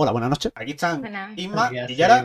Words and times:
Hola, 0.00 0.12
buenas 0.12 0.30
noches. 0.30 0.52
Aquí 0.54 0.72
están 0.72 1.00
Buenas. 1.00 1.36
Isma 1.36 1.70
y 1.72 1.96
Yara. 1.96 2.24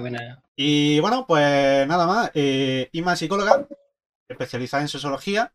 Y 0.56 1.00
bueno, 1.00 1.25
pues 1.25 1.88
nada 1.88 2.06
más. 2.06 2.31
Eh, 2.35 2.88
Isma 2.92 3.14
es 3.14 3.19
psicóloga, 3.19 3.68
especializada 4.29 4.84
en 4.84 4.88
sociología. 4.89 5.52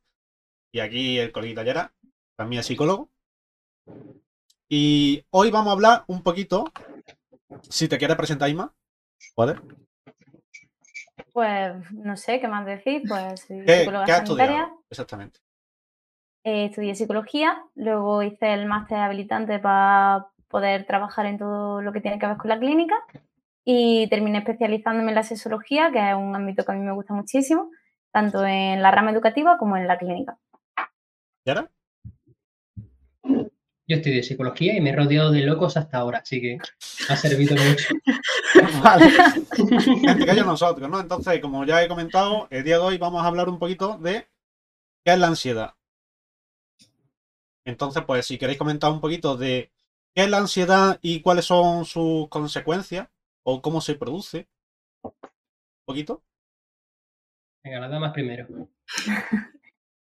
Y 0.72 0.80
aquí 0.80 1.18
el 1.18 1.30
coleguita 1.30 1.62
Yara, 1.62 1.92
también 2.36 2.60
es 2.60 2.66
psicólogo. 2.66 3.08
Y 4.68 5.24
hoy 5.30 5.50
vamos 5.52 5.68
a 5.68 5.72
hablar 5.74 6.04
un 6.08 6.22
poquito. 6.22 6.64
Si 7.70 7.86
te 7.86 7.98
quieres 7.98 8.16
presentar, 8.16 8.48
Isma, 8.48 8.74
¿puedes? 9.36 9.56
Pues 11.32 11.92
no 11.92 12.16
sé 12.16 12.40
qué 12.40 12.48
más 12.48 12.66
decir, 12.66 13.02
pues 13.06 13.42
soy 13.46 13.64
¿Qué, 13.64 13.78
psicóloga 13.80 14.04
qué 14.06 14.12
has 14.12 14.18
sanitaria, 14.18 14.56
estudiado? 14.62 14.84
Exactamente. 14.90 15.40
eh, 16.42 16.64
estudié 16.66 16.96
psicología, 16.96 17.62
luego 17.76 18.22
hice 18.24 18.54
el 18.54 18.66
máster 18.66 18.98
habilitante 18.98 19.60
para 19.60 20.26
poder 20.48 20.86
trabajar 20.86 21.26
en 21.26 21.38
todo 21.38 21.82
lo 21.82 21.92
que 21.92 22.00
tiene 22.00 22.18
que 22.18 22.26
ver 22.26 22.36
con 22.36 22.48
la 22.48 22.58
clínica 22.58 22.96
y 23.64 24.08
terminé 24.08 24.38
especializándome 24.38 25.10
en 25.10 25.16
la 25.16 25.22
sexología, 25.22 25.90
que 25.92 25.98
es 25.98 26.16
un 26.16 26.34
ámbito 26.34 26.64
que 26.64 26.72
a 26.72 26.74
mí 26.74 26.80
me 26.80 26.92
gusta 26.92 27.12
muchísimo, 27.14 27.70
tanto 28.10 28.44
en 28.44 28.82
la 28.82 28.90
rama 28.90 29.10
educativa 29.10 29.58
como 29.58 29.76
en 29.76 29.86
la 29.86 29.98
clínica. 29.98 30.38
¿Yara? 31.44 31.70
Yo 33.22 33.96
estudié 33.96 34.22
psicología 34.22 34.76
y 34.76 34.82
me 34.82 34.90
he 34.90 34.96
rodeado 34.96 35.30
de 35.30 35.40
locos 35.40 35.78
hasta 35.78 35.98
ahora, 35.98 36.18
así 36.18 36.42
que 36.42 36.58
me 36.58 37.14
ha 37.14 37.16
servido 37.16 37.56
mucho. 37.56 37.94
Vale. 38.82 39.10
Gente, 39.10 40.26
que 40.26 40.34
nosotros, 40.42 40.90
¿no? 40.90 41.00
Entonces, 41.00 41.40
como 41.40 41.64
ya 41.64 41.82
he 41.82 41.88
comentado, 41.88 42.48
el 42.50 42.64
día 42.64 42.76
de 42.76 42.84
hoy 42.84 42.98
vamos 42.98 43.22
a 43.22 43.26
hablar 43.26 43.48
un 43.48 43.58
poquito 43.58 43.96
de 43.96 44.26
qué 45.04 45.12
es 45.12 45.18
la 45.18 45.28
ansiedad. 45.28 45.74
Entonces, 47.64 48.02
pues 48.06 48.26
si 48.26 48.36
queréis 48.36 48.58
comentar 48.58 48.90
un 48.90 49.00
poquito 49.00 49.38
de 49.38 49.70
qué 50.14 50.24
es 50.24 50.30
la 50.30 50.38
ansiedad 50.38 50.98
y 51.02 51.22
cuáles 51.22 51.44
son 51.44 51.84
sus 51.84 52.28
consecuencias 52.28 53.08
o 53.44 53.62
cómo 53.62 53.80
se 53.80 53.94
produce. 53.94 54.48
Un 55.02 55.12
poquito. 55.86 56.22
Venga, 57.64 57.80
las 57.80 57.90
damas 57.90 58.12
primero. 58.12 58.46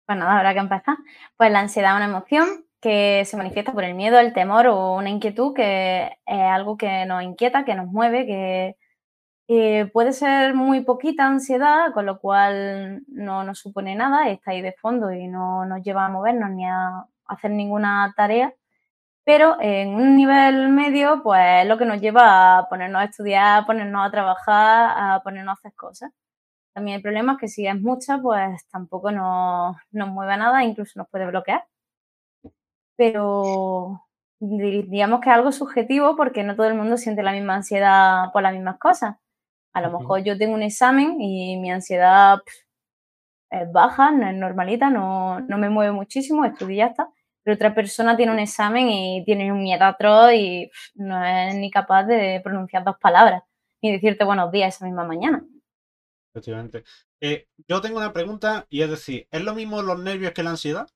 Pues 0.07 0.19
nada, 0.19 0.39
habrá 0.39 0.55
que 0.55 0.61
empezar. 0.61 0.97
Pues 1.37 1.51
la 1.51 1.59
ansiedad 1.59 1.91
es 1.91 1.97
una 1.97 2.05
emoción 2.05 2.65
que 2.81 3.25
se 3.25 3.37
manifiesta 3.37 3.73
por 3.73 3.83
el 3.83 3.95
miedo, 3.95 4.21
el 4.21 4.33
temor 4.33 4.69
o 4.69 4.95
una 4.95 5.11
inquietud 5.11 5.53
que 5.53 6.19
es 6.25 6.41
algo 6.41 6.77
que 6.77 7.05
nos 7.07 7.25
inquieta, 7.25 7.65
que 7.65 7.75
nos 7.75 7.89
mueve, 7.89 8.25
que 8.27 8.77
eh, 9.49 9.87
puede 9.93 10.13
ser 10.13 10.55
muy 10.55 10.83
poquita 10.83 11.27
ansiedad, 11.27 11.93
con 11.93 12.07
lo 12.07 12.21
cual 12.21 13.03
no 13.09 13.45
nos 13.45 13.59
supone 13.61 13.95
nada, 13.95 14.29
está 14.29 14.53
ahí 14.53 14.63
de 14.63 14.73
fondo 14.73 15.13
y 15.13 15.29
no 15.29 15.65
nos 15.67 15.83
lleva 15.83 16.07
a 16.07 16.09
movernos 16.09 16.51
ni 16.51 16.67
a 16.67 17.05
hacer 17.27 17.51
ninguna 17.53 18.13
tarea. 18.17 18.55
Pero 19.27 19.57
en 19.61 19.89
un 19.95 20.15
nivel 20.17 20.69
medio, 20.71 21.21
pues 21.25 21.63
es 21.63 21.67
lo 21.69 21.77
que 21.79 21.85
nos 21.85 22.01
lleva 22.01 22.59
a 22.59 22.69
ponernos 22.69 23.03
a 23.03 23.05
estudiar, 23.07 23.63
a 23.63 23.67
ponernos 23.67 24.07
a 24.07 24.11
trabajar, 24.13 24.95
a 24.97 25.21
ponernos 25.25 25.51
a 25.51 25.59
hacer 25.59 25.75
cosas. 25.75 26.13
También 26.75 26.99
el 26.99 27.03
problema 27.03 27.35
es 27.35 27.39
que 27.41 27.49
si 27.49 27.67
es 27.67 27.81
mucha, 27.81 28.19
pues 28.19 28.69
tampoco 28.71 29.11
nos, 29.13 29.77
nos 29.93 30.09
mueve 30.11 30.37
nada, 30.39 30.65
incluso 30.65 30.99
nos 31.01 31.09
puede 31.11 31.27
bloquear. 31.27 31.67
Pero 32.97 34.03
diríamos 34.41 35.21
que 35.21 35.31
es 35.31 35.35
algo 35.35 35.53
subjetivo 35.53 36.17
porque 36.17 36.43
no 36.45 36.57
todo 36.57 36.67
el 36.69 36.75
mundo 36.75 36.97
siente 36.97 37.23
la 37.23 37.33
misma 37.33 37.57
ansiedad 37.57 38.33
por 38.33 38.43
las 38.43 38.53
mismas 38.53 38.79
cosas. 38.79 39.17
A 39.75 39.81
lo 39.83 39.99
mejor 39.99 40.23
yo 40.25 40.39
tengo 40.39 40.55
un 40.55 40.63
examen 40.63 41.21
y 41.21 41.59
mi 41.59 41.71
ansiedad 41.71 42.39
es 43.51 43.71
baja, 43.73 44.11
no 44.13 44.29
es 44.29 44.37
normalita, 44.37 44.91
no, 44.91 45.41
no 45.41 45.59
me 45.59 45.71
mueve 45.71 45.93
muchísimo, 45.93 46.45
estudio 46.45 46.75
y 46.75 46.79
ya 46.79 46.87
está. 46.87 47.11
Pero 47.47 47.55
otra 47.55 47.77
persona 47.77 48.17
tiene 48.17 48.33
un 48.33 48.41
examen 48.41 48.89
y 48.89 49.25
tiene 49.25 49.53
un 49.53 49.63
miedo 49.63 49.85
atroz 49.85 50.33
y 50.33 50.69
no 50.97 51.25
es 51.25 51.55
ni 51.55 51.71
capaz 51.71 52.03
de 52.03 52.41
pronunciar 52.43 52.83
dos 52.83 52.97
palabras 53.01 53.45
ni 53.81 53.93
decirte 53.93 54.25
buenos 54.25 54.51
días 54.51 54.75
esa 54.75 54.85
misma 54.85 55.05
mañana. 55.05 55.47
Efectivamente. 56.33 56.83
Eh, 57.21 57.47
yo 57.69 57.81
tengo 57.81 57.99
una 57.99 58.13
pregunta 58.13 58.67
y 58.69 58.83
es 58.83 58.91
decir, 58.91 59.29
¿es 59.31 59.45
lo 59.45 59.55
mismo 59.55 59.81
los 59.81 59.97
nervios 59.97 60.33
que 60.33 60.43
la 60.43 60.51
ansiedad? 60.51 60.89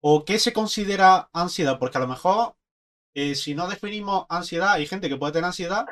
¿O 0.00 0.24
qué 0.24 0.38
se 0.38 0.54
considera 0.54 1.28
ansiedad? 1.34 1.78
Porque 1.78 1.98
a 1.98 2.00
lo 2.00 2.08
mejor, 2.08 2.56
eh, 3.12 3.34
si 3.34 3.54
no 3.54 3.68
definimos 3.68 4.24
ansiedad, 4.30 4.72
hay 4.72 4.86
gente 4.86 5.10
que 5.10 5.18
puede 5.18 5.34
tener 5.34 5.48
ansiedad 5.48 5.84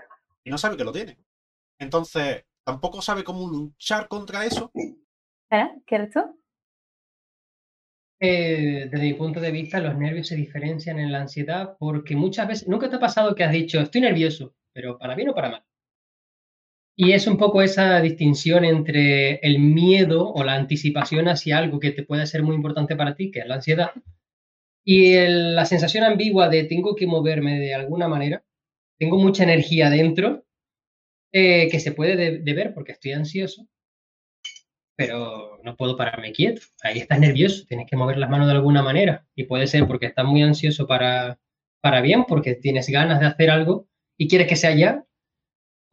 y 0.42 0.48
no 0.48 0.56
sabe 0.56 0.78
que 0.78 0.84
lo 0.84 0.92
tiene. 0.92 1.18
Entonces, 1.78 2.46
tampoco 2.64 3.02
sabe 3.02 3.24
cómo 3.24 3.46
luchar 3.46 4.08
contra 4.08 4.46
eso. 4.46 4.70
¿Eh? 5.50 5.68
¿Qué 5.84 5.96
eres 5.96 6.14
tú? 6.14 6.40
Eh, 8.20 8.88
desde 8.90 9.04
mi 9.06 9.14
punto 9.14 9.40
de 9.40 9.50
vista, 9.50 9.80
los 9.80 9.96
nervios 9.96 10.26
se 10.26 10.36
diferencian 10.36 10.98
en 10.98 11.12
la 11.12 11.20
ansiedad 11.22 11.76
porque 11.78 12.14
muchas 12.16 12.46
veces, 12.48 12.68
nunca 12.68 12.88
te 12.90 12.96
ha 12.96 13.00
pasado 13.00 13.34
que 13.34 13.44
has 13.44 13.52
dicho, 13.52 13.80
estoy 13.80 14.02
nervioso, 14.02 14.54
pero 14.74 14.98
para 14.98 15.14
bien 15.14 15.30
o 15.30 15.34
para 15.34 15.50
mal. 15.50 15.62
Y 16.98 17.12
es 17.12 17.26
un 17.26 17.36
poco 17.36 17.60
esa 17.60 18.00
distinción 18.00 18.64
entre 18.64 19.34
el 19.42 19.58
miedo 19.58 20.32
o 20.32 20.42
la 20.44 20.54
anticipación 20.54 21.28
hacia 21.28 21.58
algo 21.58 21.78
que 21.78 21.90
te 21.92 22.02
puede 22.04 22.26
ser 22.26 22.42
muy 22.42 22.56
importante 22.56 22.96
para 22.96 23.14
ti, 23.14 23.30
que 23.30 23.40
es 23.40 23.46
la 23.46 23.56
ansiedad, 23.56 23.90
y 24.84 25.16
la 25.16 25.66
sensación 25.66 26.04
ambigua 26.04 26.48
de 26.48 26.64
tengo 26.64 26.96
que 26.96 27.06
moverme 27.06 27.58
de 27.60 27.74
alguna 27.74 28.08
manera, 28.08 28.44
tengo 28.98 29.18
mucha 29.18 29.44
energía 29.44 29.90
dentro, 29.90 30.44
eh, 31.32 31.68
que 31.70 31.80
se 31.80 31.92
puede 31.92 32.16
de- 32.16 32.38
deber 32.40 32.74
porque 32.74 32.92
estoy 32.92 33.12
ansioso, 33.12 33.68
pero 34.96 35.60
no 35.62 35.76
puedo 35.76 35.96
pararme 35.96 36.32
quieto. 36.32 36.62
Ahí 36.82 36.98
estás 36.98 37.20
nervioso, 37.20 37.64
tienes 37.68 37.86
que 37.88 37.96
mover 37.96 38.18
las 38.18 38.30
manos 38.30 38.48
de 38.48 38.54
alguna 38.54 38.82
manera. 38.82 39.26
Y 39.34 39.44
puede 39.44 39.66
ser 39.66 39.86
porque 39.86 40.06
estás 40.06 40.24
muy 40.24 40.42
ansioso 40.42 40.86
para, 40.86 41.38
para 41.80 42.00
bien, 42.00 42.24
porque 42.24 42.54
tienes 42.54 42.88
ganas 42.88 43.20
de 43.20 43.26
hacer 43.26 43.50
algo 43.50 43.86
y 44.16 44.28
quieres 44.28 44.48
que 44.48 44.56
sea 44.56 44.74
ya, 44.74 45.04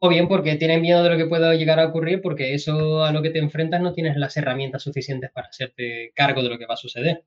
o 0.00 0.08
bien 0.08 0.28
porque 0.28 0.56
tienes 0.56 0.80
miedo 0.80 1.02
de 1.02 1.10
lo 1.10 1.16
que 1.16 1.26
pueda 1.26 1.54
llegar 1.54 1.78
a 1.80 1.86
ocurrir, 1.86 2.20
porque 2.22 2.54
eso 2.54 3.04
a 3.04 3.12
lo 3.12 3.22
que 3.22 3.30
te 3.30 3.38
enfrentas 3.38 3.80
no 3.80 3.92
tienes 3.92 4.16
las 4.16 4.36
herramientas 4.36 4.82
suficientes 4.82 5.30
para 5.30 5.48
hacerte 5.48 6.12
cargo 6.14 6.42
de 6.42 6.48
lo 6.48 6.58
que 6.58 6.66
va 6.66 6.74
a 6.74 6.78
suceder. 6.78 7.24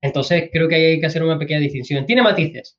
Entonces, 0.00 0.50
creo 0.52 0.68
que 0.68 0.74
hay 0.74 1.00
que 1.00 1.06
hacer 1.06 1.22
una 1.22 1.38
pequeña 1.38 1.60
distinción. 1.60 2.06
Tiene 2.06 2.22
matices. 2.22 2.78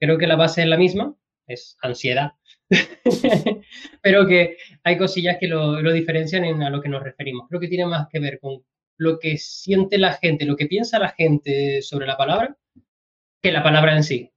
Creo 0.00 0.18
que 0.18 0.26
la 0.26 0.36
base 0.36 0.62
es 0.62 0.68
la 0.68 0.76
misma, 0.76 1.14
es 1.46 1.76
ansiedad. 1.80 2.32
Pero 4.02 4.26
que 4.26 4.56
hay 4.82 4.98
cosillas 4.98 5.36
que 5.38 5.48
lo, 5.48 5.80
diferencian 5.92 6.44
en 6.44 6.62
a 6.62 6.70
lo 6.70 6.80
que 6.80 6.88
nos 6.88 7.02
referimos. 7.02 7.48
Creo 7.48 7.60
que 7.60 7.68
tiene 7.68 7.86
más 7.86 8.08
que 8.08 8.20
ver 8.20 8.38
con 8.40 8.64
lo 8.96 9.18
que 9.18 9.38
siente 9.38 9.98
la 9.98 10.12
gente, 10.14 10.44
lo 10.44 10.56
que 10.56 10.66
piensa 10.66 10.98
la 10.98 11.10
gente 11.10 11.82
sobre 11.82 12.06
la 12.06 12.16
palabra, 12.16 12.56
que 13.42 13.52
la 13.52 13.62
palabra 13.62 13.96
en 13.96 14.04
sí. 14.04 14.32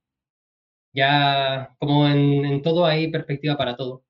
Ya, 0.94 1.76
como 1.80 2.08
en, 2.08 2.46
en 2.46 2.62
todo, 2.62 2.86
hay 2.86 3.10
perspectiva 3.12 3.58
para 3.58 3.76
todo. 3.76 4.04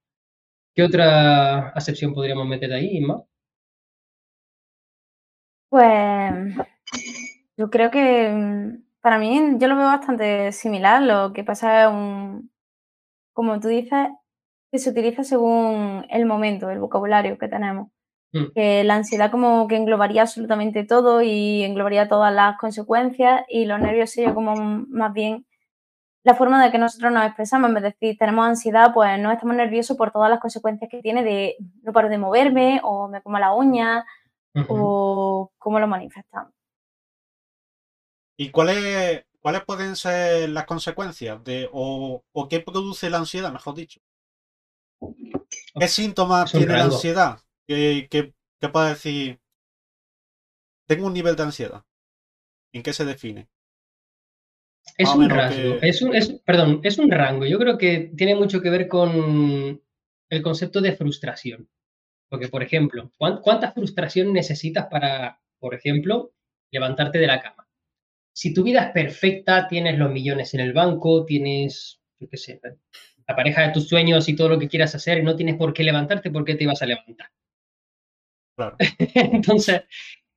¿Qué 0.76 0.84
otra 0.84 1.70
acepción 1.70 2.14
podríamos 2.14 2.48
meter 2.48 2.72
ahí, 2.74 2.98
Inma? 2.98 3.24
Pues 5.70 6.56
yo 7.58 7.70
creo 7.70 7.92
que 7.92 8.30
mm, 8.30 8.84
para 9.02 9.18
mí 9.18 9.58
yo 9.60 9.68
lo 9.68 9.76
veo 9.76 9.86
bastante 9.88 10.52
similar. 10.52 11.02
Lo 11.02 11.34
que 11.34 11.44
pasa 11.44 11.84
es 11.84 11.90
un, 11.90 12.52
como 13.38 13.60
tú 13.60 13.68
dices, 13.68 14.10
que 14.72 14.80
se 14.80 14.90
utiliza 14.90 15.24
según 15.24 16.08
el 16.10 16.26
momento, 16.26 16.72
el 16.72 16.80
vocabulario 16.80 17.38
que 17.38 17.48
tenemos. 17.48 17.90
Mm. 18.34 18.46
Que 18.56 18.84
la 18.84 18.96
ansiedad 18.96 19.30
como 19.30 19.68
que 19.68 19.76
englobaría 19.76 20.24
absolutamente 20.24 20.84
todo 20.84 21.22
y 21.22 21.64
englobaría 21.64 22.08
todas 22.08 22.34
las 22.34 22.58
consecuencias 22.58 23.44
y 23.48 23.66
los 23.66 23.80
nervios 23.80 24.10
sería 24.10 24.34
como 24.34 24.56
más 24.56 25.14
bien 25.14 25.46
la 26.24 26.34
forma 26.34 26.66
de 26.66 26.72
que 26.72 26.80
nosotros 26.80 27.12
nos 27.12 27.28
expresamos. 27.28 27.70
En 27.70 27.76
vez 27.76 27.84
de 27.84 27.90
decir 27.92 28.18
tenemos 28.18 28.48
ansiedad, 28.48 28.92
pues 28.92 29.20
no 29.20 29.32
estamos 29.32 29.56
nerviosos 29.56 29.96
por 29.96 30.10
todas 30.10 30.32
las 30.32 30.40
consecuencias 30.40 30.90
que 30.90 31.04
tiene 31.04 31.24
de 31.24 31.58
no 31.84 31.94
paro 31.94 32.10
de 32.10 32.18
moverme 32.18 32.82
o 32.84 33.08
me 33.08 33.22
como 33.22 33.38
la 33.38 33.54
uña 33.54 34.04
o 34.68 35.52
cómo 35.60 35.80
lo 35.80 35.88
manifestamos. 35.88 36.52
¿Y 38.36 38.50
cuáles, 38.50 39.27
cuáles 39.48 39.64
pueden 39.64 39.96
ser 39.96 40.50
las 40.50 40.66
consecuencias 40.66 41.42
de, 41.46 41.70
o, 41.72 42.22
o 42.34 42.50
qué 42.50 42.60
produce 42.60 43.10
la 43.10 43.20
ansiedad, 43.20 43.54
mejor 43.54 43.76
dicho? 43.76 44.02
¿Qué 45.80 45.88
síntomas 45.88 46.52
tiene 46.52 46.76
la 46.76 46.84
ansiedad? 46.84 47.40
¿Qué, 47.66 48.08
qué, 48.12 48.34
qué 48.60 48.70
puede 48.70 48.90
decir? 48.90 49.40
Tengo 50.86 51.06
un 51.08 51.14
nivel 51.14 51.36
de 51.38 51.44
ansiedad. 51.44 51.86
¿En 52.74 52.84
qué 52.84 52.94
se 52.94 53.06
define? 53.06 53.50
Es 54.98 55.16
un 55.16 55.30
rasgo, 55.30 55.80
que- 55.80 55.88
es 55.90 56.02
un, 56.02 56.16
es, 56.16 56.30
perdón, 56.46 56.82
es 56.84 56.98
un 56.98 57.10
rango. 57.12 57.46
Yo 57.46 57.58
creo 57.60 57.78
que 57.78 58.12
tiene 58.18 58.36
mucho 58.36 58.62
que 58.62 58.70
ver 58.70 58.88
con 58.88 59.82
el 60.30 60.42
concepto 60.42 60.82
de 60.82 60.96
frustración. 60.96 61.70
Porque, 62.30 62.50
por 62.50 62.64
ejemplo, 62.64 63.12
¿cuán- 63.18 63.42
¿cuánta 63.42 63.72
frustración 63.74 64.34
necesitas 64.34 64.88
para, 64.88 65.42
por 65.60 65.76
ejemplo, 65.76 66.34
levantarte 66.72 67.20
de 67.20 67.28
la 67.28 67.42
cama? 67.42 67.67
Si 68.38 68.54
tu 68.54 68.62
vida 68.62 68.84
es 68.84 68.92
perfecta, 68.92 69.68
tienes 69.68 69.98
los 69.98 70.12
millones 70.12 70.54
en 70.54 70.60
el 70.60 70.72
banco, 70.72 71.26
tienes, 71.26 72.00
yo 72.20 72.30
qué 72.30 72.38
sé, 72.38 72.62
la 73.28 73.36
pareja 73.36 73.64
de 73.64 73.74
tus 73.74 73.88
sueños 73.88 74.30
y 74.30 74.36
todo 74.36 74.50
lo 74.50 74.60
que 74.60 74.68
quieras 74.68 74.94
hacer, 74.94 75.18
y 75.18 75.24
no 75.24 75.36
tienes 75.36 75.56
por 75.56 75.74
qué 75.74 75.84
levantarte, 75.84 76.30
¿por 76.30 76.46
qué 76.46 76.54
te 76.54 76.66
ibas 76.66 76.80
a 76.84 76.86
levantar? 76.86 77.32
Claro. 78.56 78.78
Entonces, 79.16 79.82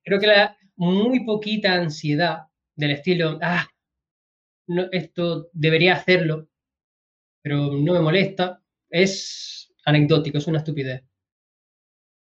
creo 0.02 0.18
que 0.18 0.28
la 0.28 0.56
muy 0.76 1.26
poquita 1.26 1.74
ansiedad 1.74 2.44
del 2.74 2.92
estilo, 2.92 3.38
ah, 3.42 3.68
no, 4.68 4.86
esto 4.92 5.50
debería 5.52 5.92
hacerlo, 5.92 6.48
pero 7.42 7.70
no 7.70 7.92
me 7.92 8.00
molesta. 8.00 8.62
Es 8.88 9.74
anecdótico, 9.84 10.38
es 10.38 10.46
una 10.46 10.60
estupidez. 10.60 11.04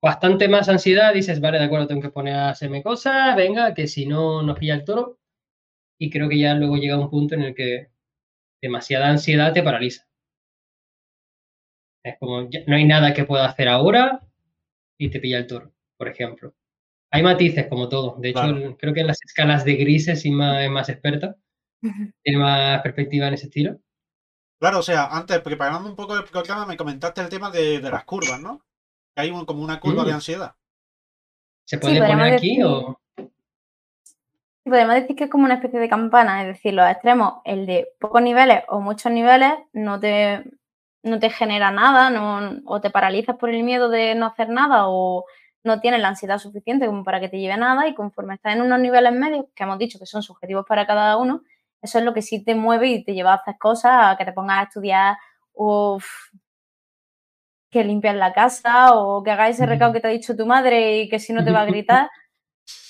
Bastante 0.02 0.50
más 0.50 0.68
ansiedad, 0.68 1.14
dices, 1.14 1.40
vale, 1.40 1.58
de 1.58 1.64
acuerdo, 1.64 1.88
tengo 1.88 2.02
que 2.02 2.10
poner 2.10 2.36
a 2.36 2.50
hacerme 2.50 2.84
cosas, 2.84 3.34
venga, 3.38 3.74
que 3.74 3.88
si 3.88 4.06
no 4.06 4.44
nos 4.44 4.60
pilla 4.60 4.74
el 4.74 4.84
toro. 4.84 5.22
Y 6.00 6.10
creo 6.10 6.28
que 6.30 6.40
ya 6.40 6.54
luego 6.54 6.78
llega 6.78 7.00
un 7.00 7.10
punto 7.10 7.36
en 7.36 7.44
el 7.44 7.56
que 7.56 7.90
demasiada 8.62 9.10
ansiedad 9.10 9.54
te 9.54 9.64
paraliza. 9.64 10.06
Es 12.04 12.18
como, 12.20 12.42
no 12.42 12.76
hay 12.76 12.86
nada 12.86 13.14
que 13.14 13.24
pueda 13.24 13.46
hacer 13.46 13.68
ahora 13.68 14.22
y 14.98 15.10
te 15.10 15.20
pilla 15.20 15.38
el 15.38 15.48
toro, 15.48 15.72
por 15.98 16.08
ejemplo. 16.08 16.54
Hay 17.12 17.24
matices 17.24 17.68
como 17.68 17.90
todo. 17.90 18.16
De 18.20 18.30
hecho, 18.30 18.78
creo 18.78 18.94
que 18.94 19.02
en 19.02 19.08
las 19.08 19.20
escalas 19.24 19.64
de 19.64 19.76
grises 19.76 20.26
y 20.26 20.32
más, 20.32 20.64
es 20.64 20.70
más 20.70 20.90
experta. 20.90 21.36
Tiene 22.24 22.40
más 22.40 22.82
perspectiva 22.82 23.28
en 23.28 23.36
ese 23.36 23.46
estilo. 23.46 23.80
Claro, 24.60 24.80
o 24.80 24.84
sea, 24.84 25.08
antes, 25.08 25.40
preparando 25.42 25.90
un 25.90 25.96
poco 25.96 26.16
el 26.16 26.24
programa, 26.24 26.66
me 26.66 26.78
comentaste 26.78 27.22
el 27.22 27.30
tema 27.30 27.52
de, 27.52 27.82
las 27.82 28.06
curvas, 28.06 28.40
¿no? 28.42 28.66
Que 29.14 29.22
hay 29.22 29.46
como 29.46 29.62
una 29.62 29.80
curva 29.80 30.06
de 30.06 30.12
mm. 30.12 30.16
ansiedad. 30.16 30.56
¿Se 31.66 31.78
puede 31.78 32.00
poner 32.00 32.34
aquí 32.34 32.62
o...? 32.64 33.00
Podemos 34.70 34.96
decir 34.96 35.16
que 35.16 35.26
es 35.26 35.30
como 35.30 35.46
una 35.46 35.56
especie 35.56 35.80
de 35.80 35.90
campana, 35.90 36.42
es 36.42 36.48
decir, 36.48 36.74
los 36.74 36.90
extremos, 36.90 37.36
el 37.46 37.66
de 37.66 37.90
pocos 38.00 38.22
niveles 38.22 38.64
o 38.68 38.80
muchos 38.80 39.12
niveles, 39.12 39.54
no 39.74 40.00
te, 40.00 40.44
no 41.04 41.20
te 41.20 41.30
genera 41.30 41.72
nada, 41.72 42.10
no, 42.10 42.62
o 42.66 42.82
te 42.82 42.90
paralizas 42.90 43.36
por 43.38 43.50
el 43.50 43.64
miedo 43.64 43.90
de 43.90 44.16
no 44.16 44.28
hacer 44.28 44.50
nada, 44.50 44.88
o 44.88 45.26
no 45.64 45.80
tienes 45.82 46.02
la 46.02 46.10
ansiedad 46.10 46.38
suficiente 46.40 46.86
como 46.86 47.04
para 47.04 47.20
que 47.20 47.30
te 47.30 47.40
lleve 47.40 47.58
nada, 47.58 47.88
y 47.88 47.94
conforme 47.96 48.36
estás 48.36 48.56
en 48.56 48.62
unos 48.62 48.80
niveles 48.80 49.14
medios, 49.14 49.46
que 49.56 49.64
hemos 49.64 49.78
dicho 49.80 50.00
que 50.00 50.06
son 50.06 50.24
subjetivos 50.24 50.66
para 50.68 50.88
cada 50.88 51.18
uno, 51.18 51.42
eso 51.82 52.00
es 52.00 52.06
lo 52.06 52.14
que 52.14 52.22
sí 52.22 52.44
te 52.44 52.56
mueve 52.56 52.88
y 52.88 53.04
te 53.04 53.14
lleva 53.14 53.34
a 53.34 53.36
hacer 53.36 53.58
cosas, 53.58 53.92
a 54.14 54.18
que 54.18 54.26
te 54.26 54.32
pongas 54.34 54.60
a 54.60 54.64
estudiar, 54.64 55.18
o 55.54 56.00
que 57.70 57.84
limpias 57.84 58.16
la 58.16 58.34
casa, 58.34 58.94
o 58.94 59.24
que 59.24 59.32
hagas 59.32 59.50
ese 59.52 59.66
recado 59.66 59.92
que 59.92 60.00
te 60.00 60.08
ha 60.08 60.12
dicho 60.12 60.36
tu 60.38 60.46
madre 60.46 61.00
y 61.00 61.10
que 61.10 61.20
si 61.20 61.34
no 61.34 61.44
te 61.44 61.52
va 61.52 61.62
a 61.62 61.66
gritar. 61.72 62.10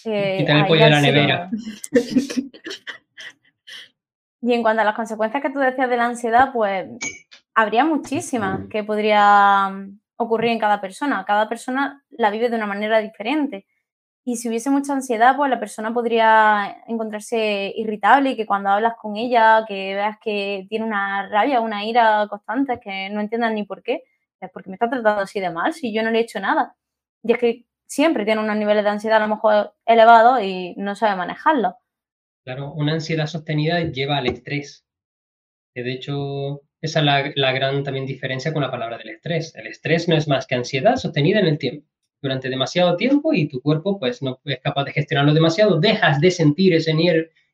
Eh, 0.06 0.46
el 0.48 0.66
pollo 0.66 0.84
de 0.84 0.90
la 0.90 1.02
nevera. 1.02 1.50
Y 4.46 4.52
en 4.52 4.62
cuanto 4.62 4.82
a 4.82 4.84
las 4.84 4.96
consecuencias 4.96 5.42
que 5.42 5.52
tú 5.52 5.60
decías 5.60 5.90
de 5.90 5.96
la 5.96 6.04
ansiedad, 6.04 6.52
pues 6.52 6.86
habría 7.54 7.86
muchísimas 7.86 8.68
que 8.70 8.84
podría 8.84 9.72
ocurrir 10.18 10.52
en 10.52 10.60
cada 10.60 10.82
persona. 10.82 11.24
Cada 11.26 11.48
persona 11.48 12.04
la 12.10 12.30
vive 12.30 12.50
de 12.50 12.58
una 12.58 12.68
manera 12.68 13.00
diferente. 13.00 13.66
Y 14.26 14.36
si 14.36 14.50
hubiese 14.50 14.70
mucha 14.70 14.92
ansiedad, 14.92 15.38
pues 15.38 15.50
la 15.50 15.62
persona 15.62 15.94
podría 15.94 16.84
encontrarse 16.88 17.72
irritable 17.76 18.32
y 18.32 18.36
que 18.36 18.46
cuando 18.46 18.70
hablas 18.70 18.96
con 19.02 19.16
ella, 19.16 19.64
que 19.66 19.96
veas 19.96 20.18
que 20.22 20.66
tiene 20.68 20.86
una 20.86 21.30
rabia, 21.30 21.62
una 21.62 21.86
ira 21.86 22.28
constante, 22.30 22.82
que 22.82 23.10
no 23.12 23.22
entiendan 23.22 23.56
ni 23.56 23.64
por 23.64 23.82
qué, 23.82 24.04
es 24.42 24.50
porque 24.52 24.70
me 24.70 24.76
está 24.76 24.90
tratando 24.90 25.22
así 25.22 25.40
de 25.40 25.52
mal, 25.52 25.74
si 25.74 25.94
yo 25.94 26.04
no 26.04 26.12
le 26.12 26.20
he 26.20 26.22
hecho 26.22 26.42
nada. 26.42 26.76
Y 27.24 27.32
es 27.32 27.38
que 27.38 27.66
siempre 27.86 28.26
tiene 28.26 28.42
unos 28.42 28.58
niveles 28.58 28.84
de 28.84 28.90
ansiedad 28.90 29.18
a 29.22 29.28
lo 29.28 29.36
mejor 29.36 29.76
elevados 29.86 30.42
y 30.42 30.74
no 30.78 30.96
sabe 30.96 31.16
manejarlo. 31.16 31.78
Claro, 32.44 32.74
una 32.74 32.94
ansiedad 32.94 33.28
sostenida 33.28 33.80
lleva 33.82 34.18
al 34.18 34.28
estrés. 34.28 34.86
De 35.76 35.92
hecho, 35.92 36.62
esa 36.82 37.00
es 37.00 37.06
la, 37.06 37.32
la 37.36 37.52
gran 37.54 37.84
también 37.84 38.06
diferencia 38.06 38.54
con 38.54 38.62
la 38.62 38.72
palabra 38.72 38.98
del 38.98 39.10
estrés. 39.10 39.56
El 39.56 39.68
estrés 39.68 40.08
no 40.08 40.16
es 40.16 40.28
más 40.28 40.46
que 40.46 40.56
ansiedad 40.56 40.98
sostenida 40.98 41.40
en 41.40 41.48
el 41.48 41.58
tiempo 41.58 41.88
durante 42.24 42.50
demasiado 42.50 42.96
tiempo 42.96 43.34
y 43.34 43.50
tu 43.50 43.62
cuerpo 43.62 44.00
pues 44.00 44.22
no 44.22 44.40
es 44.46 44.60
capaz 44.62 44.86
de 44.86 44.94
gestionarlo 44.94 45.34
demasiado, 45.34 45.80
dejas 45.80 46.22
de 46.22 46.32
sentir 46.32 46.74
ese, 46.74 46.96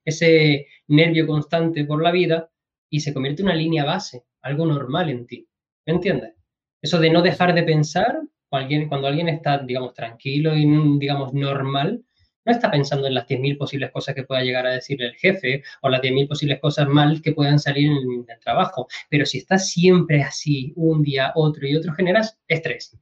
ese 0.06 0.68
nervio 0.88 1.26
constante 1.26 1.84
por 1.86 2.04
la 2.04 2.12
vida 2.12 2.52
y 2.88 3.00
se 3.00 3.12
convierte 3.14 3.42
en 3.42 3.48
una 3.48 3.56
línea 3.56 3.84
base, 3.84 4.26
algo 4.42 4.68
normal 4.68 5.10
en 5.10 5.26
ti. 5.26 5.50
¿Me 5.88 5.94
entiendes? 5.94 6.36
Eso 6.82 7.00
de 7.00 7.10
no 7.10 7.24
dejar 7.24 7.56
de 7.56 7.64
pensar, 7.64 8.20
cuando 8.50 9.08
alguien 9.08 9.30
está, 9.30 9.60
digamos, 9.60 9.94
tranquilo 9.94 10.56
y, 10.56 10.66
digamos, 11.00 11.34
normal, 11.34 12.04
no 12.46 12.52
está 12.52 12.72
pensando 12.72 13.08
en 13.08 13.14
las 13.14 13.28
10.000 13.28 13.58
posibles 13.58 13.92
cosas 13.92 14.16
que 14.16 14.24
pueda 14.24 14.42
llegar 14.42 14.66
a 14.66 14.72
decirle 14.72 15.08
el 15.08 15.16
jefe 15.16 15.64
o 15.82 15.90
las 15.90 16.02
10.000 16.02 16.28
posibles 16.28 16.60
cosas 16.60 16.88
mal 16.88 17.22
que 17.22 17.34
puedan 17.34 17.60
salir 17.60 17.92
en 17.92 18.26
el 18.28 18.40
trabajo. 18.40 18.88
Pero 19.10 19.26
si 19.26 19.40
estás 19.40 19.70
siempre 19.70 20.24
así, 20.24 20.74
un 20.76 21.04
día, 21.04 21.32
otro 21.36 21.68
y 21.68 21.76
otro, 21.76 21.94
generas 21.94 22.40
estrés 22.48 22.98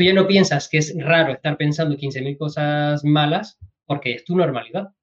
tú 0.00 0.04
ya 0.04 0.14
no 0.14 0.26
piensas 0.26 0.66
que 0.66 0.78
es 0.78 0.94
raro 0.98 1.34
estar 1.34 1.58
pensando 1.58 1.94
15.000 1.94 2.38
cosas 2.38 3.04
malas 3.04 3.58
porque 3.84 4.14
es 4.14 4.24
tu 4.24 4.34
normalidad 4.34 4.94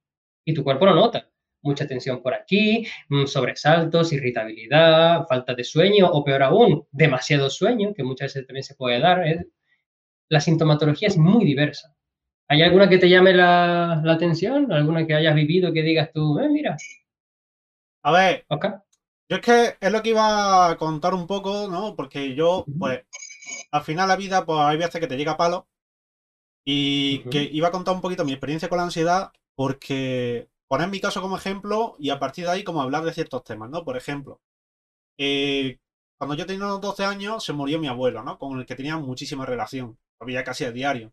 y 0.44 0.56
tu 0.56 0.64
cuerpo 0.64 0.88
lo 0.88 0.96
nota. 0.96 1.30
Mucha 1.62 1.86
tensión 1.86 2.24
por 2.24 2.34
aquí, 2.34 2.88
mm, 3.10 3.28
sobresaltos, 3.28 4.12
irritabilidad, 4.12 5.28
falta 5.28 5.54
de 5.54 5.64
sueño 5.64 6.08
o 6.08 6.24
peor 6.24 6.42
aún, 6.42 6.88
demasiado 6.92 7.52
sueño, 7.52 7.94
que 7.94 8.04
muchas 8.04 8.34
veces 8.34 8.48
también 8.48 8.64
se 8.64 8.74
puede 8.74 9.00
dar. 9.00 9.28
¿eh? 9.28 9.46
La 10.30 10.40
sintomatología 10.42 11.08
es 11.08 11.18
muy 11.18 11.46
diversa. 11.46 11.94
¿Hay 12.50 12.62
alguna 12.62 12.90
que 12.90 12.98
te 12.98 13.10
llame 13.10 13.34
la, 13.34 14.02
atención? 14.10 14.72
¿Alguna 14.72 15.06
que 15.06 15.14
hayas 15.14 15.36
vivido 15.36 15.74
que 15.74 15.84
digas 15.84 16.12
tú, 16.14 16.40
eh, 16.40 16.50
mira? 16.50 16.78
A 18.04 18.12
ver, 18.12 18.46
yo 19.30 19.36
es 19.36 19.42
que 19.42 19.76
es 19.80 19.92
lo 19.92 20.02
que 20.02 20.10
iba 20.10 20.70
a 20.70 20.78
contar 20.78 21.14
un 21.14 21.28
poco, 21.28 21.68
¿no? 21.68 21.96
Porque 21.96 22.36
yo, 22.36 22.66
pues, 22.80 23.02
al 23.72 23.82
final 23.82 24.08
la 24.08 24.16
vida, 24.16 24.46
pues 24.46 24.60
hay 24.60 24.78
veces 24.78 25.02
que 25.02 25.08
te 25.08 25.18
llega 25.18 25.34
a 25.34 25.38
palo. 25.38 25.68
Y 26.66 27.20
que 27.30 27.44
iba 27.44 27.70
a 27.70 27.72
contar 27.72 27.96
un 27.96 28.02
poquito 28.02 28.26
mi 28.26 28.34
experiencia 28.34 28.70
con 28.70 28.78
la 28.78 28.84
ansiedad, 28.86 29.32
porque 29.56 30.50
poner 30.68 30.90
mi 30.90 31.00
caso 31.00 31.22
como 31.22 31.38
ejemplo 31.38 31.96
y 31.98 32.10
a 32.10 32.20
partir 32.20 32.46
de 32.46 32.52
ahí 32.52 32.64
como 32.64 32.82
hablar 32.82 33.04
de 33.04 33.14
ciertos 33.14 33.44
temas, 33.44 33.70
¿no? 33.70 33.86
Por 33.86 33.96
ejemplo, 33.96 34.42
eh, 35.18 35.80
cuando 36.18 36.36
yo 36.36 36.46
tenía 36.46 36.66
unos 36.66 36.82
12 36.82 37.06
años 37.06 37.44
se 37.44 37.54
murió 37.54 37.80
mi 37.80 37.88
abuelo, 37.88 38.24
¿no? 38.24 38.38
Con 38.38 38.60
el 38.60 38.66
que 38.66 38.76
tenía 38.76 38.98
muchísima 38.98 39.46
relación, 39.46 39.98
había 40.19 40.44
casi 40.44 40.66
a 40.66 40.72
diario. 40.72 41.12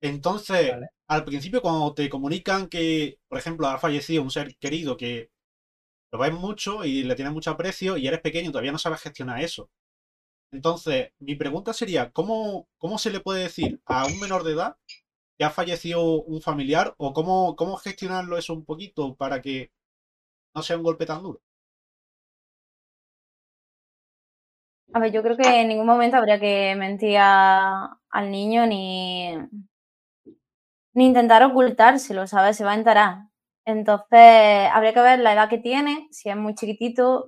Entonces, 0.00 0.72
al 1.08 1.24
principio 1.24 1.62
cuando 1.62 1.94
te 1.94 2.08
comunican 2.08 2.68
que, 2.68 3.18
por 3.28 3.38
ejemplo, 3.38 3.68
ha 3.68 3.78
fallecido 3.78 4.22
un 4.22 4.30
ser 4.30 4.56
querido 4.58 4.96
que 4.96 5.30
lo 6.12 6.18
ves 6.18 6.32
mucho 6.32 6.84
y 6.84 7.02
le 7.04 7.14
tienes 7.14 7.34
mucho 7.34 7.50
aprecio 7.50 7.96
y 7.96 8.06
eres 8.06 8.20
pequeño, 8.20 8.50
todavía 8.50 8.72
no 8.72 8.78
sabes 8.78 9.00
gestionar 9.00 9.40
eso. 9.42 9.70
Entonces, 10.52 11.10
mi 11.18 11.34
pregunta 11.36 11.72
sería, 11.72 12.10
¿cómo, 12.10 12.68
¿cómo 12.78 12.98
se 12.98 13.10
le 13.10 13.20
puede 13.20 13.42
decir 13.44 13.80
a 13.86 14.06
un 14.06 14.18
menor 14.20 14.44
de 14.44 14.52
edad 14.52 14.76
que 15.38 15.44
ha 15.44 15.50
fallecido 15.50 16.22
un 16.22 16.42
familiar 16.42 16.94
o 16.98 17.12
cómo, 17.12 17.56
cómo 17.56 17.76
gestionarlo 17.76 18.38
eso 18.38 18.54
un 18.54 18.64
poquito 18.64 19.16
para 19.16 19.42
que 19.42 19.70
no 20.54 20.62
sea 20.62 20.78
un 20.78 20.84
golpe 20.84 21.06
tan 21.06 21.22
duro? 21.22 21.40
A 24.92 24.98
ver, 24.98 25.12
yo 25.12 25.22
creo 25.22 25.36
que 25.36 25.60
en 25.60 25.68
ningún 25.68 25.86
momento 25.86 26.16
habría 26.16 26.40
que 26.40 26.74
mentir 26.76 27.18
al 28.16 28.30
niño 28.30 28.66
ni, 28.66 29.34
ni 30.94 31.06
intentar 31.06 31.42
ocultárselo, 31.42 32.26
¿sabes? 32.26 32.56
Se 32.56 32.64
va 32.64 32.72
a 32.72 32.76
enterar. 32.76 33.28
Entonces, 33.66 34.70
habría 34.72 34.94
que 34.94 35.00
ver 35.02 35.18
la 35.18 35.34
edad 35.34 35.50
que 35.50 35.58
tiene, 35.58 36.08
si 36.12 36.30
es 36.30 36.36
muy 36.36 36.54
chiquitito, 36.54 37.26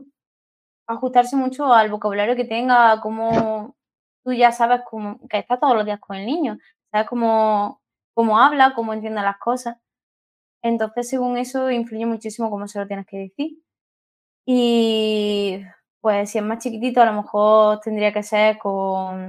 ajustarse 0.87 1.37
mucho 1.37 1.75
al 1.75 1.91
vocabulario 1.91 2.37
que 2.37 2.47
tenga, 2.47 3.01
como 3.03 3.77
tú 4.25 4.33
ya 4.33 4.51
sabes 4.53 4.81
cómo, 4.89 5.21
que 5.29 5.39
está 5.39 5.59
todos 5.61 5.75
los 5.75 5.85
días 5.85 6.01
con 6.01 6.17
el 6.17 6.25
niño, 6.25 6.59
sabes 6.91 7.07
cómo, 7.09 7.83
cómo 8.15 8.39
habla, 8.41 8.73
cómo 8.75 8.95
entiende 8.95 9.21
las 9.21 9.39
cosas. 9.39 9.77
Entonces, 10.63 11.09
según 11.11 11.37
eso, 11.39 11.71
influye 11.71 12.07
muchísimo 12.07 12.51
cómo 12.51 12.67
se 12.67 12.79
lo 12.81 12.87
tienes 12.87 13.07
que 13.07 13.19
decir. 13.19 13.59
Y 14.47 15.61
pues 16.01 16.31
si 16.31 16.39
es 16.39 16.45
más 16.45 16.63
chiquitito, 16.63 17.03
a 17.03 17.07
lo 17.07 17.13
mejor 17.13 17.81
tendría 17.81 18.13
que 18.13 18.23
ser 18.23 18.59
con, 18.59 19.27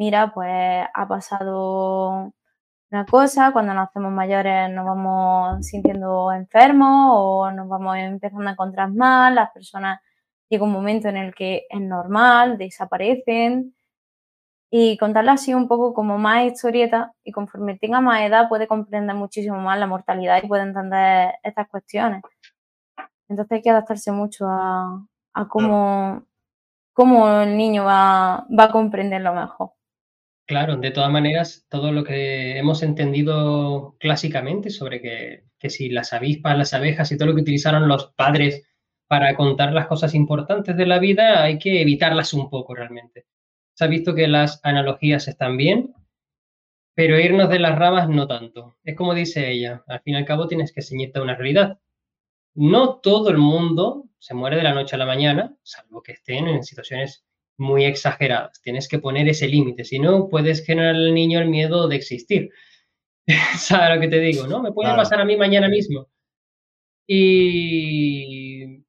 mira, 0.00 0.32
pues 0.32 0.86
ha 0.94 1.08
pasado 1.08 2.32
una 2.90 3.04
cosa, 3.06 3.52
cuando 3.52 3.74
nos 3.74 3.88
hacemos 3.88 4.10
mayores 4.10 4.70
nos 4.70 4.86
vamos 4.86 5.66
sintiendo 5.66 6.32
enfermos 6.32 7.10
o 7.14 7.50
nos 7.52 7.68
vamos 7.68 7.98
empezando 7.98 8.48
a 8.48 8.52
encontrar 8.52 8.90
mal, 8.94 9.34
las 9.34 9.50
personas 9.52 10.00
llega 10.48 10.64
un 10.64 10.72
momento 10.72 11.08
en 11.08 11.18
el 11.18 11.34
que 11.34 11.66
es 11.68 11.80
normal, 11.82 12.56
desaparecen 12.56 13.74
y 14.70 14.96
contarla 14.96 15.32
así 15.32 15.52
un 15.52 15.68
poco 15.68 15.92
como 15.92 16.16
más 16.16 16.44
historieta 16.46 17.12
y 17.22 17.32
conforme 17.32 17.78
tenga 17.78 18.00
más 18.00 18.22
edad 18.22 18.48
puede 18.48 18.66
comprender 18.66 19.14
muchísimo 19.16 19.58
más 19.58 19.78
la 19.78 19.86
mortalidad 19.86 20.42
y 20.42 20.48
puede 20.48 20.62
entender 20.62 21.34
estas 21.42 21.68
cuestiones. 21.68 22.22
Entonces 23.28 23.52
hay 23.52 23.62
que 23.62 23.70
adaptarse 23.70 24.12
mucho 24.12 24.46
a, 24.48 25.06
cómo, 25.50 26.22
el 27.42 27.56
niño 27.56 27.84
va, 27.84 28.46
va 28.48 28.64
a 28.64 28.72
comprenderlo 28.72 29.34
mejor. 29.34 29.72
Claro, 30.50 30.76
de 30.78 30.90
todas 30.90 31.12
maneras, 31.12 31.64
todo 31.70 31.92
lo 31.92 32.02
que 32.02 32.58
hemos 32.58 32.82
entendido 32.82 33.94
clásicamente 34.00 34.70
sobre 34.70 35.00
que, 35.00 35.44
que 35.60 35.70
si 35.70 35.90
las 35.90 36.12
avispas, 36.12 36.58
las 36.58 36.74
abejas 36.74 37.12
y 37.12 37.16
todo 37.16 37.28
lo 37.28 37.36
que 37.36 37.42
utilizaron 37.42 37.86
los 37.86 38.08
padres 38.14 38.64
para 39.06 39.36
contar 39.36 39.72
las 39.72 39.86
cosas 39.86 40.12
importantes 40.12 40.76
de 40.76 40.86
la 40.86 40.98
vida 40.98 41.44
hay 41.44 41.56
que 41.60 41.80
evitarlas 41.80 42.34
un 42.34 42.50
poco 42.50 42.74
realmente. 42.74 43.26
Se 43.74 43.84
ha 43.84 43.86
visto 43.86 44.12
que 44.12 44.26
las 44.26 44.58
analogías 44.64 45.28
están 45.28 45.56
bien, 45.56 45.94
pero 46.96 47.20
irnos 47.20 47.48
de 47.48 47.60
las 47.60 47.78
ramas 47.78 48.08
no 48.08 48.26
tanto. 48.26 48.74
Es 48.82 48.96
como 48.96 49.14
dice 49.14 49.52
ella, 49.52 49.84
al 49.86 50.00
fin 50.00 50.14
y 50.14 50.16
al 50.16 50.24
cabo 50.24 50.48
tienes 50.48 50.72
que 50.72 50.82
ceñirte 50.82 51.20
a 51.20 51.22
una 51.22 51.36
realidad. 51.36 51.78
No 52.56 52.96
todo 52.96 53.30
el 53.30 53.38
mundo 53.38 54.08
se 54.18 54.34
muere 54.34 54.56
de 54.56 54.64
la 54.64 54.74
noche 54.74 54.96
a 54.96 54.98
la 54.98 55.06
mañana, 55.06 55.54
salvo 55.62 56.02
que 56.02 56.10
estén 56.10 56.48
en 56.48 56.64
situaciones 56.64 57.24
muy 57.60 57.84
exageradas. 57.84 58.60
Tienes 58.62 58.88
que 58.88 58.98
poner 58.98 59.28
ese 59.28 59.46
límite, 59.46 59.84
si 59.84 59.98
no, 59.98 60.28
puedes 60.28 60.64
generar 60.64 60.94
al 60.94 61.14
niño 61.14 61.40
el 61.40 61.48
miedo 61.48 61.88
de 61.88 61.96
existir. 61.96 62.50
¿Sabes 63.58 63.94
lo 63.94 64.00
que 64.00 64.08
te 64.08 64.18
digo? 64.18 64.46
¿No? 64.46 64.62
Me 64.62 64.72
puede 64.72 64.94
pasar 64.96 65.20
a 65.20 65.24
mí 65.24 65.36
mañana 65.36 65.68
mismo. 65.68 66.08
Y 67.06 68.82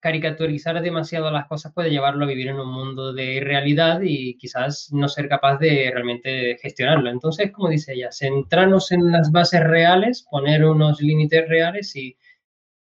caricaturizar 0.00 0.80
demasiado 0.80 1.30
las 1.30 1.46
cosas 1.48 1.72
puede 1.74 1.90
llevarlo 1.90 2.24
a 2.24 2.28
vivir 2.28 2.48
en 2.48 2.60
un 2.60 2.72
mundo 2.72 3.12
de 3.12 3.34
irrealidad 3.34 4.00
y 4.02 4.38
quizás 4.38 4.90
no 4.92 5.08
ser 5.08 5.28
capaz 5.28 5.58
de 5.58 5.90
realmente 5.92 6.56
gestionarlo. 6.62 7.10
Entonces, 7.10 7.52
como 7.52 7.68
dice 7.68 7.92
ella, 7.92 8.10
centrarnos 8.10 8.90
en 8.92 9.10
las 9.12 9.30
bases 9.32 9.62
reales, 9.64 10.26
poner 10.30 10.64
unos 10.64 11.02
límites 11.02 11.46
reales 11.48 11.94
y 11.94 12.16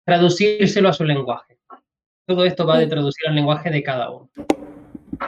traducírselo 0.05 0.91
a 0.91 0.93
su 0.93 1.05
lenguaje. 1.05 1.59
Todo 2.27 2.45
esto 2.45 2.67
va 2.67 2.79
de 2.79 2.89
traducir 2.89 3.29
al 3.29 3.37
lenguaje 3.37 3.71
de 3.71 3.83
cada 3.83 4.11
uno. 4.11 4.31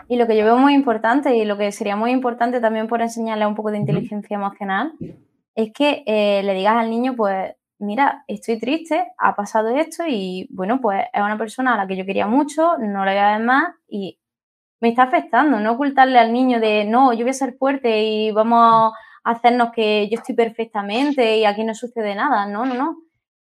Y 0.09 0.17
lo 0.17 0.27
que 0.27 0.37
yo 0.37 0.45
veo 0.45 0.57
muy 0.59 0.75
importante 0.75 1.37
y 1.37 1.45
lo 1.45 1.57
que 1.57 1.73
sería 1.73 1.97
muy 1.97 2.11
importante 2.11 2.61
también 2.61 2.89
por 2.89 3.03
enseñarle 3.03 3.47
un 3.47 3.55
poco 3.55 3.71
de 3.71 3.79
inteligencia 3.79 4.35
emocional 4.35 4.93
es 5.55 5.73
que 5.73 6.05
eh, 6.07 6.43
le 6.45 6.55
digas 6.55 6.77
al 6.77 6.91
niño, 6.91 7.15
pues, 7.17 7.55
mira, 7.79 8.25
estoy 8.29 8.59
triste, 8.59 9.09
ha 9.19 9.35
pasado 9.35 9.77
esto 9.77 10.05
y 10.07 10.49
bueno, 10.51 10.81
pues 10.81 11.05
es 11.13 11.21
una 11.21 11.39
persona 11.39 11.75
a 11.75 11.77
la 11.77 11.87
que 11.87 11.97
yo 11.97 12.07
quería 12.07 12.27
mucho, 12.27 12.79
no 12.79 13.05
le 13.05 13.13
voy 13.13 13.21
a 13.21 13.37
ver 13.37 13.45
más 13.45 13.75
y 13.89 14.19
me 14.81 14.91
está 14.91 15.05
afectando, 15.05 15.59
no 15.59 15.73
ocultarle 15.73 16.19
al 16.19 16.33
niño 16.33 16.61
de, 16.61 16.85
no, 16.85 17.13
yo 17.13 17.21
voy 17.21 17.31
a 17.31 17.33
ser 17.33 17.55
fuerte 17.55 18.05
y 18.05 18.31
vamos 18.31 18.93
a 19.25 19.31
hacernos 19.31 19.73
que 19.73 20.09
yo 20.09 20.19
estoy 20.19 20.35
perfectamente 20.35 21.39
y 21.39 21.45
aquí 21.45 21.65
no 21.65 21.75
sucede 21.75 22.15
nada, 22.15 22.47
no, 22.47 22.65
no, 22.65 22.75
no, 22.75 22.97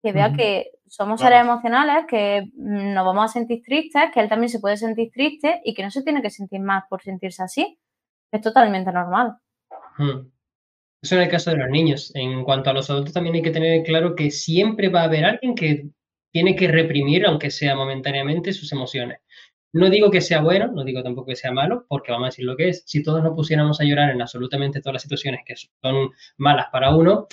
que 0.02 0.12
vea 0.12 0.32
que 0.32 0.73
somos 0.90 1.20
seres 1.20 1.40
emocionales, 1.40 2.04
que 2.09 2.50
nos 2.56 3.06
vamos 3.06 3.26
a 3.26 3.28
sentir 3.28 3.62
tristes, 3.62 4.11
que 4.12 4.18
él 4.18 4.28
también 4.28 4.49
se 4.49 4.59
puede 4.59 4.76
sentir 4.76 5.11
triste 5.12 5.61
y 5.64 5.73
que 5.73 5.85
no 5.85 5.90
se 5.90 6.02
tiene 6.02 6.20
que 6.20 6.30
sentir 6.30 6.61
más 6.61 6.82
por 6.90 7.00
sentirse 7.00 7.44
así, 7.44 7.78
es 8.32 8.40
totalmente 8.40 8.90
normal. 8.90 9.37
Eso 11.00 11.14
en 11.14 11.23
el 11.23 11.28
caso 11.28 11.52
de 11.52 11.59
los 11.59 11.70
niños. 11.70 12.12
En 12.16 12.42
cuanto 12.42 12.70
a 12.70 12.73
los 12.73 12.90
adultos, 12.90 13.14
también 13.14 13.37
hay 13.37 13.42
que 13.42 13.52
tener 13.52 13.85
claro 13.85 14.16
que 14.16 14.32
siempre 14.32 14.88
va 14.88 15.02
a 15.02 15.04
haber 15.04 15.25
alguien 15.25 15.54
que 15.54 15.90
tiene 16.32 16.56
que 16.56 16.66
reprimir, 16.66 17.25
aunque 17.25 17.52
sea 17.52 17.76
momentáneamente, 17.76 18.52
sus 18.52 18.73
emociones. 18.73 19.20
No 19.73 19.90
digo 19.90 20.11
que 20.11 20.20
sea 20.20 20.40
bueno, 20.40 20.73
no 20.73 20.82
digo 20.82 21.04
tampoco 21.04 21.28
que 21.28 21.37
sea 21.37 21.52
malo, 21.52 21.87
porque 21.88 22.11
vamos 22.11 22.26
a 22.26 22.30
decir 22.30 22.44
lo 22.44 22.56
que 22.56 22.70
es. 22.70 22.82
Si 22.85 23.04
todos 23.04 23.23
nos 23.23 23.37
pusiéramos 23.37 23.80
a 23.80 23.85
llorar 23.85 24.11
en 24.11 24.20
absolutamente 24.20 24.80
todas 24.80 24.94
las 24.94 25.02
situaciones 25.02 25.42
que 25.47 25.54
son 25.54 26.11
malas 26.37 26.66
para 26.73 26.92
uno, 26.97 27.28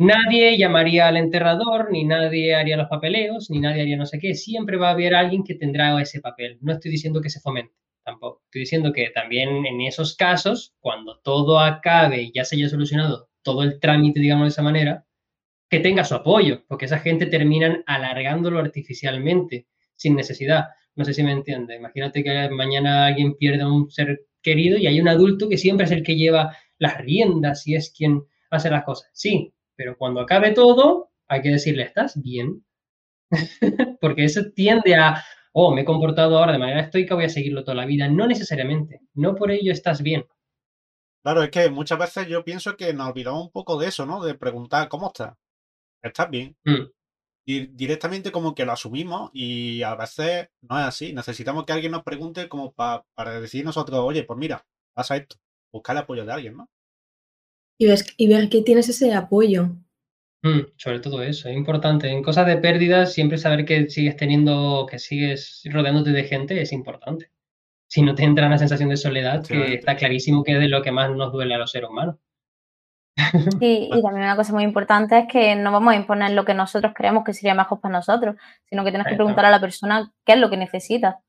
nadie 0.00 0.56
llamaría 0.56 1.08
al 1.08 1.16
enterrador, 1.16 1.90
ni 1.92 2.04
nadie 2.04 2.54
haría 2.54 2.76
los 2.76 2.88
papeleos, 2.88 3.50
ni 3.50 3.60
nadie 3.60 3.82
haría 3.82 3.96
no 3.96 4.06
sé 4.06 4.18
qué. 4.18 4.34
Siempre 4.34 4.76
va 4.76 4.88
a 4.88 4.92
haber 4.92 5.14
alguien 5.14 5.44
que 5.44 5.54
tendrá 5.54 6.00
ese 6.00 6.20
papel. 6.20 6.58
No 6.62 6.72
estoy 6.72 6.90
diciendo 6.90 7.20
que 7.20 7.30
se 7.30 7.40
fomente 7.40 7.74
tampoco. 8.04 8.42
Estoy 8.46 8.60
diciendo 8.60 8.92
que 8.92 9.10
también 9.10 9.66
en 9.66 9.80
esos 9.82 10.16
casos, 10.16 10.74
cuando 10.80 11.18
todo 11.20 11.60
acabe 11.60 12.22
y 12.22 12.32
ya 12.32 12.44
se 12.44 12.56
haya 12.56 12.68
solucionado 12.68 13.28
todo 13.42 13.62
el 13.62 13.78
trámite, 13.78 14.20
digamos 14.20 14.44
de 14.44 14.48
esa 14.48 14.62
manera, 14.62 15.06
que 15.68 15.80
tenga 15.80 16.04
su 16.04 16.14
apoyo, 16.14 16.64
porque 16.66 16.86
esa 16.86 16.98
gente 16.98 17.26
terminan 17.26 17.84
alargándolo 17.86 18.58
artificialmente, 18.58 19.66
sin 19.96 20.16
necesidad. 20.16 20.68
No 20.96 21.04
sé 21.04 21.14
si 21.14 21.22
me 21.22 21.32
entiende. 21.32 21.76
Imagínate 21.76 22.24
que 22.24 22.48
mañana 22.50 23.06
alguien 23.06 23.36
pierde 23.36 23.62
a 23.62 23.68
un 23.68 23.90
ser 23.90 24.26
querido 24.42 24.78
y 24.78 24.86
hay 24.86 25.00
un 25.00 25.08
adulto 25.08 25.48
que 25.48 25.58
siempre 25.58 25.84
es 25.86 25.92
el 25.92 26.02
que 26.02 26.16
lleva 26.16 26.56
las 26.78 26.98
riendas 26.98 27.66
y 27.66 27.74
es 27.76 27.92
quien 27.96 28.22
hace 28.50 28.70
las 28.70 28.84
cosas. 28.84 29.10
Sí, 29.12 29.52
pero 29.80 29.96
cuando 29.96 30.20
acabe 30.20 30.52
todo, 30.52 31.10
hay 31.26 31.40
que 31.40 31.48
decirle, 31.48 31.84
¿estás 31.84 32.20
bien? 32.20 32.66
porque 34.02 34.24
eso 34.24 34.42
tiende 34.54 34.94
a 34.94 35.24
oh, 35.52 35.74
me 35.74 35.80
he 35.80 35.84
comportado 35.86 36.36
ahora 36.36 36.52
de 36.52 36.58
manera 36.58 36.82
estoica, 36.82 37.14
voy 37.14 37.24
a 37.24 37.30
seguirlo 37.30 37.64
toda 37.64 37.76
la 37.76 37.86
vida. 37.86 38.06
No 38.06 38.26
necesariamente, 38.26 39.00
no 39.14 39.34
por 39.34 39.50
ello 39.50 39.72
estás 39.72 40.02
bien. 40.02 40.26
Claro, 41.22 41.42
es 41.42 41.50
que 41.50 41.70
muchas 41.70 41.98
veces 41.98 42.26
yo 42.28 42.44
pienso 42.44 42.76
que 42.76 42.92
nos 42.92 43.08
olvidamos 43.08 43.44
un 43.44 43.50
poco 43.50 43.78
de 43.78 43.88
eso, 43.88 44.04
¿no? 44.04 44.22
De 44.22 44.34
preguntar, 44.34 44.90
¿cómo 44.90 45.06
estás? 45.06 45.34
¿Estás 46.02 46.28
bien? 46.28 46.54
Mm. 46.64 46.90
Y 47.46 47.66
directamente 47.68 48.30
como 48.30 48.54
que 48.54 48.66
lo 48.66 48.72
asumimos 48.72 49.30
y 49.32 49.82
a 49.82 49.94
veces 49.94 50.48
no 50.60 50.78
es 50.78 50.84
así. 50.84 51.14
Necesitamos 51.14 51.64
que 51.64 51.72
alguien 51.72 51.92
nos 51.92 52.02
pregunte 52.02 52.50
como 52.50 52.74
para 52.74 53.40
decir 53.40 53.64
nosotros, 53.64 53.98
oye, 54.00 54.24
pues 54.24 54.38
mira, 54.38 54.62
pasa 54.92 55.16
esto. 55.16 55.36
Buscar 55.72 55.96
el 55.96 56.02
apoyo 56.02 56.26
de 56.26 56.32
alguien, 56.34 56.58
¿no? 56.58 56.68
Y, 57.80 57.88
y 58.18 58.28
ver 58.28 58.50
que 58.50 58.60
tienes 58.60 58.90
ese 58.90 59.14
apoyo. 59.14 59.70
Mm, 60.42 60.60
sobre 60.76 61.00
todo 61.00 61.22
eso, 61.22 61.48
es 61.48 61.56
importante. 61.56 62.08
En 62.08 62.22
cosas 62.22 62.46
de 62.46 62.56
pérdidas, 62.58 63.12
siempre 63.12 63.38
saber 63.38 63.64
que 63.64 63.88
sigues 63.88 64.16
teniendo, 64.16 64.86
que 64.90 64.98
sigues 64.98 65.62
rodeándote 65.70 66.10
de 66.10 66.24
gente 66.24 66.60
es 66.60 66.72
importante. 66.72 67.30
Si 67.88 68.02
no 68.02 68.14
te 68.14 68.24
entra 68.24 68.46
una 68.46 68.58
sensación 68.58 68.90
de 68.90 68.96
soledad, 68.96 69.44
que 69.44 69.74
está 69.74 69.96
clarísimo 69.96 70.44
que 70.44 70.52
es 70.52 70.60
de 70.60 70.68
lo 70.68 70.82
que 70.82 70.92
más 70.92 71.10
nos 71.10 71.32
duele 71.32 71.54
a 71.54 71.58
los 71.58 71.70
seres 71.70 71.90
humanos. 71.90 72.16
y 73.60 73.90
también 74.02 74.24
una 74.24 74.36
cosa 74.36 74.52
muy 74.52 74.64
importante 74.64 75.18
es 75.18 75.24
que 75.26 75.56
no 75.56 75.72
vamos 75.72 75.92
a 75.92 75.96
imponer 75.96 76.32
lo 76.32 76.44
que 76.44 76.54
nosotros 76.54 76.92
creemos 76.94 77.24
que 77.24 77.34
sería 77.34 77.54
mejor 77.54 77.80
para 77.80 77.92
nosotros, 77.92 78.36
sino 78.66 78.84
que 78.84 78.90
tienes 78.90 79.08
que 79.08 79.16
preguntar 79.16 79.44
a 79.44 79.50
la 79.50 79.60
persona 79.60 80.12
qué 80.24 80.34
es 80.34 80.38
lo 80.38 80.48
que 80.50 80.56
necesita. 80.56 81.20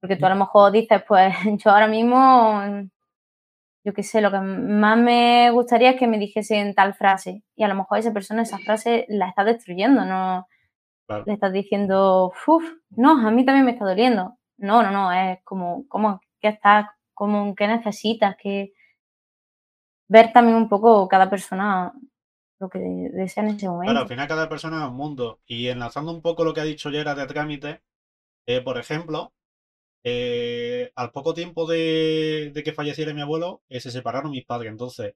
Porque 0.00 0.16
tú 0.16 0.26
a 0.26 0.30
lo 0.30 0.36
mejor 0.36 0.70
dices, 0.70 1.02
pues 1.08 1.34
yo 1.64 1.70
ahora 1.70 1.88
mismo 1.88 2.90
yo 3.84 3.92
qué 3.92 4.02
sé, 4.02 4.20
lo 4.22 4.30
que 4.30 4.40
más 4.40 4.98
me 4.98 5.50
gustaría 5.50 5.90
es 5.90 5.98
que 5.98 6.06
me 6.06 6.18
dijesen 6.18 6.74
tal 6.74 6.94
frase. 6.94 7.42
Y 7.54 7.64
a 7.64 7.68
lo 7.68 7.74
mejor 7.74 7.98
esa 7.98 8.12
persona 8.12 8.42
esa 8.42 8.58
frase 8.58 9.04
la 9.08 9.28
está 9.28 9.44
destruyendo, 9.44 10.04
no 10.04 10.46
le 11.26 11.34
estás 11.34 11.52
diciendo, 11.52 12.32
uff, 12.46 12.64
no, 12.90 13.26
a 13.26 13.30
mí 13.30 13.44
también 13.44 13.66
me 13.66 13.72
está 13.72 13.84
doliendo. 13.84 14.38
No, 14.56 14.82
no, 14.82 14.90
no, 14.90 15.12
es 15.12 15.38
como, 15.44 15.86
como 15.88 16.20
que 16.40 16.48
estás, 16.48 16.86
como 17.12 17.54
que 17.54 17.66
necesitas, 17.66 18.36
que 18.40 18.72
ver 20.08 20.32
también 20.32 20.56
un 20.56 20.68
poco 20.68 21.06
cada 21.08 21.28
persona 21.28 21.92
lo 22.60 22.68
que 22.68 22.78
desea 22.78 23.44
en 23.44 23.50
ese 23.50 23.68
momento. 23.68 23.90
Claro, 23.90 24.00
al 24.04 24.08
final 24.08 24.28
cada 24.28 24.48
persona 24.48 24.84
es 24.84 24.90
un 24.90 24.96
mundo. 24.96 25.40
Y 25.46 25.68
enlazando 25.68 26.12
un 26.12 26.22
poco 26.22 26.44
lo 26.44 26.54
que 26.54 26.60
ha 26.60 26.64
dicho 26.64 26.90
Yera 26.90 27.14
de 27.14 27.26
trámite, 27.26 27.82
eh, 28.46 28.62
por 28.62 28.78
ejemplo, 28.78 29.34
eh, 30.06 30.92
al 30.94 31.10
poco 31.12 31.32
tiempo 31.32 31.66
de, 31.66 32.52
que 32.62 32.72
falleciera 32.74 33.14
mi 33.14 33.22
abuelo, 33.22 33.62
eh, 33.70 33.80
se 33.80 33.90
separaron 33.90 34.30
mis 34.30 34.44
padres. 34.44 34.70
Entonces, 34.70 35.14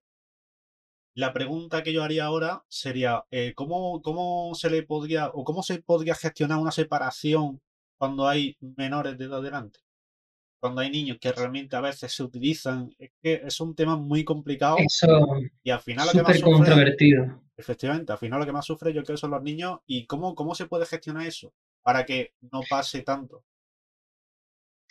la 1.14 1.35
pregunta 1.35 1.83
que 1.83 1.92
yo 1.92 2.02
haría 2.02 2.25
ahora 2.25 2.64
sería, 2.68 3.25
eh, 3.30 3.52
¿cómo, 3.54 4.00
¿cómo, 4.00 4.54
se 4.54 4.71
le 4.71 4.83
podría 4.83 5.28
o 5.28 5.45
cómo 5.45 5.62
se 5.62 5.83
podría 5.83 6.14
gestionar 6.14 6.59
una 6.59 6.71
separación 6.71 7.61
cuando 7.99 8.26
hay 8.26 8.57
menores 8.61 9.18
de 9.18 9.26
edad 9.26 9.42
delante? 9.42 9.80
Cuando 10.59 10.80
hay 10.80 10.90
niños 10.90 11.18
que 11.21 11.33
realmente 11.33 11.76
a 11.76 11.80
veces 11.80 12.12
se 12.12 12.23
utilizan, 12.23 12.90
es 12.99 13.11
que 13.23 13.42
es 13.45 13.61
un 13.61 13.75
tema 13.75 13.97
muy 13.97 14.25
complicado. 14.25 14.78
y 15.62 15.71
al 15.71 15.80
final 15.80 16.07
lo 16.07 16.12
que 16.12 16.23
más 16.23 16.42
controvertido. 16.42 17.42
efectivamente, 17.57 18.11
al 18.11 18.18
final 18.18 18.40
lo 18.40 18.47
que 18.47 18.52
más 18.52 18.64
sufre 18.64 18.95
yo 18.95 19.04
creo 19.04 19.18
son 19.18 19.33
los 19.33 19.42
niños 19.42 19.80
y 19.87 20.07
cómo, 20.07 20.35
cómo 20.35 20.54
se 20.54 20.66
puede 20.66 20.87
gestionar 20.87 21.26
eso 21.26 21.52
para 21.83 22.07
que 22.07 22.33
no 22.52 22.62
pase 22.68 23.02
tanto. 23.02 23.45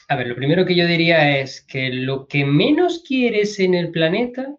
A 0.09 0.15
ver, 0.15 0.27
lo 0.27 0.35
primero 0.35 0.65
que 0.65 0.75
yo 0.75 0.87
diría 0.87 1.37
es 1.37 1.61
que 1.61 1.89
lo 1.89 2.27
que 2.27 2.45
menos 2.45 3.03
quieres 3.05 3.59
en 3.59 3.73
el 3.73 3.91
planeta 3.91 4.55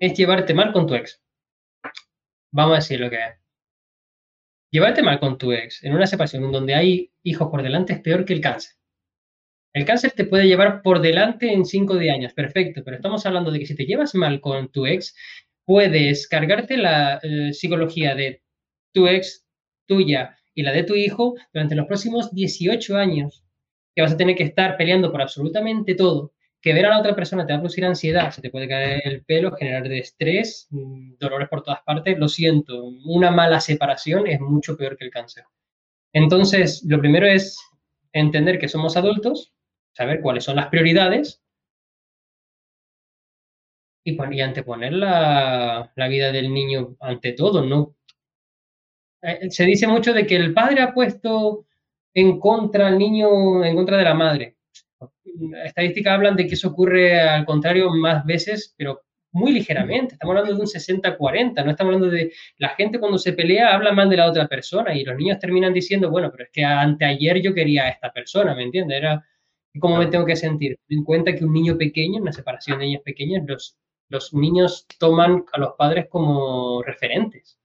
es 0.00 0.16
llevarte 0.16 0.54
mal 0.54 0.72
con 0.72 0.86
tu 0.86 0.94
ex. 0.94 1.22
Vamos 2.50 2.72
a 2.72 2.76
decir 2.76 2.98
lo 3.00 3.10
que 3.10 3.16
es. 3.16 3.34
Llevarte 4.70 5.02
mal 5.02 5.20
con 5.20 5.36
tu 5.36 5.52
ex 5.52 5.84
en 5.84 5.94
una 5.94 6.06
separación 6.06 6.50
donde 6.50 6.74
hay 6.74 7.12
hijos 7.22 7.48
por 7.50 7.62
delante 7.62 7.92
es 7.92 8.00
peor 8.00 8.24
que 8.24 8.32
el 8.32 8.40
cáncer. 8.40 8.76
El 9.74 9.84
cáncer 9.84 10.12
te 10.12 10.24
puede 10.24 10.46
llevar 10.46 10.80
por 10.80 11.02
delante 11.02 11.52
en 11.52 11.66
5 11.66 11.96
de 11.96 12.10
años, 12.10 12.32
perfecto, 12.32 12.82
pero 12.82 12.96
estamos 12.96 13.26
hablando 13.26 13.50
de 13.50 13.58
que 13.58 13.66
si 13.66 13.76
te 13.76 13.84
llevas 13.84 14.14
mal 14.14 14.40
con 14.40 14.72
tu 14.72 14.86
ex, 14.86 15.14
puedes 15.66 16.26
cargarte 16.28 16.78
la 16.78 17.20
eh, 17.22 17.52
psicología 17.52 18.14
de 18.14 18.42
tu 18.94 19.06
ex, 19.06 19.46
tuya 19.86 20.38
y 20.54 20.62
la 20.62 20.72
de 20.72 20.84
tu 20.84 20.94
hijo 20.94 21.34
durante 21.52 21.74
los 21.74 21.86
próximos 21.86 22.34
18 22.34 22.96
años 22.96 23.44
que 23.98 24.02
vas 24.02 24.12
a 24.12 24.16
tener 24.16 24.36
que 24.36 24.44
estar 24.44 24.76
peleando 24.76 25.10
por 25.10 25.20
absolutamente 25.20 25.96
todo, 25.96 26.32
que 26.62 26.72
ver 26.72 26.86
a 26.86 26.90
la 26.90 27.00
otra 27.00 27.16
persona 27.16 27.44
te 27.44 27.52
va 27.52 27.58
a 27.58 27.62
producir 27.62 27.84
ansiedad, 27.84 28.30
se 28.30 28.40
te 28.40 28.48
puede 28.48 28.68
caer 28.68 29.02
el 29.02 29.24
pelo, 29.24 29.56
generar 29.56 29.90
estrés, 29.90 30.68
mm, 30.70 31.14
dolores 31.18 31.48
por 31.48 31.64
todas 31.64 31.82
partes, 31.82 32.16
lo 32.16 32.28
siento, 32.28 32.84
una 33.06 33.32
mala 33.32 33.58
separación 33.58 34.28
es 34.28 34.38
mucho 34.38 34.76
peor 34.76 34.96
que 34.96 35.04
el 35.04 35.10
cáncer. 35.10 35.46
Entonces, 36.12 36.84
lo 36.86 37.00
primero 37.00 37.26
es 37.26 37.58
entender 38.12 38.60
que 38.60 38.68
somos 38.68 38.96
adultos, 38.96 39.52
saber 39.94 40.20
cuáles 40.20 40.44
son 40.44 40.54
las 40.54 40.68
prioridades 40.68 41.42
y, 44.04 44.40
anteponer 44.40 44.92
la, 44.92 45.92
vida 46.08 46.30
del 46.30 46.54
niño 46.54 46.96
ante 47.00 47.32
todo, 47.32 47.64
¿no? 47.64 47.96
Eh, 49.22 49.50
se 49.50 49.64
dice 49.64 49.88
mucho 49.88 50.12
de 50.12 50.24
que 50.24 50.36
el 50.36 50.54
padre 50.54 50.82
ha 50.82 50.94
puesto 50.94 51.66
en 52.20 52.38
contra 52.40 52.86
del 52.86 52.98
niño, 52.98 53.64
en 53.64 53.76
contra 53.76 53.96
de 53.96 54.04
la 54.04 54.14
madre. 54.14 54.56
Estadísticas 55.64 56.14
hablan 56.14 56.36
de 56.36 56.46
que 56.46 56.54
eso 56.54 56.68
ocurre 56.68 57.20
al 57.20 57.44
contrario 57.44 57.90
más 57.90 58.24
veces, 58.26 58.74
pero 58.76 59.02
muy 59.32 59.52
ligeramente. 59.52 60.14
Estamos 60.14 60.36
hablando 60.36 60.56
de 60.56 60.60
un 60.62 60.66
60-40, 60.66 61.64
no 61.64 61.70
estamos 61.70 61.94
hablando 61.94 62.10
de 62.10 62.32
la 62.58 62.70
gente 62.70 62.98
cuando 62.98 63.18
se 63.18 63.34
pelea 63.34 63.74
habla 63.74 63.92
mal 63.92 64.10
de 64.10 64.16
la 64.16 64.26
otra 64.28 64.48
persona 64.48 64.94
y 64.94 65.04
los 65.04 65.16
niños 65.16 65.38
terminan 65.38 65.72
diciendo, 65.72 66.10
bueno, 66.10 66.30
pero 66.32 66.44
es 66.44 66.50
que 66.50 66.64
anteayer 66.64 67.40
yo 67.40 67.54
quería 67.54 67.84
a 67.84 67.88
esta 67.90 68.12
persona, 68.12 68.54
¿me 68.54 68.64
entiendes? 68.64 68.98
Era 68.98 69.24
cómo 69.78 69.98
me 69.98 70.06
tengo 70.06 70.26
que 70.26 70.36
sentir. 70.36 70.76
Ten 70.88 70.98
en 70.98 71.04
cuenta 71.04 71.34
que 71.34 71.44
un 71.44 71.52
niño 71.52 71.76
pequeño, 71.78 72.16
en 72.16 72.22
una 72.22 72.32
separación 72.32 72.78
de 72.78 72.86
niños 72.86 73.02
pequeños, 73.04 73.44
los, 73.46 73.76
los 74.08 74.34
niños 74.34 74.86
toman 74.98 75.44
a 75.52 75.60
los 75.60 75.74
padres 75.78 76.06
como 76.08 76.82
referentes. 76.82 77.57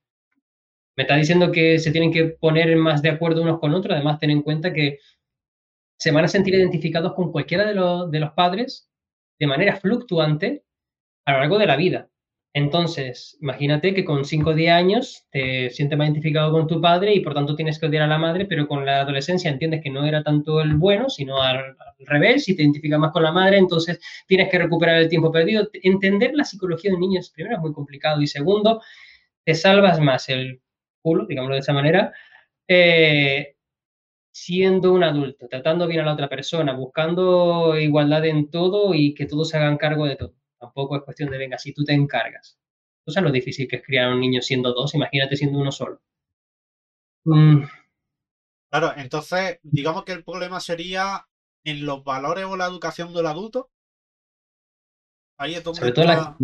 Me 0.96 1.02
está 1.02 1.16
diciendo 1.16 1.50
que 1.50 1.78
se 1.78 1.90
tienen 1.90 2.12
que 2.12 2.24
poner 2.24 2.76
más 2.76 3.02
de 3.02 3.10
acuerdo 3.10 3.42
unos 3.42 3.58
con 3.58 3.74
otros, 3.74 3.94
además 3.94 4.18
ten 4.20 4.30
en 4.30 4.42
cuenta 4.42 4.72
que 4.72 4.98
se 5.98 6.10
van 6.10 6.24
a 6.24 6.28
sentir 6.28 6.54
identificados 6.54 7.14
con 7.14 7.32
cualquiera 7.32 7.66
de 7.66 7.74
los, 7.74 8.10
de 8.10 8.20
los 8.20 8.32
padres 8.32 8.90
de 9.38 9.46
manera 9.46 9.76
fluctuante 9.76 10.64
a 11.24 11.32
lo 11.32 11.38
largo 11.38 11.58
de 11.58 11.66
la 11.66 11.76
vida. 11.76 12.08
Entonces, 12.56 13.36
imagínate 13.40 13.94
que 13.94 14.04
con 14.04 14.24
5 14.24 14.50
o 14.50 14.54
10 14.54 14.70
años 14.70 15.26
te 15.32 15.70
sientes 15.70 15.98
más 15.98 16.06
identificado 16.06 16.52
con 16.52 16.68
tu 16.68 16.80
padre 16.80 17.12
y 17.12 17.18
por 17.18 17.34
tanto 17.34 17.56
tienes 17.56 17.80
que 17.80 17.86
odiar 17.86 18.04
a 18.04 18.06
la 18.06 18.16
madre, 18.18 18.46
pero 18.46 18.68
con 18.68 18.86
la 18.86 19.00
adolescencia 19.00 19.50
entiendes 19.50 19.82
que 19.82 19.90
no 19.90 20.04
era 20.04 20.22
tanto 20.22 20.60
el 20.60 20.76
bueno, 20.76 21.10
sino 21.10 21.42
al, 21.42 21.76
revés, 21.98 22.48
y 22.48 22.54
te 22.54 22.62
identificas 22.62 23.00
más 23.00 23.10
con 23.10 23.24
la 23.24 23.32
madre, 23.32 23.56
entonces 23.58 23.98
tienes 24.28 24.50
que 24.50 24.58
recuperar 24.58 24.98
el 24.98 25.08
tiempo 25.08 25.32
perdido. 25.32 25.68
Entender 25.82 26.32
la 26.34 26.44
psicología 26.44 26.92
de 26.92 26.98
niños, 26.98 27.30
primero, 27.30 27.56
es 27.56 27.62
muy 27.62 27.72
complicado 27.72 28.22
y 28.22 28.28
segundo, 28.28 28.80
te 29.44 29.54
salvas 29.54 29.98
más 30.00 30.28
el 30.28 30.60
culo, 31.04 31.26
digámoslo 31.26 31.54
de 31.54 31.60
esa 31.60 31.74
manera, 31.74 32.12
eh, 32.66 33.56
siendo 34.32 34.92
un 34.92 35.04
adulto, 35.04 35.46
tratando 35.48 35.86
bien 35.86 36.00
a 36.00 36.06
la 36.06 36.14
otra 36.14 36.28
persona, 36.28 36.72
buscando 36.72 37.78
igualdad 37.78 38.24
en 38.24 38.50
todo 38.50 38.94
y 38.94 39.14
que 39.14 39.26
todos 39.26 39.50
se 39.50 39.58
hagan 39.58 39.76
cargo 39.76 40.06
de 40.06 40.16
todo. 40.16 40.34
Tampoco 40.58 40.96
es 40.96 41.02
cuestión 41.02 41.30
de, 41.30 41.38
venga, 41.38 41.58
si 41.58 41.74
tú 41.74 41.84
te 41.84 41.92
encargas. 41.92 42.58
Tú 43.04 43.12
sabes 43.12 43.28
lo 43.28 43.32
difícil 43.32 43.68
que 43.68 43.76
es 43.76 43.84
criar 43.84 44.10
a 44.10 44.14
un 44.14 44.20
niño 44.20 44.40
siendo 44.40 44.72
dos, 44.72 44.94
imagínate 44.94 45.36
siendo 45.36 45.58
uno 45.58 45.70
solo. 45.70 46.00
Mm. 47.24 47.64
Claro, 48.70 48.94
entonces, 48.96 49.60
digamos 49.62 50.04
que 50.04 50.12
el 50.12 50.24
problema 50.24 50.58
sería 50.58 51.28
en 51.64 51.84
los 51.84 52.02
valores 52.02 52.46
o 52.46 52.56
la 52.56 52.66
educación 52.66 53.12
del 53.12 53.26
adulto. 53.26 53.70
Ahí 55.36 55.54
es 55.54 55.62
donde. 55.62 55.80
Sobre 55.80 55.92
todo, 55.92 56.04
la 56.06 56.36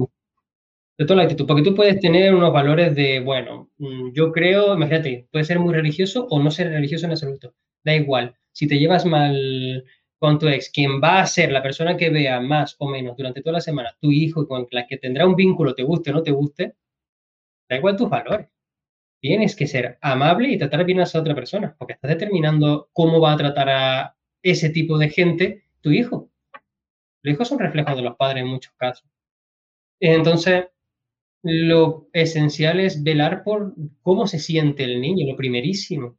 porque 1.07 1.62
tú 1.62 1.75
puedes 1.75 1.99
tener 2.00 2.35
unos 2.35 2.52
valores 2.52 2.95
de, 2.95 3.21
bueno, 3.21 3.71
mm, 3.78 4.12
yo 4.12 4.33
creo, 4.33 4.75
imagínate, 4.75 5.26
puedes 5.33 5.47
ser 5.47 5.59
muy 5.59 5.73
religioso 5.73 6.26
o 6.28 6.42
no 6.42 6.50
ser 6.50 6.69
religioso 6.69 7.07
en 7.07 7.12
absoluto. 7.12 7.54
Da 7.85 7.95
igual. 7.95 8.37
Si 8.52 8.66
te 8.69 8.78
llevas 8.78 9.07
mal 9.07 9.85
con 10.19 10.38
tu 10.38 10.49
ex, 10.49 10.71
quien 10.71 11.00
va 11.00 11.21
a 11.21 11.26
ser 11.26 11.52
la 11.52 11.62
persona 11.62 11.97
que 11.97 12.11
vea 12.11 12.40
más 12.40 12.76
o 12.78 12.88
menos 12.88 13.16
durante 13.16 13.40
toda 13.40 13.54
la 13.54 13.61
semana, 13.61 13.97
tu 14.00 14.11
hijo, 14.12 14.47
con 14.47 14.66
la 14.71 14.87
que 14.87 14.99
tendrá 14.99 15.26
un 15.26 15.37
vínculo, 15.37 15.75
te 15.75 15.83
guste 15.83 16.11
o 16.11 16.14
no 16.14 16.23
te 16.23 16.33
guste, 16.33 16.75
da 17.69 17.76
igual 17.76 17.97
tus 17.97 18.11
valores. 18.11 18.49
Tienes 19.21 19.57
que 19.57 19.66
ser 19.66 19.99
amable 20.02 20.50
y 20.50 20.59
tratar 20.59 20.85
bien 20.85 21.00
a 21.00 21.04
esa 21.04 21.21
otra 21.21 21.35
persona, 21.35 21.75
porque 21.78 21.95
estás 21.95 22.11
determinando 22.11 22.90
cómo 22.92 23.21
va 23.21 23.33
a 23.33 23.37
tratar 23.37 23.69
a 23.71 24.16
ese 24.42 24.71
tipo 24.71 24.99
de 24.99 25.09
gente 25.11 25.64
tu 25.80 25.90
hijo. 25.90 26.30
Los 27.23 27.35
hijos 27.35 27.49
son 27.49 27.59
reflejos 27.59 27.97
de 27.97 28.02
los 28.02 28.16
padres 28.16 28.42
en 28.42 28.49
muchos 28.49 28.73
casos. 28.76 29.09
Entonces, 30.00 30.66
lo 31.42 32.09
esencial 32.12 32.80
es 32.80 33.02
velar 33.02 33.44
por 33.44 33.75
cómo 34.02 34.26
se 34.26 34.38
siente 34.38 34.85
el 34.85 35.00
niño, 35.00 35.30
lo 35.30 35.37
primerísimo. 35.37 36.18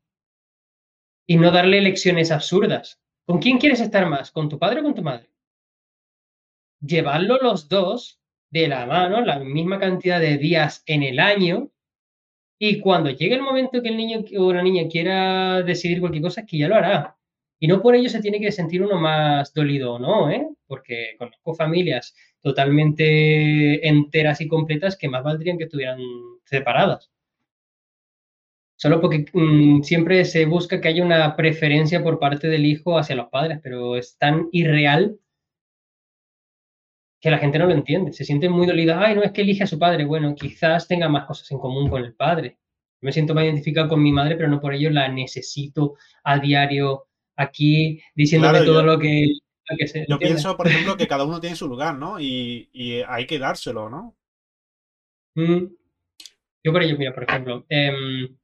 Y 1.28 1.38
no 1.38 1.51
darle 1.51 1.82
lecciones 1.82 2.32
absurdas. 2.32 3.00
¿Con 3.25 3.40
quién 3.40 3.58
quieres 3.58 3.80
estar 3.80 4.08
más? 4.10 4.32
¿Con 4.32 4.50
tu 4.50 4.58
padre 4.60 4.82
o 4.82 4.84
con 4.84 4.96
tu 4.96 5.04
madre? 5.04 5.30
Llevarlo 6.82 7.38
los 7.38 7.70
dos 7.70 8.20
de 8.50 8.68
la 8.68 8.86
mano, 8.86 9.22
la 9.22 9.40
misma 9.40 9.80
cantidad 9.80 10.20
de 10.20 10.38
días 10.38 10.84
en 10.86 11.04
el 11.04 11.20
año, 11.20 11.72
y 12.63 12.80
cuando 12.80 13.10
llegue 13.10 13.34
el 13.34 13.42
momento 13.42 13.82
que 13.82 13.90
el 13.90 13.98
niño 13.98 14.24
o 14.38 14.54
la 14.54 14.62
niña 14.62 14.88
quiera 14.88 15.63
decidir 15.63 16.00
cualquier 16.00 16.22
cosa, 16.22 16.42
es 16.42 16.48
que 16.48 16.60
ya 16.60 16.68
lo 16.68 16.75
hará. 16.75 17.18
Y 17.60 17.68
no 17.68 17.82
por 17.82 17.96
ello 17.96 18.08
se 18.08 18.22
tiene 18.22 18.40
que 18.40 18.51
sentir 18.51 18.84
uno 18.84 19.00
más 19.00 19.51
dolido 19.51 19.94
o 19.94 20.00
no, 20.00 20.30
¿eh? 20.30 20.48
porque 20.68 21.16
conozco 21.18 21.56
familias 21.56 22.16
totalmente 22.42 23.88
enteras 23.88 24.42
y 24.42 24.48
completas 24.48 24.98
que 24.98 25.10
más 25.10 25.24
valdrían 25.24 25.58
que 25.58 25.66
estuvieran 25.66 26.00
separadas 26.46 27.12
solo 28.82 29.00
porque 29.00 29.25
mm, 29.32 29.84
siempre 29.84 30.25
se 30.25 30.46
busca 30.46 30.82
que 30.82 30.88
haya 30.88 31.06
una 31.06 31.36
preferencia 31.36 32.01
por 32.01 32.18
parte 32.18 32.48
del 32.48 32.66
hijo 32.66 32.98
hacia 32.98 33.16
los 33.16 33.27
padres, 33.30 33.60
pero 33.62 33.96
es 33.96 34.18
tan 34.18 34.50
irreal 34.51 35.20
que 37.20 37.30
la 37.30 37.38
gente 37.38 37.60
no 37.60 37.68
lo 37.68 37.74
entiende. 37.74 38.12
Se 38.12 38.25
siente 38.25 38.50
muy 38.50 38.66
dolida, 38.66 39.00
ay, 39.00 39.14
no 39.14 39.22
es 39.22 39.34
que 39.34 39.42
elige 39.42 39.64
a 39.64 39.68
su 39.68 39.77
padre. 39.77 40.04
Bueno, 40.06 40.34
quizás 40.34 40.88
tenga 40.88 41.08
más 41.10 41.25
cosas 41.27 41.51
en 41.51 41.60
común 41.60 41.92
con 41.92 42.04
el 42.04 42.16
padre. 42.16 42.58
Me 43.01 43.12
siento 43.12 43.36
más 43.36 43.44
identificado 43.44 43.88
con 43.88 44.01
mi 44.01 44.12
madre, 44.12 44.36
pero 44.36 44.50
no 44.50 44.60
por 44.60 44.74
ello 44.74 44.90
la 44.90 45.08
necesito 45.10 45.94
a 46.24 46.40
diario 46.40 47.06
aquí 47.36 48.01
diciéndome 48.16 48.62
todo 48.62 48.82
lo 48.82 48.98
que... 48.98 49.27
yo 50.07 50.20
pienso, 50.20 50.57
por 50.57 50.68
ejemplo, 50.68 50.98
que 50.98 51.07
cada 51.07 51.25
uno 51.25 51.40
tiene 51.40 51.55
su 51.55 51.68
lugar, 51.68 51.96
¿no? 51.96 52.20
Y, 52.20 53.03
hay 53.07 53.25
que 53.25 53.40
dárselo, 53.40 53.90
¿no? 53.90 54.16
Mm. 55.36 55.66
Yo 56.64 56.72
por 56.72 56.84
ello, 56.84 56.98
mira, 56.98 57.14
por 57.14 57.24
ejemplo, 57.24 57.66
em, 57.70 58.38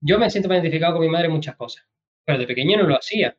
yo 0.00 0.18
me 0.18 0.30
siento 0.30 0.52
identificado 0.52 0.94
con 0.94 1.02
mi 1.02 1.08
madre 1.08 1.26
en 1.26 1.32
muchas 1.32 1.56
cosas, 1.56 1.86
pero 2.24 2.38
de 2.38 2.46
pequeño 2.46 2.78
no 2.78 2.88
lo 2.88 2.96
hacía. 2.96 3.36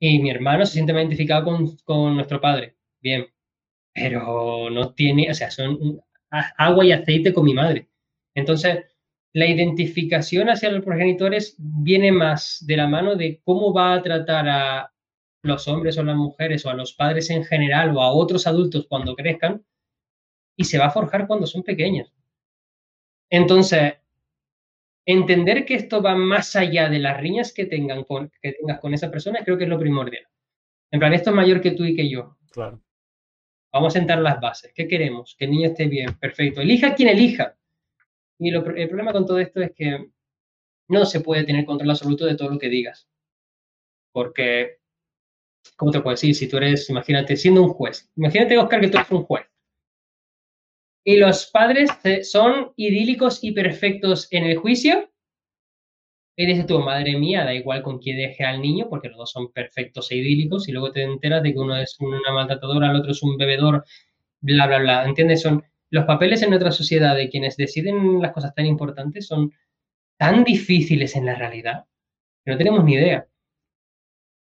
Y 0.00 0.18
mi 0.20 0.30
hermano 0.30 0.66
se 0.66 0.74
siente 0.74 0.92
identificado 0.92 1.44
con, 1.84 2.16
nuestro 2.16 2.40
padre. 2.40 2.76
Bien, 3.00 3.26
pero 3.92 4.70
no 4.70 4.92
tiene, 4.94 5.30
o 5.30 5.34
sea, 5.34 5.50
son 5.50 6.00
agua 6.30 6.84
y 6.84 6.92
aceite 6.92 7.32
con 7.32 7.44
mi 7.44 7.54
madre. 7.54 7.88
Entonces, 8.34 8.84
la 9.32 9.46
identificación 9.46 10.48
hacia 10.48 10.70
los 10.70 10.84
progenitores 10.84 11.56
viene 11.58 12.12
más 12.12 12.64
de 12.66 12.76
la 12.76 12.88
mano 12.88 13.16
de 13.16 13.40
cómo 13.44 13.72
va 13.72 13.94
a 13.94 14.02
tratar 14.02 14.48
a 14.48 14.93
los 15.44 15.68
hombres 15.68 15.98
o 15.98 16.02
las 16.02 16.16
mujeres 16.16 16.64
o 16.64 16.70
a 16.70 16.74
los 16.74 16.94
padres 16.94 17.30
en 17.30 17.44
general 17.44 17.96
o 17.96 18.02
a 18.02 18.12
otros 18.12 18.46
adultos 18.46 18.86
cuando 18.88 19.14
crezcan 19.14 19.64
y 20.56 20.64
se 20.64 20.78
va 20.78 20.86
a 20.86 20.90
forjar 20.90 21.26
cuando 21.26 21.46
son 21.46 21.62
pequeños. 21.62 22.12
Entonces, 23.30 23.94
entender 25.04 25.64
que 25.64 25.74
esto 25.74 26.02
va 26.02 26.14
más 26.14 26.56
allá 26.56 26.88
de 26.88 26.98
las 26.98 27.20
riñas 27.20 27.52
que, 27.52 27.66
tengan 27.66 28.04
con, 28.04 28.32
que 28.40 28.52
tengas 28.52 28.80
con 28.80 28.94
esa 28.94 29.10
persona, 29.10 29.40
creo 29.44 29.58
que 29.58 29.64
es 29.64 29.70
lo 29.70 29.78
primordial. 29.78 30.26
En 30.90 31.00
plan, 31.00 31.12
esto 31.12 31.30
es 31.30 31.36
mayor 31.36 31.60
que 31.60 31.72
tú 31.72 31.84
y 31.84 31.94
que 31.94 32.08
yo. 32.08 32.36
Claro. 32.50 32.80
Vamos 33.72 33.94
a 33.94 33.98
sentar 33.98 34.20
las 34.20 34.40
bases. 34.40 34.72
¿Qué 34.74 34.86
queremos? 34.86 35.34
Que 35.36 35.44
el 35.46 35.50
niño 35.50 35.68
esté 35.68 35.86
bien, 35.86 36.14
perfecto. 36.18 36.60
Elija 36.60 36.94
quien 36.94 37.08
elija. 37.08 37.56
Y 38.38 38.50
el 38.50 38.62
problema 38.62 39.12
con 39.12 39.26
todo 39.26 39.38
esto 39.38 39.60
es 39.60 39.72
que 39.72 40.10
no 40.88 41.04
se 41.04 41.20
puede 41.20 41.44
tener 41.44 41.64
control 41.64 41.90
absoluto 41.90 42.24
de 42.24 42.36
todo 42.36 42.50
lo 42.50 42.58
que 42.58 42.68
digas. 42.68 43.08
Porque, 44.12 44.78
¿cómo 45.76 45.90
te 45.92 46.00
puedo 46.00 46.14
decir? 46.14 46.34
Si 46.34 46.48
tú 46.48 46.56
eres, 46.58 46.88
imagínate, 46.90 47.36
siendo 47.36 47.62
un 47.62 47.70
juez. 47.70 48.10
Imagínate, 48.16 48.58
Oscar, 48.58 48.80
que 48.80 48.88
tú 48.88 48.98
eres 48.98 49.10
un 49.10 49.24
juez 49.24 49.46
y 51.04 51.18
los 51.18 51.46
padres 51.46 51.90
son 52.22 52.72
idílicos 52.76 53.44
y 53.44 53.52
perfectos 53.52 54.26
en 54.30 54.44
el 54.44 54.56
juicio. 54.56 55.10
Y 56.36 56.46
dices 56.46 56.66
tú, 56.66 56.80
madre 56.80 57.16
mía, 57.16 57.44
da 57.44 57.54
igual 57.54 57.82
con 57.82 57.98
quién 57.98 58.16
deje 58.16 58.42
al 58.42 58.60
niño, 58.60 58.88
porque 58.88 59.08
los 59.08 59.18
dos 59.18 59.30
son 59.30 59.52
perfectos 59.52 60.10
e 60.10 60.16
idílicos, 60.16 60.66
y 60.68 60.72
luego 60.72 60.90
te 60.90 61.02
enteras 61.02 61.42
de 61.42 61.52
que 61.52 61.58
uno 61.60 61.76
es 61.76 61.96
una 62.00 62.32
maltratadora, 62.32 62.90
el 62.90 62.96
otro 62.96 63.12
es 63.12 63.22
un 63.22 63.36
bebedor, 63.36 63.84
bla, 64.40 64.66
bla, 64.66 64.78
bla. 64.78 65.04
¿Entiendes? 65.04 65.42
Son 65.42 65.62
los 65.90 66.06
papeles 66.06 66.42
en 66.42 66.50
nuestra 66.50 66.72
sociedad 66.72 67.14
de 67.14 67.28
quienes 67.28 67.56
deciden 67.56 68.20
las 68.20 68.32
cosas 68.32 68.54
tan 68.54 68.66
importantes 68.66 69.28
son 69.28 69.52
tan 70.18 70.42
difíciles 70.42 71.14
en 71.16 71.26
la 71.26 71.36
realidad 71.36 71.84
que 72.44 72.52
no 72.52 72.58
tenemos 72.58 72.84
ni 72.84 72.94
idea. 72.94 73.28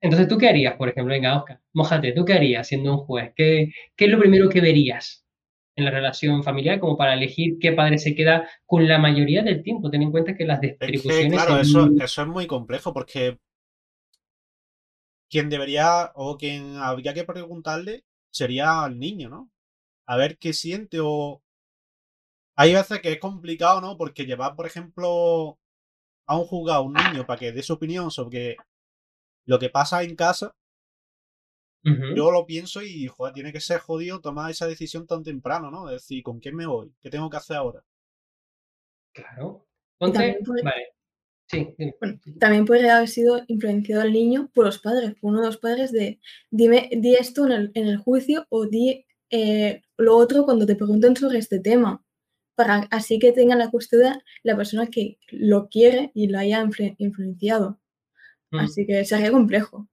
Entonces, 0.01 0.27
¿tú 0.27 0.37
qué 0.37 0.49
harías, 0.49 0.75
por 0.75 0.89
ejemplo? 0.89 1.13
Venga, 1.13 1.37
Oscar, 1.37 1.61
mojate, 1.73 2.11
¿tú 2.11 2.25
qué 2.25 2.33
harías 2.33 2.67
siendo 2.67 2.91
un 2.91 3.05
juez? 3.05 3.33
¿Qué, 3.35 3.71
qué 3.95 4.05
es 4.05 4.11
lo 4.11 4.19
primero 4.19 4.49
que 4.49 4.61
verías? 4.61 5.25
en 5.75 5.85
la 5.85 5.91
relación 5.91 6.43
familiar 6.43 6.79
como 6.79 6.97
para 6.97 7.13
elegir 7.13 7.57
qué 7.59 7.73
padre 7.73 7.97
se 7.97 8.15
queda 8.15 8.49
con 8.65 8.87
la 8.87 8.97
mayoría 8.97 9.43
del 9.43 9.61
tiempo. 9.61 9.89
Ten 9.89 10.03
en 10.03 10.11
cuenta 10.11 10.35
que 10.35 10.45
las 10.45 10.61
distribuciones... 10.61 11.33
claro, 11.33 11.59
eso, 11.59 11.89
eso 11.99 12.21
es 12.21 12.27
muy 12.27 12.47
complejo 12.47 12.93
porque 12.93 13.37
quien 15.29 15.49
debería 15.49 16.11
o 16.15 16.37
quien 16.37 16.77
habría 16.77 17.13
que 17.13 17.25
preguntarle 17.25 18.05
sería 18.31 18.83
al 18.83 18.99
niño, 18.99 19.29
¿no? 19.29 19.51
A 20.07 20.17
ver 20.17 20.37
qué 20.37 20.53
siente 20.53 20.99
o... 21.01 21.41
Hay 22.55 22.73
veces 22.73 23.01
que 23.01 23.11
es 23.11 23.19
complicado, 23.19 23.81
¿no? 23.81 23.97
Porque 23.97 24.25
llevar, 24.25 24.55
por 24.55 24.65
ejemplo, 24.65 25.59
a 26.25 26.37
un 26.37 26.45
juzgado 26.45 26.79
a 26.79 26.85
un 26.85 26.93
niño 26.93 27.25
para 27.25 27.37
que 27.37 27.51
dé 27.51 27.61
su 27.61 27.73
opinión 27.73 28.11
sobre 28.11 28.55
lo 29.45 29.59
que 29.59 29.69
pasa 29.69 30.03
en 30.03 30.15
casa, 30.15 30.55
yo 32.15 32.31
lo 32.31 32.45
pienso 32.45 32.81
y, 32.81 33.07
joder, 33.07 33.33
tiene 33.33 33.51
que 33.53 33.59
ser 33.61 33.79
jodido 33.79 34.19
tomar 34.19 34.49
esa 34.49 34.65
decisión 34.67 35.05
tan 35.05 35.23
temprano, 35.23 35.69
¿no? 35.69 35.87
Es 35.89 36.01
decir, 36.01 36.23
¿con 36.23 36.39
quién 36.39 36.55
me 36.55 36.65
voy? 36.65 36.91
¿Qué 36.99 37.09
tengo 37.11 37.29
que 37.29 37.37
hacer 37.37 37.57
ahora? 37.57 37.83
Claro. 39.13 39.65
Vale. 40.63 40.87
Sí, 41.47 41.75
también 42.39 42.65
puede 42.65 42.89
haber 42.89 43.07
sido 43.07 43.43
influenciado 43.47 44.01
el 44.01 44.13
niño 44.13 44.49
por 44.53 44.65
los 44.65 44.79
padres, 44.79 45.13
por 45.21 45.29
uno 45.31 45.41
de 45.41 45.47
los 45.47 45.57
padres 45.57 45.91
de 45.91 46.19
dime, 46.49 46.89
di 46.91 47.13
esto 47.13 47.45
en 47.45 47.51
el, 47.51 47.71
en 47.75 47.87
el 47.87 47.97
juicio 47.97 48.47
o 48.49 48.65
di 48.65 49.05
eh, 49.29 49.83
lo 49.97 50.17
otro 50.17 50.45
cuando 50.45 50.65
te 50.65 50.75
pregunten 50.75 51.15
sobre 51.15 51.37
este 51.37 51.59
tema, 51.59 52.03
para 52.55 52.87
así 52.89 53.19
que 53.19 53.31
tenga 53.31 53.55
la 53.55 53.69
custodia 53.69 54.23
la 54.43 54.55
persona 54.57 54.87
que 54.87 55.19
lo 55.29 55.69
quiere 55.69 56.11
y 56.15 56.27
lo 56.27 56.39
haya 56.39 56.63
influ- 56.63 56.95
influenciado. 56.97 57.79
Mm, 58.51 58.59
Así 58.59 58.87
que 58.87 59.05
sería 59.05 59.31
complejo. 59.31 59.87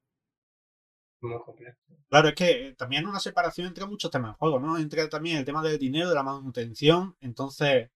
muy 1.22 1.38
complejo. 1.42 1.78
Claro, 2.08 2.28
es 2.28 2.34
que 2.34 2.68
eh, 2.68 2.74
también 2.74 3.06
una 3.06 3.18
separación 3.20 3.66
entra 3.68 3.86
muchos 3.86 4.10
temas 4.10 4.30
en 4.32 4.36
juego, 4.36 4.60
¿no? 4.60 4.76
Entra 4.78 5.08
también 5.08 5.38
el 5.38 5.44
tema 5.44 5.62
del 5.62 5.78
dinero, 5.78 6.08
de 6.10 6.14
la 6.14 6.22
manutención. 6.22 7.16
Entonces, 7.20 7.88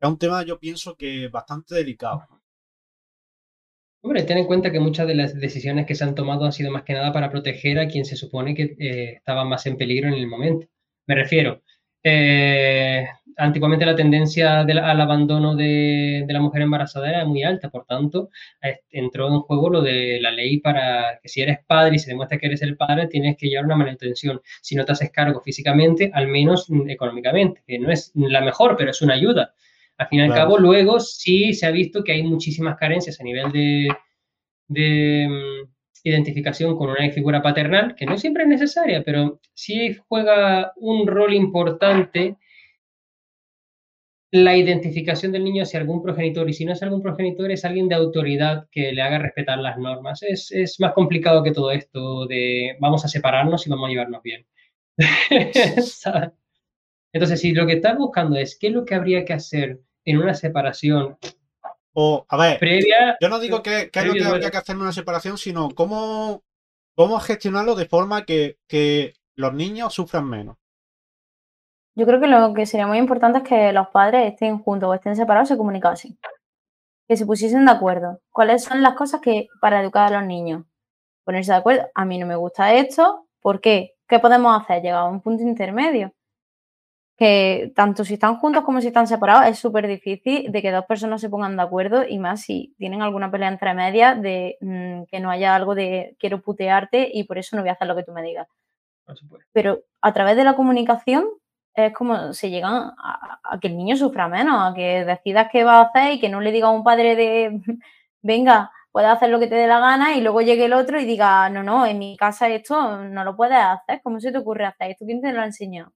es 0.00 0.06
un 0.06 0.18
tema, 0.18 0.42
yo 0.44 0.58
pienso 0.58 0.94
que 0.98 1.28
bastante 1.28 1.74
delicado. 1.76 2.28
Hombre, 4.04 4.22
ten 4.22 4.38
en 4.38 4.46
cuenta 4.46 4.70
que 4.70 4.78
muchas 4.80 5.06
de 5.08 5.14
las 5.16 5.34
decisiones 5.34 5.86
que 5.86 5.94
se 5.96 6.04
han 6.04 6.14
tomado 6.14 6.44
han 6.44 6.52
sido 6.52 6.70
más 6.70 6.82
que 6.84 6.92
nada 6.92 7.12
para 7.12 7.30
proteger 7.30 7.78
a 7.78 7.88
quien 7.88 8.04
se 8.04 8.16
supone 8.16 8.54
que 8.54 8.76
eh, 8.78 9.14
estaba 9.16 9.44
más 9.44 9.66
en 9.66 9.76
peligro 9.76 10.08
en 10.08 10.14
el 10.14 10.26
momento. 10.28 10.66
Me 11.06 11.14
refiero, 11.14 11.62
eh, 12.02 13.06
antiguamente 13.36 13.86
la 13.86 13.96
tendencia 13.96 14.60
al 14.60 15.00
abandono 15.00 15.54
de, 15.56 16.24
de 16.26 16.32
la 16.32 16.40
mujer 16.40 16.62
embarazada 16.62 17.08
era 17.08 17.24
muy 17.24 17.42
alta, 17.42 17.70
por 17.70 17.84
tanto, 17.86 18.30
entró 18.90 19.28
en 19.28 19.40
juego 19.40 19.70
lo 19.70 19.80
de 19.82 20.18
la 20.20 20.30
ley 20.30 20.58
para 20.60 21.18
que 21.22 21.28
si 21.28 21.40
eres 21.42 21.58
padre 21.66 21.96
y 21.96 21.98
se 21.98 22.10
demuestra 22.10 22.38
que 22.38 22.46
eres 22.46 22.62
el 22.62 22.76
padre, 22.76 23.06
tienes 23.08 23.36
que 23.36 23.48
llevar 23.48 23.64
una 23.66 23.76
manutención. 23.76 24.40
Si 24.60 24.74
no 24.74 24.84
te 24.84 24.92
haces 24.92 25.10
cargo 25.10 25.40
físicamente, 25.40 26.10
al 26.12 26.28
menos 26.28 26.68
mm, 26.68 26.90
económicamente, 26.90 27.62
que 27.66 27.78
no 27.78 27.90
es 27.90 28.12
la 28.14 28.40
mejor, 28.42 28.76
pero 28.76 28.90
es 28.90 29.00
una 29.02 29.14
ayuda. 29.14 29.54
Al 29.98 30.08
fin 30.08 30.18
y 30.20 30.22
al 30.22 30.28
Claro. 30.28 30.42
cabo, 30.42 30.58
luego 30.58 31.00
sí 31.00 31.54
se 31.54 31.66
ha 31.66 31.70
visto 31.70 32.02
que 32.04 32.12
hay 32.12 32.22
muchísimas 32.22 32.76
carencias 32.76 33.20
a 33.20 33.24
nivel 33.24 33.50
de, 33.52 33.88
de, 34.68 35.28
mm, 35.28 35.68
identificación 36.04 36.76
con 36.76 36.90
una 36.90 37.10
figura 37.10 37.42
paternal, 37.42 37.94
que 37.94 38.06
no 38.06 38.18
siempre 38.18 38.44
es 38.44 38.48
necesaria, 38.48 39.02
pero 39.04 39.40
sí 39.54 39.96
juega 40.08 40.72
un 40.76 41.06
rol 41.06 41.34
importante 41.34 42.36
la 44.32 44.56
identificación 44.56 45.30
del 45.30 45.44
niño 45.44 45.62
hacia 45.62 45.78
algún 45.78 46.02
progenitor, 46.02 46.48
y 46.48 46.54
si 46.54 46.64
no 46.64 46.72
es 46.72 46.82
algún 46.82 47.02
progenitor, 47.02 47.50
es 47.52 47.66
alguien 47.66 47.86
de 47.88 47.96
autoridad 47.96 48.66
que 48.70 48.92
le 48.92 49.02
haga 49.02 49.18
respetar 49.18 49.58
las 49.58 49.76
normas. 49.76 50.22
Es, 50.22 50.50
es 50.50 50.80
más 50.80 50.94
complicado 50.94 51.42
que 51.42 51.52
todo 51.52 51.70
esto 51.70 52.26
de 52.26 52.76
vamos 52.80 53.04
a 53.04 53.08
separarnos 53.08 53.66
y 53.66 53.70
vamos 53.70 53.88
a 53.88 53.90
llevarnos 53.90 54.22
bien. 54.22 54.46
Entonces, 57.12 57.40
si 57.40 57.52
lo 57.52 57.66
que 57.66 57.74
estás 57.74 57.98
buscando 57.98 58.36
es 58.36 58.58
qué 58.58 58.68
es 58.68 58.72
lo 58.72 58.86
que 58.86 58.94
habría 58.94 59.24
que 59.26 59.34
hacer 59.34 59.80
en 60.06 60.18
una 60.18 60.32
separación 60.32 61.18
O, 61.94 62.24
a 62.28 62.36
ver, 62.36 62.58
previa, 62.58 63.16
yo 63.20 63.28
no 63.28 63.38
digo 63.38 63.62
que, 63.62 63.90
que 63.90 63.98
es 64.00 64.06
lo 64.06 64.12
previo 64.12 64.12
que 64.12 64.18
duelo. 64.20 64.34
habría 64.34 64.50
que 64.50 64.56
hacer 64.56 64.76
en 64.76 64.82
una 64.82 64.92
separación, 64.92 65.36
sino 65.36 65.70
cómo, 65.74 66.42
cómo 66.94 67.20
gestionarlo 67.20 67.74
de 67.74 67.86
forma 67.86 68.24
que, 68.24 68.58
que 68.66 69.14
los 69.34 69.52
niños 69.52 69.92
sufran 69.92 70.28
menos. 70.28 70.56
Yo 71.94 72.06
creo 72.06 72.20
que 72.20 72.26
lo 72.26 72.54
que 72.54 72.64
sería 72.64 72.86
muy 72.86 72.98
importante 72.98 73.38
es 73.38 73.44
que 73.44 73.72
los 73.72 73.88
padres 73.88 74.32
estén 74.32 74.58
juntos 74.58 74.88
o 74.88 74.94
estén 74.94 75.14
separados 75.14 75.48
se 75.48 75.58
comunicasen. 75.58 76.18
Que 77.06 77.16
se 77.16 77.26
pusiesen 77.26 77.66
de 77.66 77.72
acuerdo. 77.72 78.20
¿Cuáles 78.30 78.64
son 78.64 78.80
las 78.82 78.94
cosas 78.94 79.20
que 79.20 79.48
para 79.60 79.82
educar 79.82 80.12
a 80.12 80.20
los 80.20 80.26
niños? 80.26 80.64
Ponerse 81.24 81.52
de 81.52 81.58
acuerdo. 81.58 81.90
A 81.94 82.06
mí 82.06 82.18
no 82.18 82.26
me 82.26 82.36
gusta 82.36 82.72
esto. 82.72 83.26
¿Por 83.42 83.60
qué? 83.60 83.94
¿Qué 84.08 84.18
podemos 84.18 84.58
hacer? 84.58 84.82
Llegar 84.82 85.00
a 85.00 85.04
un 85.04 85.20
punto 85.20 85.42
intermedio. 85.42 86.14
Que 87.22 87.72
tanto 87.76 88.04
si 88.04 88.14
están 88.14 88.36
juntos 88.38 88.64
como 88.64 88.80
si 88.80 88.88
están 88.88 89.06
separados 89.06 89.46
es 89.46 89.56
súper 89.56 89.86
difícil 89.86 90.50
de 90.50 90.60
que 90.60 90.72
dos 90.72 90.86
personas 90.86 91.20
se 91.20 91.30
pongan 91.30 91.56
de 91.56 91.62
acuerdo 91.62 92.04
y 92.04 92.18
más 92.18 92.40
si 92.40 92.74
tienen 92.78 93.00
alguna 93.00 93.30
pelea 93.30 93.48
entre 93.48 93.74
medias 93.74 94.20
de 94.20 94.56
mm, 94.60 95.04
que 95.04 95.20
no 95.20 95.30
haya 95.30 95.54
algo 95.54 95.76
de 95.76 96.16
quiero 96.18 96.42
putearte 96.42 97.08
y 97.12 97.22
por 97.22 97.38
eso 97.38 97.54
no 97.54 97.62
voy 97.62 97.68
a 97.70 97.74
hacer 97.74 97.86
lo 97.86 97.94
que 97.94 98.02
tú 98.02 98.10
me 98.12 98.22
digas 98.22 98.48
pero 99.52 99.82
a 100.00 100.12
través 100.12 100.36
de 100.36 100.42
la 100.42 100.56
comunicación 100.56 101.24
es 101.74 101.92
como 101.94 102.32
se 102.32 102.50
llegan 102.50 102.92
a, 102.98 103.40
a 103.44 103.60
que 103.60 103.68
el 103.68 103.76
niño 103.76 103.96
sufra 103.96 104.28
menos, 104.28 104.72
a 104.72 104.74
que 104.74 105.04
decidas 105.04 105.48
qué 105.52 105.64
va 105.64 105.78
a 105.78 105.82
hacer 105.82 106.14
y 106.14 106.20
que 106.20 106.28
no 106.28 106.40
le 106.40 106.52
diga 106.52 106.68
a 106.68 106.70
un 106.70 106.82
padre 106.84 107.14
de, 107.16 107.60
venga, 108.22 108.72
puedes 108.90 109.10
hacer 109.10 109.30
lo 109.30 109.38
que 109.38 109.46
te 109.46 109.54
dé 109.54 109.66
la 109.66 109.80
gana 109.80 110.16
y 110.16 110.20
luego 110.22 110.40
llegue 110.42 110.64
el 110.66 110.72
otro 110.74 111.00
y 111.00 111.04
diga, 111.04 111.48
no, 111.50 111.62
no, 111.62 111.86
en 111.86 111.98
mi 111.98 112.16
casa 112.16 112.48
esto 112.48 112.98
no 112.98 113.24
lo 113.24 113.36
puedes 113.36 113.58
hacer, 113.58 114.00
¿cómo 114.02 114.20
se 114.20 114.32
te 114.32 114.38
ocurre 114.38 114.66
hacer 114.66 114.90
esto? 114.92 115.06
¿Quién 115.06 115.20
te 115.22 115.32
lo 115.32 115.40
ha 115.40 115.46
enseñado? 115.46 115.92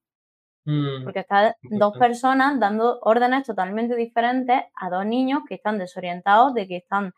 Mm, 0.67 1.05
Porque 1.05 1.19
están 1.21 1.53
dos 1.61 1.97
personas 1.97 2.59
dando 2.59 2.99
órdenes 3.01 3.45
totalmente 3.45 3.95
diferentes 3.95 4.63
a 4.75 4.89
dos 4.89 5.05
niños 5.05 5.39
que 5.47 5.55
están 5.55 5.77
desorientados, 5.77 6.53
de 6.53 6.67
que 6.67 6.77
están 6.77 7.13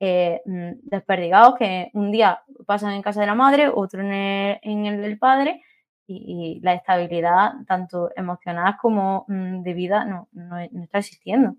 eh, 0.00 0.40
mm, 0.46 0.70
desperdigados, 0.84 1.54
que 1.58 1.90
un 1.92 2.10
día 2.10 2.42
pasan 2.66 2.92
en 2.94 3.02
casa 3.02 3.20
de 3.20 3.26
la 3.26 3.34
madre, 3.34 3.68
otro 3.68 4.00
en 4.00 4.12
el, 4.12 4.58
en 4.62 4.86
el 4.86 5.02
del 5.02 5.18
padre, 5.18 5.62
y, 6.06 6.56
y 6.58 6.60
la 6.60 6.72
estabilidad, 6.74 7.52
tanto 7.66 8.10
emocional 8.16 8.76
como 8.80 9.26
mm, 9.28 9.62
de 9.62 9.74
vida, 9.74 10.04
no, 10.06 10.28
no, 10.32 10.56
no 10.70 10.82
está 10.84 10.98
existiendo. 10.98 11.56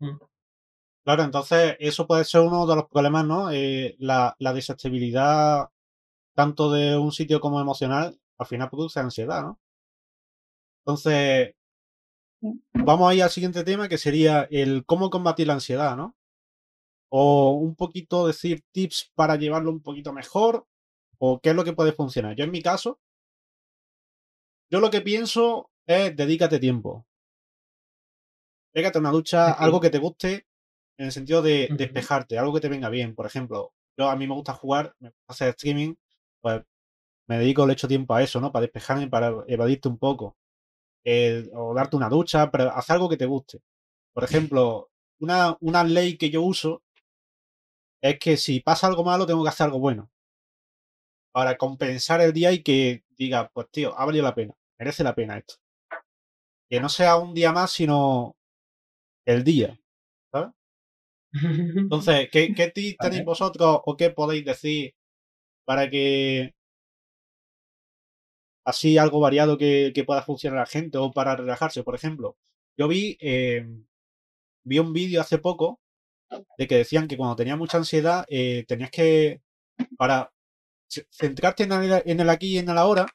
mm. 0.00 0.16
Claro, 1.04 1.22
entonces 1.22 1.76
eso 1.78 2.06
puede 2.06 2.24
ser 2.24 2.40
uno 2.42 2.66
de 2.66 2.74
los 2.76 2.86
problemas, 2.88 3.24
¿no? 3.24 3.50
Eh, 3.52 3.94
la, 4.00 4.34
la 4.40 4.52
desestabilidad 4.52 5.68
tanto 6.34 6.70
de 6.72 6.96
un 6.98 7.12
sitio 7.12 7.40
como 7.40 7.60
emocional, 7.60 8.18
al 8.38 8.46
final 8.46 8.70
produce 8.70 9.00
ansiedad, 9.00 9.42
¿no? 9.42 9.58
Entonces, 10.86 11.54
vamos 12.74 13.10
ahí 13.10 13.20
al 13.20 13.30
siguiente 13.30 13.64
tema, 13.64 13.88
que 13.88 13.98
sería 13.98 14.46
el 14.50 14.84
cómo 14.86 15.10
combatir 15.10 15.48
la 15.48 15.54
ansiedad, 15.54 15.96
¿no? 15.96 16.14
O 17.10 17.52
un 17.52 17.74
poquito 17.74 18.26
decir 18.26 18.62
tips 18.72 19.10
para 19.16 19.34
llevarlo 19.36 19.70
un 19.72 19.82
poquito 19.82 20.12
mejor, 20.12 20.64
o 21.18 21.40
qué 21.40 21.50
es 21.50 21.56
lo 21.56 21.64
que 21.64 21.72
puede 21.72 21.92
funcionar. 21.92 22.36
Yo 22.36 22.44
en 22.44 22.52
mi 22.52 22.62
caso, 22.62 23.00
yo 24.70 24.78
lo 24.78 24.90
que 24.90 25.00
pienso 25.00 25.70
es 25.86 26.14
dedícate 26.14 26.60
tiempo. 26.60 27.04
Pégate 28.72 28.98
una 29.00 29.10
ducha, 29.10 29.52
algo 29.52 29.80
que 29.80 29.90
te 29.90 29.98
guste, 29.98 30.46
en 30.98 31.06
el 31.06 31.12
sentido 31.12 31.42
de 31.42 31.68
despejarte, 31.76 32.38
algo 32.38 32.54
que 32.54 32.60
te 32.60 32.68
venga 32.68 32.90
bien. 32.90 33.14
Por 33.16 33.26
ejemplo, 33.26 33.72
yo 33.98 34.08
a 34.08 34.14
mí 34.16 34.28
me 34.28 34.34
gusta 34.34 34.52
jugar, 34.52 34.94
me 35.00 35.08
gusta 35.08 35.24
hacer 35.32 35.48
streaming, 35.48 35.94
pues 36.40 36.62
me 37.28 37.38
dedico, 37.38 37.66
le 37.66 37.72
echo 37.72 37.88
tiempo 37.88 38.14
a 38.14 38.22
eso, 38.22 38.40
¿no? 38.40 38.52
Para 38.52 38.62
despejarme, 38.62 39.08
para 39.08 39.34
evadirte 39.48 39.88
un 39.88 39.98
poco. 39.98 40.36
Eh, 41.08 41.48
o 41.54 41.72
darte 41.72 41.94
una 41.94 42.08
ducha, 42.08 42.50
pero 42.50 42.64
haz 42.72 42.90
algo 42.90 43.08
que 43.08 43.16
te 43.16 43.26
guste. 43.26 43.60
Por 44.12 44.24
ejemplo, 44.24 44.90
una, 45.20 45.56
una 45.60 45.84
ley 45.84 46.18
que 46.18 46.30
yo 46.30 46.42
uso 46.42 46.82
es 48.02 48.18
que 48.18 48.36
si 48.36 48.58
pasa 48.58 48.88
algo 48.88 49.04
malo, 49.04 49.24
tengo 49.24 49.44
que 49.44 49.48
hacer 49.50 49.66
algo 49.66 49.78
bueno. 49.78 50.10
Para 51.32 51.56
compensar 51.56 52.20
el 52.22 52.32
día 52.32 52.50
y 52.50 52.60
que 52.64 53.04
diga, 53.16 53.48
pues 53.54 53.68
tío, 53.70 53.96
ha 53.96 54.04
valido 54.04 54.24
la 54.24 54.34
pena, 54.34 54.54
merece 54.80 55.04
la 55.04 55.14
pena 55.14 55.38
esto. 55.38 55.54
Que 56.68 56.80
no 56.80 56.88
sea 56.88 57.16
un 57.18 57.34
día 57.34 57.52
más, 57.52 57.70
sino 57.70 58.34
el 59.26 59.44
día. 59.44 59.78
¿sabes? 60.32 60.50
Entonces, 61.76 62.28
¿qué, 62.32 62.52
qué 62.52 62.72
tips 62.72 62.98
tenéis 62.98 63.24
vosotros 63.24 63.80
o 63.84 63.96
qué 63.96 64.10
podéis 64.10 64.44
decir 64.44 64.92
para 65.64 65.88
que 65.88 66.55
así 68.66 68.98
algo 68.98 69.20
variado 69.20 69.56
que, 69.58 69.92
que 69.94 70.04
pueda 70.04 70.22
funcionar 70.22 70.58
a 70.58 70.62
la 70.62 70.66
gente 70.66 70.98
o 70.98 71.12
para 71.12 71.36
relajarse? 71.36 71.82
Por 71.84 71.94
ejemplo, 71.94 72.36
yo 72.76 72.88
vi, 72.88 73.16
eh, 73.20 73.66
vi 74.64 74.78
un 74.78 74.92
vídeo 74.92 75.20
hace 75.22 75.38
poco 75.38 75.80
de 76.58 76.66
que 76.66 76.76
decían 76.76 77.08
que 77.08 77.16
cuando 77.16 77.36
tenías 77.36 77.58
mucha 77.58 77.78
ansiedad 77.78 78.26
eh, 78.28 78.64
tenías 78.68 78.90
que, 78.90 79.42
para 79.96 80.32
centrarte 81.10 81.64
en 81.64 81.72
el, 81.72 82.02
en 82.04 82.20
el 82.20 82.30
aquí 82.30 82.54
y 82.54 82.58
en 82.58 82.68
el 82.68 82.78
ahora, 82.78 83.06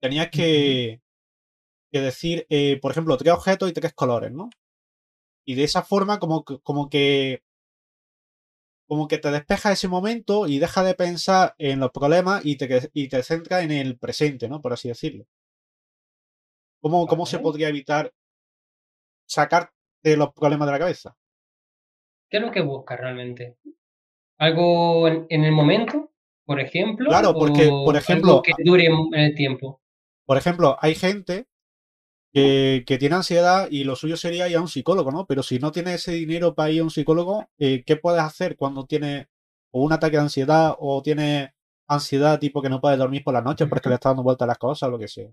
tenías 0.00 0.30
que, 0.30 1.00
que 1.92 2.00
decir, 2.00 2.46
eh, 2.50 2.78
por 2.80 2.92
ejemplo, 2.92 3.16
tres 3.16 3.32
objetos 3.34 3.70
y 3.70 3.72
tres 3.72 3.92
colores, 3.94 4.32
¿no? 4.32 4.50
Y 5.44 5.54
de 5.54 5.64
esa 5.64 5.82
forma 5.82 6.18
como 6.18 6.44
como 6.44 6.88
que 6.88 7.42
como 8.90 9.06
que 9.06 9.18
te 9.18 9.30
despeja 9.30 9.70
ese 9.70 9.86
momento 9.86 10.48
y 10.48 10.58
deja 10.58 10.82
de 10.82 10.96
pensar 10.96 11.54
en 11.58 11.78
los 11.78 11.92
problemas 11.92 12.44
y 12.44 12.56
te, 12.56 12.90
y 12.92 13.06
te 13.06 13.22
centra 13.22 13.62
en 13.62 13.70
el 13.70 13.96
presente, 13.96 14.48
¿no? 14.48 14.60
Por 14.60 14.72
así 14.72 14.88
decirlo. 14.88 15.26
¿Cómo, 16.80 17.06
cómo 17.06 17.24
se 17.24 17.38
podría 17.38 17.68
evitar 17.68 18.12
sacarte 19.28 20.16
los 20.16 20.32
problemas 20.32 20.66
de 20.66 20.72
la 20.72 20.78
cabeza? 20.80 21.16
¿Qué 22.28 22.38
es 22.38 22.42
lo 22.42 22.50
que 22.50 22.62
buscas 22.62 22.98
realmente? 22.98 23.58
¿Algo 24.38 25.06
en, 25.06 25.24
en 25.28 25.44
el 25.44 25.52
momento, 25.52 26.10
por 26.44 26.58
ejemplo? 26.58 27.10
Claro, 27.10 27.32
porque, 27.32 27.68
por 27.68 27.94
algo 27.94 27.96
ejemplo, 27.96 28.42
que 28.42 28.54
dure 28.58 28.86
en 28.86 29.14
el 29.14 29.36
tiempo. 29.36 29.80
Por 30.26 30.36
ejemplo, 30.36 30.76
hay 30.80 30.96
gente 30.96 31.46
que, 32.32 32.84
que 32.86 32.98
tiene 32.98 33.16
ansiedad 33.16 33.68
y 33.70 33.84
lo 33.84 33.96
suyo 33.96 34.16
sería 34.16 34.48
ir 34.48 34.56
a 34.56 34.60
un 34.60 34.68
psicólogo, 34.68 35.10
¿no? 35.10 35.26
Pero 35.26 35.42
si 35.42 35.58
no 35.58 35.72
tienes 35.72 35.94
ese 35.96 36.12
dinero 36.12 36.54
para 36.54 36.70
ir 36.70 36.80
a 36.80 36.84
un 36.84 36.90
psicólogo, 36.90 37.48
eh, 37.58 37.82
¿qué 37.84 37.96
puedes 37.96 38.22
hacer 38.22 38.56
cuando 38.56 38.86
tienes 38.86 39.26
o 39.72 39.82
un 39.82 39.92
ataque 39.92 40.16
de 40.16 40.22
ansiedad 40.22 40.74
o 40.78 41.02
tienes 41.02 41.50
ansiedad 41.88 42.38
tipo 42.38 42.62
que 42.62 42.68
no 42.68 42.80
puedes 42.80 42.98
dormir 42.98 43.22
por 43.24 43.34
la 43.34 43.42
noche 43.42 43.66
porque 43.66 43.88
le 43.88 43.96
está 43.96 44.10
dando 44.10 44.22
vueltas 44.22 44.46
a 44.46 44.48
las 44.48 44.58
cosas 44.58 44.88
o 44.88 44.92
lo 44.92 44.98
que 44.98 45.08
sea? 45.08 45.28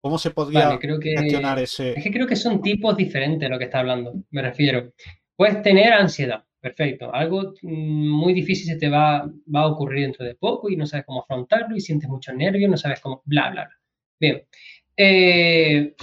¿Cómo 0.00 0.18
se 0.18 0.30
podría 0.30 0.66
Vale, 0.66 0.78
creo 0.78 0.98
que 0.98 1.10
gestionar 1.16 1.58
ese...? 1.60 1.92
es 1.96 2.02
que 2.02 2.10
creo 2.10 2.26
que 2.26 2.36
son 2.36 2.60
tipos 2.60 2.96
diferentes 2.96 3.48
lo 3.48 3.58
que 3.58 3.64
está 3.64 3.80
hablando. 3.80 4.12
Me 4.30 4.42
refiero. 4.42 4.92
Puedes 5.36 5.62
tener 5.62 5.92
ansiedad. 5.92 6.44
perfecto. 6.60 7.12
Algo 7.12 7.54
mm, 7.62 8.08
muy 8.08 8.32
difícil 8.32 8.66
se 8.66 8.76
te 8.78 8.88
va, 8.88 9.28
va 9.54 9.60
a 9.62 9.66
ocurrir 9.68 10.02
dentro 10.02 10.24
de 10.24 10.34
poco 10.36 10.68
y 10.70 10.76
no 10.76 10.86
sabes 10.86 11.06
cómo 11.06 11.22
afrontarlo 11.22 11.76
y 11.76 11.80
sientes 11.80 12.08
mucho 12.08 12.32
nervio, 12.32 12.68
no 12.68 12.76
sabes 12.76 13.00
cómo, 13.00 13.22
bla, 13.24 13.50
bla, 13.50 13.64
bla. 13.66 13.76
Bien. 14.20 14.42
Eh, 14.96 15.94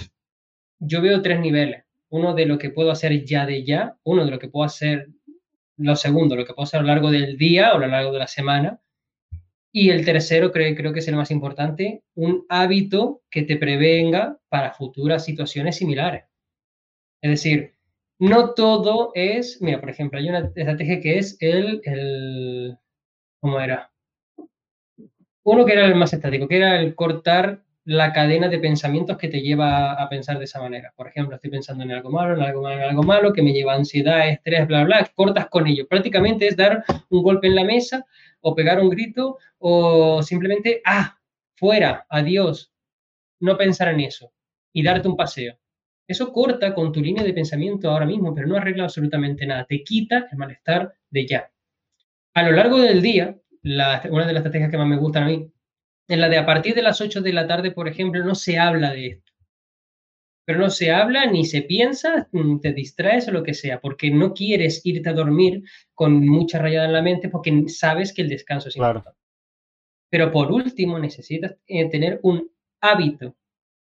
yo 0.78 1.02
veo 1.02 1.22
tres 1.22 1.40
niveles. 1.40 1.84
Uno 2.08 2.34
de 2.34 2.46
lo 2.46 2.58
que 2.58 2.70
puedo 2.70 2.90
hacer 2.90 3.24
ya 3.24 3.46
de 3.46 3.64
ya, 3.64 3.96
uno 4.02 4.24
de 4.24 4.30
lo 4.30 4.38
que 4.38 4.48
puedo 4.48 4.64
hacer, 4.64 5.08
lo 5.76 5.96
segundo, 5.96 6.36
lo 6.36 6.44
que 6.44 6.54
puedo 6.54 6.64
hacer 6.64 6.80
a 6.80 6.82
lo 6.82 6.88
largo 6.88 7.10
del 7.10 7.36
día 7.36 7.72
o 7.72 7.76
a 7.76 7.80
lo 7.80 7.86
largo 7.86 8.12
de 8.12 8.18
la 8.18 8.26
semana. 8.26 8.80
Y 9.72 9.90
el 9.90 10.04
tercero, 10.04 10.50
creo, 10.50 10.74
creo 10.74 10.92
que 10.92 10.98
es 10.98 11.08
el 11.08 11.14
más 11.14 11.30
importante, 11.30 12.02
un 12.14 12.44
hábito 12.48 13.22
que 13.30 13.42
te 13.42 13.56
prevenga 13.56 14.38
para 14.48 14.72
futuras 14.72 15.24
situaciones 15.24 15.76
similares. 15.76 16.24
Es 17.22 17.30
decir, 17.30 17.74
no 18.18 18.54
todo 18.54 19.12
es, 19.14 19.62
mira, 19.62 19.80
por 19.80 19.90
ejemplo, 19.90 20.18
hay 20.18 20.28
una 20.28 20.50
estrategia 20.54 21.00
que 21.00 21.18
es 21.18 21.36
el, 21.40 21.80
el 21.84 22.78
¿cómo 23.40 23.60
era? 23.60 23.92
Uno 25.44 25.64
que 25.64 25.72
era 25.72 25.86
el 25.86 25.94
más 25.94 26.12
estático, 26.12 26.48
que 26.48 26.56
era 26.56 26.80
el 26.80 26.94
cortar 26.94 27.64
la 27.84 28.12
cadena 28.12 28.48
de 28.48 28.58
pensamientos 28.58 29.16
que 29.16 29.28
te 29.28 29.40
lleva 29.40 29.92
a 29.92 30.08
pensar 30.08 30.38
de 30.38 30.44
esa 30.44 30.60
manera. 30.60 30.92
Por 30.96 31.08
ejemplo, 31.08 31.36
estoy 31.36 31.50
pensando 31.50 31.82
en 31.84 31.92
algo 31.92 32.10
malo, 32.10 32.34
en 32.34 32.42
algo 32.42 32.62
malo, 32.62 32.76
en 32.76 32.88
algo 32.88 33.02
malo, 33.02 33.32
que 33.32 33.42
me 33.42 33.52
lleva 33.52 33.74
ansiedad, 33.74 34.28
estrés, 34.28 34.66
bla, 34.66 34.84
bla, 34.84 35.10
cortas 35.14 35.48
con 35.48 35.66
ello. 35.66 35.88
Prácticamente 35.88 36.46
es 36.46 36.56
dar 36.56 36.84
un 37.08 37.22
golpe 37.22 37.46
en 37.46 37.54
la 37.54 37.64
mesa 37.64 38.04
o 38.40 38.54
pegar 38.54 38.80
un 38.80 38.90
grito 38.90 39.38
o 39.58 40.22
simplemente, 40.22 40.82
ah, 40.84 41.18
fuera, 41.54 42.06
adiós, 42.08 42.72
no 43.40 43.56
pensar 43.56 43.88
en 43.88 44.00
eso 44.00 44.32
y 44.72 44.82
darte 44.82 45.08
un 45.08 45.16
paseo. 45.16 45.58
Eso 46.06 46.32
corta 46.32 46.74
con 46.74 46.92
tu 46.92 47.00
línea 47.00 47.22
de 47.22 47.32
pensamiento 47.32 47.90
ahora 47.90 48.04
mismo, 48.04 48.34
pero 48.34 48.46
no 48.46 48.56
arregla 48.56 48.84
absolutamente 48.84 49.46
nada. 49.46 49.64
Te 49.64 49.82
quita 49.82 50.26
el 50.30 50.38
malestar 50.38 50.92
de 51.08 51.26
ya. 51.26 51.50
A 52.34 52.42
lo 52.42 52.52
largo 52.52 52.78
del 52.78 53.00
día, 53.00 53.36
una 53.62 54.26
de 54.26 54.32
las 54.32 54.36
estrategias 54.36 54.70
que 54.70 54.78
más 54.78 54.88
me 54.88 54.96
gustan 54.96 55.24
a 55.24 55.26
mí 55.26 55.50
en 56.10 56.20
la 56.20 56.28
de 56.28 56.38
a 56.38 56.44
partir 56.44 56.74
de 56.74 56.82
las 56.82 57.00
8 57.00 57.20
de 57.20 57.32
la 57.32 57.46
tarde, 57.46 57.70
por 57.70 57.86
ejemplo, 57.86 58.24
no 58.24 58.34
se 58.34 58.58
habla 58.58 58.92
de 58.92 59.06
esto. 59.06 59.32
Pero 60.44 60.58
no 60.58 60.68
se 60.68 60.90
habla 60.90 61.26
ni 61.26 61.44
se 61.44 61.62
piensa, 61.62 62.28
te 62.60 62.72
distraes 62.72 63.28
o 63.28 63.30
lo 63.30 63.44
que 63.44 63.54
sea, 63.54 63.80
porque 63.80 64.10
no 64.10 64.34
quieres 64.34 64.84
irte 64.84 65.08
a 65.08 65.12
dormir 65.12 65.62
con 65.94 66.26
mucha 66.26 66.58
rayada 66.58 66.86
en 66.86 66.94
la 66.94 67.02
mente 67.02 67.28
porque 67.28 67.68
sabes 67.68 68.12
que 68.12 68.22
el 68.22 68.28
descanso 68.28 68.68
es 68.68 68.76
importante. 68.76 69.20
Pero 70.10 70.32
por 70.32 70.50
último, 70.50 70.98
necesitas 70.98 71.56
eh, 71.68 71.88
tener 71.88 72.18
un 72.24 72.50
hábito 72.80 73.36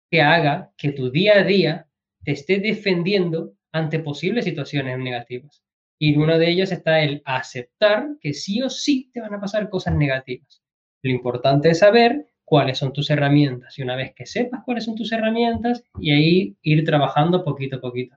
que 0.09 0.23
haga 0.23 0.73
que 0.77 0.93
tu 0.93 1.11
día 1.11 1.41
a 1.41 1.43
día 1.43 1.89
te 2.23 2.31
esté 2.31 2.61
defendiendo 2.61 3.55
ante 3.73 3.99
posibles 3.99 4.45
situaciones 4.45 4.97
negativas. 5.01 5.65
Y 5.99 6.17
uno 6.17 6.39
de 6.39 6.49
ellos 6.49 6.71
está 6.71 7.01
el 7.01 7.23
aceptar 7.25 8.07
que 8.21 8.35
sí 8.35 8.63
o 8.63 8.71
sí 8.71 9.11
te 9.13 9.21
van 9.21 9.35
a 9.35 9.41
pasar 9.41 9.69
cosas 9.69 9.97
negativas. 9.97 10.64
Lo 11.05 11.11
importante 11.11 11.69
es 11.69 11.81
saber 11.81 12.29
cuáles 12.47 12.79
son 12.79 12.95
tus 12.95 13.11
herramientas 13.11 13.79
y 13.79 13.83
una 13.83 13.95
vez 13.95 14.15
que 14.15 14.25
sepas 14.25 14.63
cuáles 14.65 14.85
son 14.85 14.95
tus 14.95 15.13
herramientas 15.13 15.85
y 16.01 16.13
ahí 16.13 16.57
ir 16.63 16.83
trabajando 16.83 17.45
poquito 17.45 17.77
a 17.77 17.81
poquito. 17.83 18.17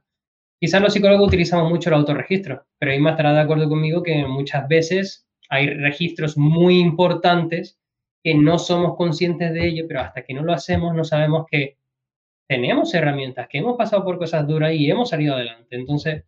Quizás 0.57 0.81
los 0.81 0.93
psicólogos 0.93 1.27
utilizamos 1.27 1.69
mucho 1.69 1.89
el 1.89 1.95
autorregistro, 1.95 2.65
pero 2.79 2.97
me 3.01 3.09
estará 3.09 3.33
de 3.33 3.41
acuerdo 3.41 3.67
conmigo 3.67 4.01
que 4.01 4.25
muchas 4.25 4.69
veces 4.69 5.27
hay 5.49 5.67
registros 5.67 6.37
muy 6.37 6.79
importantes 6.79 7.77
que 8.23 8.33
no 8.35 8.57
somos 8.57 8.95
conscientes 8.95 9.53
de 9.53 9.67
ello, 9.67 9.83
pero 9.85 10.01
hasta 10.01 10.23
que 10.23 10.33
no 10.33 10.43
lo 10.43 10.53
hacemos 10.53 10.95
no 10.95 11.03
sabemos 11.03 11.45
que 11.51 11.77
tenemos 12.47 12.93
herramientas, 12.93 13.49
que 13.49 13.57
hemos 13.57 13.77
pasado 13.77 14.05
por 14.05 14.17
cosas 14.17 14.47
duras 14.47 14.71
y 14.73 14.89
hemos 14.89 15.09
salido 15.09 15.35
adelante. 15.35 15.75
Entonces, 15.75 16.23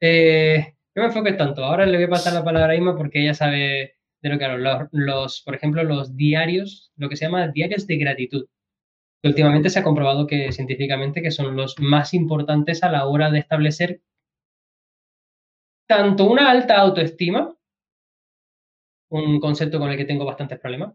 eh, 0.00 0.74
no 0.94 1.02
me 1.02 1.08
enfoques 1.08 1.36
tanto. 1.36 1.62
Ahora 1.62 1.84
le 1.84 1.98
voy 1.98 2.06
a 2.06 2.10
pasar 2.10 2.32
la 2.32 2.44
palabra 2.44 2.72
a 2.72 2.76
Ima 2.76 2.96
porque 2.96 3.20
ella 3.20 3.34
sabe 3.34 3.96
de 4.22 4.28
lo 4.28 4.38
que 4.38 4.48
los, 4.48 4.88
los, 4.92 5.42
por 5.42 5.54
ejemplo, 5.54 5.82
los 5.84 6.16
diarios, 6.16 6.92
lo 6.96 7.08
que 7.08 7.16
se 7.16 7.26
llama 7.26 7.48
diarios 7.48 7.86
de 7.86 7.96
gratitud. 7.96 8.46
últimamente 9.24 9.70
se 9.70 9.80
ha 9.80 9.84
comprobado 9.84 10.26
que 10.26 10.52
científicamente 10.52 11.22
que 11.22 11.30
son 11.30 11.56
los 11.56 11.78
más 11.78 12.14
importantes 12.14 12.82
a 12.82 12.90
la 12.90 13.06
hora 13.06 13.30
de 13.30 13.38
establecer 13.40 14.00
tanto 15.86 16.24
una 16.24 16.50
alta 16.50 16.78
autoestima, 16.78 17.54
un 19.10 19.40
concepto 19.40 19.78
con 19.78 19.90
el 19.90 19.96
que 19.96 20.06
tengo 20.06 20.24
bastantes 20.24 20.58
problemas, 20.58 20.94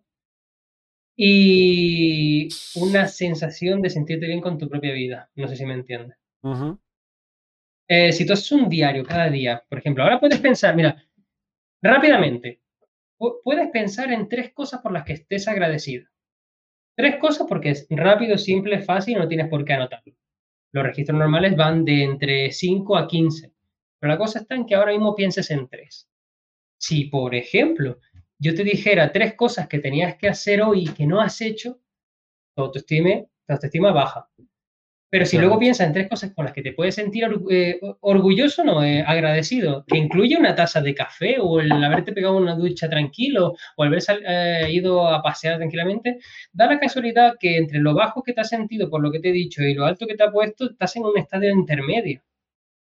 y 1.16 2.48
una 2.76 3.08
sensación 3.08 3.82
de 3.82 3.90
sentirte 3.90 4.28
bien 4.28 4.42
con 4.42 4.58
tu 4.58 4.70
propia 4.70 4.94
vida. 4.94 5.30
No 5.36 5.48
sé 5.48 5.56
si 5.56 5.66
me 5.66 5.74
entiendes. 5.74 6.18
Eh, 7.88 8.12
si 8.12 8.26
tú 8.26 8.34
haces 8.34 8.52
un 8.52 8.70
diario 8.70 9.04
cada 9.04 9.30
día, 9.30 9.64
por 9.68 9.80
ejemplo, 9.80 10.04
ahora 10.04 10.20
puedes 10.20 10.40
pensar, 10.40 10.76
mira, 10.76 11.04
rápidamente, 11.82 12.62
puedes 13.18 13.70
pensar 13.72 14.12
en 14.12 14.28
tres 14.28 14.54
cosas 14.54 14.82
por 14.82 14.92
las 14.92 15.04
que 15.04 15.14
estés 15.14 15.48
agradecido. 15.48 16.08
Tres 16.96 17.18
cosas 17.18 17.46
porque 17.48 17.72
es 17.72 17.88
rápido, 17.90 18.38
simple, 18.38 18.82
fácil 18.82 19.16
y 19.16 19.20
no 19.20 19.28
tienes 19.28 19.50
por 19.50 19.64
qué 19.64 19.74
anotarlo. 19.74 20.14
Los 20.72 20.84
registros 20.84 21.18
normales 21.18 21.56
van 21.56 21.86
de 21.86 22.04
entre 22.04 22.52
5 22.52 22.98
a 22.98 23.08
15, 23.08 23.54
pero 24.00 24.14
la 24.14 24.18
cosa 24.18 24.40
está 24.40 24.56
en 24.56 24.66
que 24.66 24.76
ahora 24.76 24.92
mismo 24.92 25.16
pienses 25.16 25.50
en 25.52 25.68
tres. 25.68 26.10
Si, 26.80 27.06
por 27.06 27.34
ejemplo, 27.36 28.00
yo 28.40 28.54
te 28.54 28.64
dijera 28.64 29.12
tres 29.12 29.34
cosas 29.36 29.68
que 29.68 29.80
tenías 29.80 30.16
que 30.18 30.30
hacer 30.30 30.62
hoy 30.62 30.84
y 30.84 30.94
que 30.94 31.08
no 31.08 31.22
has 31.22 31.42
hecho, 31.42 31.80
tu 32.56 32.64
autoestima, 32.64 33.22
tu 33.46 33.54
autoestima 33.54 33.92
baja. 33.92 34.30
Pero 35.10 35.26
si 35.26 35.38
luego 35.38 35.58
piensas 35.58 35.88
en 35.88 35.94
tres 35.94 36.10
cosas 36.10 36.34
con 36.34 36.44
las 36.46 36.54
que 36.54 36.62
te 36.62 36.74
puedes 36.74 36.96
sentir 36.96 37.26
eh, 37.50 37.80
orgulloso, 38.02 38.64
no, 38.66 38.84
eh, 38.84 39.04
agradecido, 39.08 39.86
que 39.88 39.98
incluye 39.98 40.36
una 40.38 40.54
taza 40.54 40.82
de 40.82 40.94
café 40.94 41.38
o 41.40 41.62
el 41.62 41.72
haberte 41.72 42.12
pegado 42.12 42.36
una 42.36 42.56
ducha 42.56 42.90
tranquilo 42.90 43.56
o 43.78 43.84
el 43.86 43.90
haber 43.90 44.04
eh, 44.28 44.68
ido 44.72 45.08
a 45.08 45.22
pasear 45.22 45.58
tranquilamente, 45.58 46.20
da 46.52 46.68
la 46.68 46.80
casualidad 46.80 47.36
que 47.40 47.58
entre 47.58 47.80
lo 47.80 47.94
bajo 47.94 48.22
que 48.22 48.34
te 48.34 48.42
has 48.42 48.50
sentido 48.50 48.90
por 48.90 49.02
lo 49.02 49.12
que 49.12 49.20
te 49.20 49.30
he 49.30 49.34
dicho 49.34 49.64
y 49.64 49.74
lo 49.74 49.86
alto 49.86 50.08
que 50.08 50.16
te 50.16 50.24
ha 50.24 50.32
puesto, 50.32 50.70
estás 50.70 50.96
en 50.98 51.04
un 51.04 51.18
estadio 51.18 51.52
intermedio. 51.52 52.22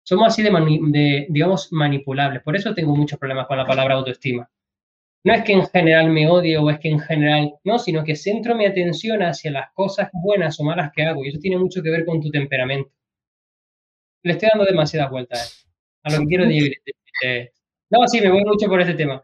Somos 0.03 0.29
así 0.29 0.43
de 0.43 1.27
digamos, 1.29 1.69
manipulables. 1.73 2.43
Por 2.43 2.57
eso 2.57 2.75
tengo 2.75 2.97
muchos 2.97 3.19
problemas 3.19 3.47
con 3.47 3.59
la 3.59 3.67
palabra 3.67 3.95
autoestima 3.95 4.49
no 5.29 5.35
es 5.35 5.45
que 5.45 5.53
en 5.53 5.67
general 5.67 6.09
me 6.09 6.27
odie 6.27 6.57
o 6.57 6.71
es 6.71 6.79
que 6.79 6.89
en 6.89 7.01
general 7.01 7.53
no, 7.63 7.79
sino 7.79 8.03
que 8.03 8.17
centro 8.17 8.55
mi 8.55 8.65
atención 8.65 9.23
hacia 9.23 9.51
las 9.51 9.71
cosas 9.75 10.09
buenas 10.11 10.59
o 10.59 10.65
malas 10.65 10.91
que 10.91 11.03
hago 11.03 11.23
y 11.23 11.29
eso 11.29 11.39
tiene 11.39 11.59
mucho 11.59 11.83
que 11.83 11.91
ver 11.91 12.07
con 12.07 12.19
tu 12.19 12.31
temperamento. 12.31 12.91
Le 14.23 14.33
estoy 14.33 14.49
dando 14.49 14.65
demasiadas 14.65 15.11
vueltas 15.11 15.69
a 16.03 16.13
lo 16.13 16.21
que 16.21 16.27
quiero 16.29 16.47
decir. 16.47 16.81
No, 17.91 18.09
sí, 18.09 18.23
me 18.23 18.31
voy 18.31 18.43
mucho 18.43 18.69
por 18.69 18.81
este 18.81 18.95
tema. 18.95 19.23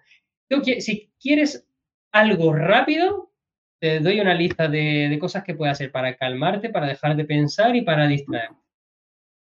si 0.78 1.10
quieres 1.18 1.66
algo 2.12 2.52
rápido, 2.52 3.32
te 3.80 4.00
doy 4.00 4.20
una 4.20 4.34
lista 4.34 4.68
de, 4.68 5.08
de 5.08 5.18
cosas 5.18 5.42
que 5.42 5.54
puedes 5.54 5.72
hacer 5.72 5.90
para 5.90 6.14
calmarte, 6.16 6.68
para 6.68 6.86
dejar 6.86 7.16
de 7.16 7.24
pensar 7.24 7.74
y 7.76 7.80
para 7.80 8.06
distraerte. 8.06 8.60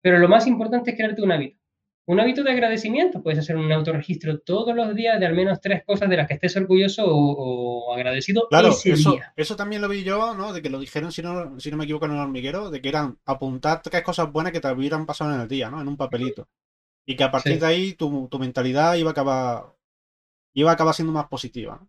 Pero 0.03 0.19
lo 0.19 0.29
más 0.29 0.47
importante 0.47 0.91
es 0.91 0.99
crearte 0.99 1.23
un 1.23 1.33
hábito. 1.33 1.62
Un 2.05 2.19
hábito 2.19 2.43
de 2.43 2.51
agradecimiento, 2.51 3.23
puedes 3.23 3.39
hacer 3.39 3.57
un 3.57 3.71
autorregistro 3.71 4.41
todos 4.41 4.75
los 4.75 4.93
días 4.97 5.21
de 5.21 5.27
al 5.27 5.35
menos 5.35 5.61
tres 5.61 5.85
cosas 5.85 6.11
de 6.11 6.17
las 6.17 6.27
que 6.27 6.35
estés 6.35 6.57
orgulloso 6.57 7.05
o, 7.07 7.95
agradecido. 7.95 8.49
Claro, 8.49 8.71
eso, 8.85 9.19
eso 9.37 9.57
también 9.57 9.83
lo 9.83 9.89
vi 9.89 10.03
yo, 10.03 10.35
¿no? 10.35 10.53
De 10.53 10.63
que 10.63 10.71
lo 10.71 10.81
dijeron, 10.81 11.13
si 11.13 11.23
no, 11.23 11.61
si 11.61 11.71
no 11.71 11.77
me 11.77 11.85
equivoco, 11.85 12.07
en 12.07 12.13
el 12.13 12.19
hormiguero, 12.19 12.71
de 12.71 12.81
que 12.81 12.89
eran 12.89 13.19
apuntar 13.25 13.83
tres 13.83 14.03
cosas 14.03 14.33
buenas 14.33 14.53
que 14.53 14.61
te 14.61 14.73
hubieran 14.73 15.07
pasado 15.07 15.33
en 15.33 15.43
el 15.43 15.49
día, 15.49 15.71
¿no? 15.71 15.81
En 15.81 15.87
un 15.87 15.97
papelito. 15.97 16.49
Y 17.07 17.15
que 17.15 17.23
a 17.23 17.31
partir 17.31 17.61
de 17.61 17.67
ahí 17.67 17.93
tu, 17.95 18.29
mentalidad 18.39 18.97
iba 18.97 19.11
a 19.11 19.13
acabar 19.13 19.65
iba 20.55 20.71
a 20.71 20.75
acabar 20.75 20.95
siendo 20.95 21.13
más 21.13 21.29
positiva. 21.29 21.87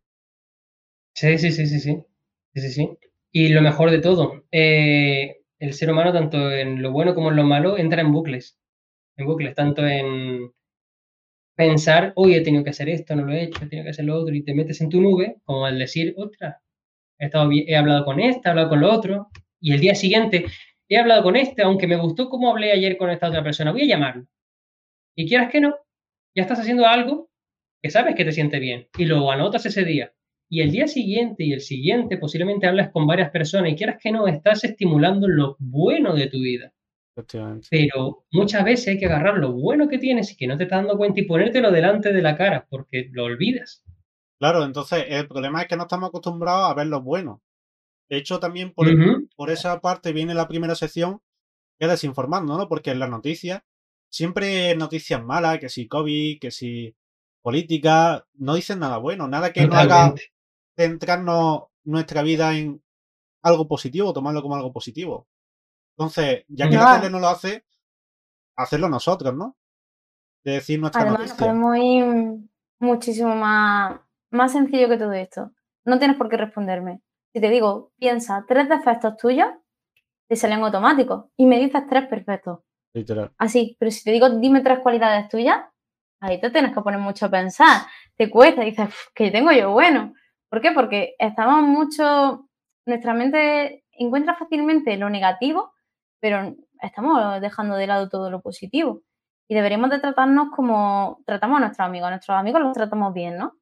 Sí, 1.16 1.40
sí, 1.40 1.52
sí, 1.52 1.66
sí, 1.66 1.80
sí. 1.80 2.04
Sí, 2.54 2.62
sí, 2.62 2.70
sí. 2.70 2.98
Y 3.32 3.50
lo 3.50 3.64
mejor 3.64 3.90
de 3.90 4.00
todo, 4.00 4.44
eh, 4.52 5.42
el 5.58 5.74
ser 5.74 5.92
humano, 5.92 6.14
tanto 6.14 6.52
en 6.52 6.84
lo 6.84 6.92
bueno 6.92 7.16
como 7.16 7.32
en 7.32 7.36
lo 7.36 7.44
malo, 7.44 7.80
entra 7.80 8.02
en 8.02 8.12
bucles 8.12 8.60
en 9.18 9.26
bucles, 9.26 9.56
tanto 9.56 9.86
en 9.86 10.52
pensar, 11.56 12.14
hoy 12.16 12.36
he 12.36 12.42
tenido 12.42 12.64
que 12.64 12.72
hacer 12.72 12.90
esto, 12.90 13.16
no 13.16 13.26
lo 13.26 13.34
he 13.34 13.44
hecho, 13.44 13.64
he 13.64 13.68
tenido 13.68 13.86
que 13.86 13.92
hacer 13.92 14.06
lo 14.06 14.16
otro, 14.16 14.34
y 14.34 14.44
te 14.44 14.54
metes 14.54 14.82
en 14.82 14.90
tu 14.90 15.02
nube, 15.02 15.38
como 15.44 15.66
al 15.66 15.78
decir, 15.78 16.16
otra, 16.18 16.62
he, 17.20 17.26
estado 17.26 17.50
he 17.52 17.76
hablado 17.76 18.06
con 18.06 18.20
esta, 18.20 18.50
he 18.50 18.52
hablado 18.52 18.70
con 18.70 18.82
lo 18.82 18.92
otro, 18.92 19.28
y 19.60 19.74
el 19.74 19.80
día 19.80 19.96
siguiente 19.96 20.46
he 20.90 20.98
hablado 20.98 21.24
con 21.24 21.36
este, 21.36 21.62
aunque 21.62 21.88
me 21.88 21.96
gustó 21.96 22.30
cómo 22.30 22.50
hablé 22.50 22.72
ayer 22.72 22.98
con 22.98 23.10
esta 23.10 23.30
otra 23.30 23.44
persona, 23.44 23.72
voy 23.72 23.84
a 23.84 23.88
llamarlo. 23.88 24.28
Y 25.16 25.28
quieras 25.28 25.52
que 25.52 25.62
no, 25.62 25.76
ya 26.36 26.44
estás 26.44 26.60
haciendo 26.60 26.86
algo 26.88 27.30
que 27.82 27.92
sabes 27.92 28.16
que 28.16 28.26
te 28.26 28.32
siente 28.32 28.60
bien, 28.60 28.88
y 28.98 29.06
lo 29.06 29.30
anotas 29.32 29.66
ese 29.66 29.84
día. 29.84 30.14
Y 30.50 30.62
el 30.62 30.72
día 30.72 30.88
siguiente 30.88 31.44
y 31.44 31.54
el 31.54 31.62
siguiente 31.62 32.18
posiblemente 32.18 32.68
hablas 32.68 32.92
con 32.92 33.08
varias 33.08 33.32
personas 33.32 33.72
y 33.72 33.76
quieras 33.76 33.98
que 34.02 34.12
no, 34.12 34.28
estás 34.28 34.64
estimulando 34.64 35.28
lo 35.28 35.56
bueno 35.60 36.14
de 36.14 36.28
tu 36.28 36.40
vida. 36.40 36.74
Pero 37.70 38.26
muchas 38.32 38.64
veces 38.64 38.88
hay 38.88 39.00
que 39.00 39.06
agarrar 39.06 39.38
lo 39.38 39.52
bueno 39.52 39.88
que 39.88 40.00
tienes 40.00 40.32
y 40.32 40.36
que 40.36 40.48
no 40.48 40.58
te 40.58 40.64
estás 40.64 40.80
dando 40.80 40.98
cuenta 40.98 41.20
y 41.20 41.26
ponértelo 41.26 41.72
delante 41.72 42.12
de 42.12 42.22
la 42.22 42.36
cara 42.36 42.66
porque 42.70 43.10
lo 43.12 43.26
olvidas. 43.26 43.84
Claro, 44.40 44.64
entonces 44.64 45.06
el 45.08 45.28
problema 45.28 45.62
es 45.62 45.68
que 45.68 45.78
no 45.78 45.84
estamos 45.84 46.10
acostumbrados 46.10 46.72
a 46.72 46.74
ver 46.74 46.88
lo 46.88 47.02
bueno. 47.02 47.42
De 48.10 48.18
hecho, 48.18 48.40
también 48.40 48.74
por, 48.74 48.88
por 49.36 49.50
esa 49.50 49.80
parte 49.80 50.12
viene 50.12 50.34
la 50.34 50.48
primera 50.48 50.76
sección 50.76 51.22
que 51.80 51.86
es 51.86 51.92
desinformando, 51.92 52.58
¿no? 52.58 52.68
Porque 52.68 52.92
en 52.92 53.00
las 53.00 53.10
noticias 53.10 53.62
siempre 54.14 54.76
noticias 54.76 55.24
malas, 55.24 55.60
que 55.60 55.70
si 55.70 55.88
COVID, 55.88 56.40
que 56.40 56.52
si 56.52 56.96
política, 57.42 58.26
no 58.36 58.54
dicen 58.56 58.80
nada 58.80 58.98
bueno, 58.98 59.28
nada 59.28 59.52
que 59.52 59.66
nos 59.66 59.76
haga 59.76 60.14
centrarnos 60.78 61.64
nuestra 61.84 62.22
vida 62.22 62.56
en 62.56 62.82
algo 63.42 63.68
positivo, 63.68 64.14
tomarlo 64.14 64.42
como 64.42 64.56
algo 64.56 64.72
positivo. 64.72 65.28
Entonces, 65.98 66.46
ya 66.48 66.70
que 66.70 66.76
No. 66.76 66.84
la 66.84 67.00
tele 67.00 67.10
no 67.12 67.20
lo 67.20 67.28
hace, 67.28 67.66
hacerlo 68.56 68.90
nosotros, 68.90 69.34
¿no? 69.36 69.56
De 70.44 70.54
decir 70.54 70.80
nuestra 70.80 71.02
Además, 71.02 71.20
noticia. 71.22 71.38
podemos 71.38 71.78
ir 71.78 72.38
muchísimo 72.80 73.36
más, 73.36 74.00
más 74.32 74.52
sencillo 74.52 74.90
que 74.90 74.98
todo 74.98 75.14
esto. 75.14 75.52
No 75.86 76.00
tienes 76.00 76.18
por 76.18 76.30
qué 76.30 76.38
responderme. 76.38 77.02
Si 77.34 77.42
te 77.42 77.50
digo, 77.50 77.92
piensa 77.98 78.44
tres 78.48 78.70
defectos 78.70 79.18
tuyos, 79.18 79.48
te 80.28 80.36
salen 80.36 80.64
automáticos 80.64 81.26
y 81.38 81.46
me 81.46 81.60
dices 81.60 81.84
tres 81.90 82.08
perfectos. 82.08 82.60
Literal. 82.94 83.32
Así, 83.38 83.76
pero 83.80 83.92
si 83.92 84.04
te 84.04 84.12
digo, 84.12 84.30
dime 84.30 84.62
tres 84.62 84.80
cualidades 84.80 85.28
tuyas, 85.30 85.58
ahí 86.20 86.40
te 86.40 86.50
tienes 86.52 86.74
que 86.74 86.82
poner 86.82 87.00
mucho 87.00 87.26
a 87.26 87.30
pensar. 87.32 87.82
Te 88.16 88.30
cuesta, 88.30 88.62
dices, 88.62 88.88
"Uf, 88.88 89.08
que 89.16 89.32
tengo 89.32 89.52
yo 89.52 89.72
bueno. 89.72 90.14
¿Por 90.50 90.62
qué? 90.62 90.72
Porque 90.72 91.16
estamos 91.18 91.64
mucho, 91.64 92.48
nuestra 92.86 93.14
mente 93.14 93.84
encuentra 93.92 94.36
fácilmente 94.36 94.96
lo 94.98 95.10
negativo, 95.10 95.74
pero 96.24 96.56
estamos 96.82 97.42
dejando 97.42 97.76
de 97.76 97.86
lado 97.86 98.08
todo 98.08 98.32
lo 98.32 98.42
positivo. 98.42 99.02
Y 99.50 99.56
deberíamos 99.56 99.90
de 99.90 100.00
tratarnos 100.00 100.52
como 100.56 101.20
tratamos 101.26 101.58
a 101.58 101.60
nuestros 101.60 101.86
amigos. 101.86 102.08
A 102.08 102.12
nuestros 102.12 102.38
amigos 102.38 102.62
los 102.62 102.72
tratamos 102.72 103.14
bien, 103.14 103.38
¿no? 103.38 103.58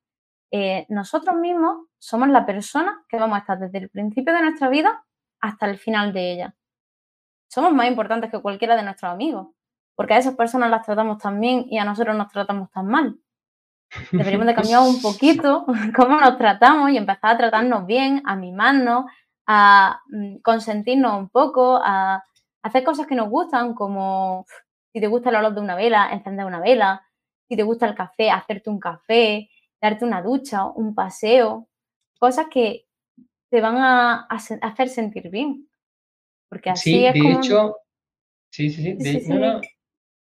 Eh, 0.51 0.85
nosotros 0.87 1.35
mismos 1.37 1.87
somos 1.97 2.29
la 2.29 2.45
persona 2.45 3.03
que 3.09 3.17
vamos 3.17 3.37
a 3.37 3.39
estar 3.39 3.57
desde 3.57 3.79
el 3.79 3.89
principio 3.89 4.31
de 4.31 4.43
nuestra 4.43 4.69
vida 4.69 5.03
hasta 5.39 5.65
el 5.65 5.79
final 5.79 6.13
de 6.13 6.33
ella. 6.33 6.55
Somos 7.49 7.73
más 7.73 7.87
importantes 7.87 8.29
que 8.29 8.39
cualquiera 8.39 8.75
de 8.75 8.83
nuestros 8.83 9.11
amigos, 9.11 9.47
porque 9.95 10.13
a 10.13 10.17
esas 10.19 10.35
personas 10.35 10.69
las 10.69 10.85
tratamos 10.85 11.17
tan 11.17 11.41
bien 11.41 11.65
y 11.67 11.79
a 11.79 11.83
nosotros 11.83 12.15
nos 12.15 12.31
tratamos 12.31 12.69
tan 12.69 12.85
mal. 12.85 13.17
Deberíamos 14.11 14.45
de 14.45 14.53
cambiar 14.53 14.81
un 14.81 15.01
poquito 15.01 15.65
cómo 15.95 16.19
nos 16.19 16.37
tratamos 16.37 16.91
y 16.91 16.97
empezar 16.97 17.31
a 17.31 17.37
tratarnos 17.37 17.87
bien, 17.87 18.21
a 18.23 18.35
mimarnos, 18.35 19.05
a 19.47 19.99
mm, 20.11 20.41
consentirnos 20.43 21.17
un 21.17 21.29
poco, 21.29 21.81
a 21.83 22.23
hacer 22.63 22.83
cosas 22.83 23.07
que 23.07 23.15
nos 23.15 23.29
gustan, 23.29 23.73
como 23.73 24.45
si 24.93 24.99
te 24.99 25.07
gusta 25.07 25.29
el 25.29 25.37
olor 25.37 25.53
de 25.55 25.61
una 25.61 25.75
vela, 25.75 26.11
encender 26.11 26.45
una 26.45 26.59
vela, 26.59 27.05
si 27.47 27.55
te 27.55 27.63
gusta 27.63 27.85
el 27.87 27.95
café, 27.95 28.29
hacerte 28.29 28.69
un 28.69 28.79
café, 28.79 29.49
darte 29.81 30.05
una 30.05 30.21
ducha, 30.21 30.65
un 30.65 30.93
paseo, 30.95 31.67
cosas 32.19 32.47
que 32.51 32.85
te 33.49 33.61
van 33.61 33.77
a, 33.77 34.27
hacer 34.29 34.89
sentir 34.89 35.29
bien. 35.29 35.67
Porque 36.49 36.69
así 36.69 36.91
Sí, 36.91 37.05
es 37.05 37.13
de 37.13 37.19
como... 37.19 37.39
hecho, 37.39 37.75
sí, 38.51 38.69
sí, 38.69 38.83
sí, 38.83 38.93
Sí, 38.93 39.03
de- 39.03 39.21
sí, 39.21 39.33
no, 39.33 39.39
no, 39.39 39.61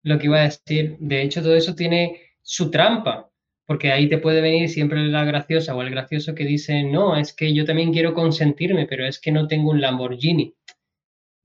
lo 0.04 0.20
que 0.20 0.26
iba 0.28 0.40
a 0.40 0.44
decir, 0.44 0.98
de 1.00 1.22
hecho 1.24 1.42
todo 1.42 1.56
eso 1.56 1.76
tiene 1.76 2.22
su 2.42 2.72
trampa, 2.72 3.30
porque 3.66 3.92
ahí 3.92 4.10
te 4.10 4.20
puede 4.20 4.42
venir 4.42 4.70
siempre 4.70 5.06
la 5.08 5.26
graciosa 5.26 5.76
o 5.76 5.82
el 5.82 5.90
gracioso 5.92 6.36
que 6.36 6.46
dice, 6.46 6.84
no, 6.84 7.18
es 7.18 7.34
que 7.34 7.54
yo 7.54 7.66
también 7.66 7.94
quiero 7.94 8.14
consentirme, 8.14 8.88
pero 8.88 9.06
es 9.06 9.20
que 9.20 9.32
no 9.32 9.48
tengo 9.48 9.72
un 9.72 9.82
Lamborghini. 9.82 10.56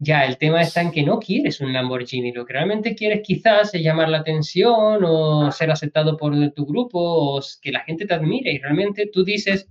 Ya, 0.04 0.24
el 0.24 0.36
tema 0.36 0.62
está 0.62 0.80
en 0.82 0.90
que 0.90 1.04
no 1.04 1.20
quieres 1.20 1.60
un 1.60 1.72
Lamborghini, 1.72 2.32
lo 2.32 2.44
que 2.44 2.54
realmente 2.54 2.96
quieres 2.96 3.20
quizás 3.22 3.72
es 3.72 3.82
llamar 3.82 4.08
la 4.08 4.18
atención 4.18 5.04
o 5.04 5.52
ser 5.52 5.70
aceptado 5.70 6.16
por 6.16 6.34
tu 6.54 6.66
grupo 6.66 6.98
o 7.36 7.40
que 7.60 7.70
la 7.70 7.84
gente 7.84 8.04
te 8.04 8.12
admire 8.12 8.50
y 8.52 8.58
realmente 8.58 9.08
tú 9.12 9.22
dices 9.22 9.68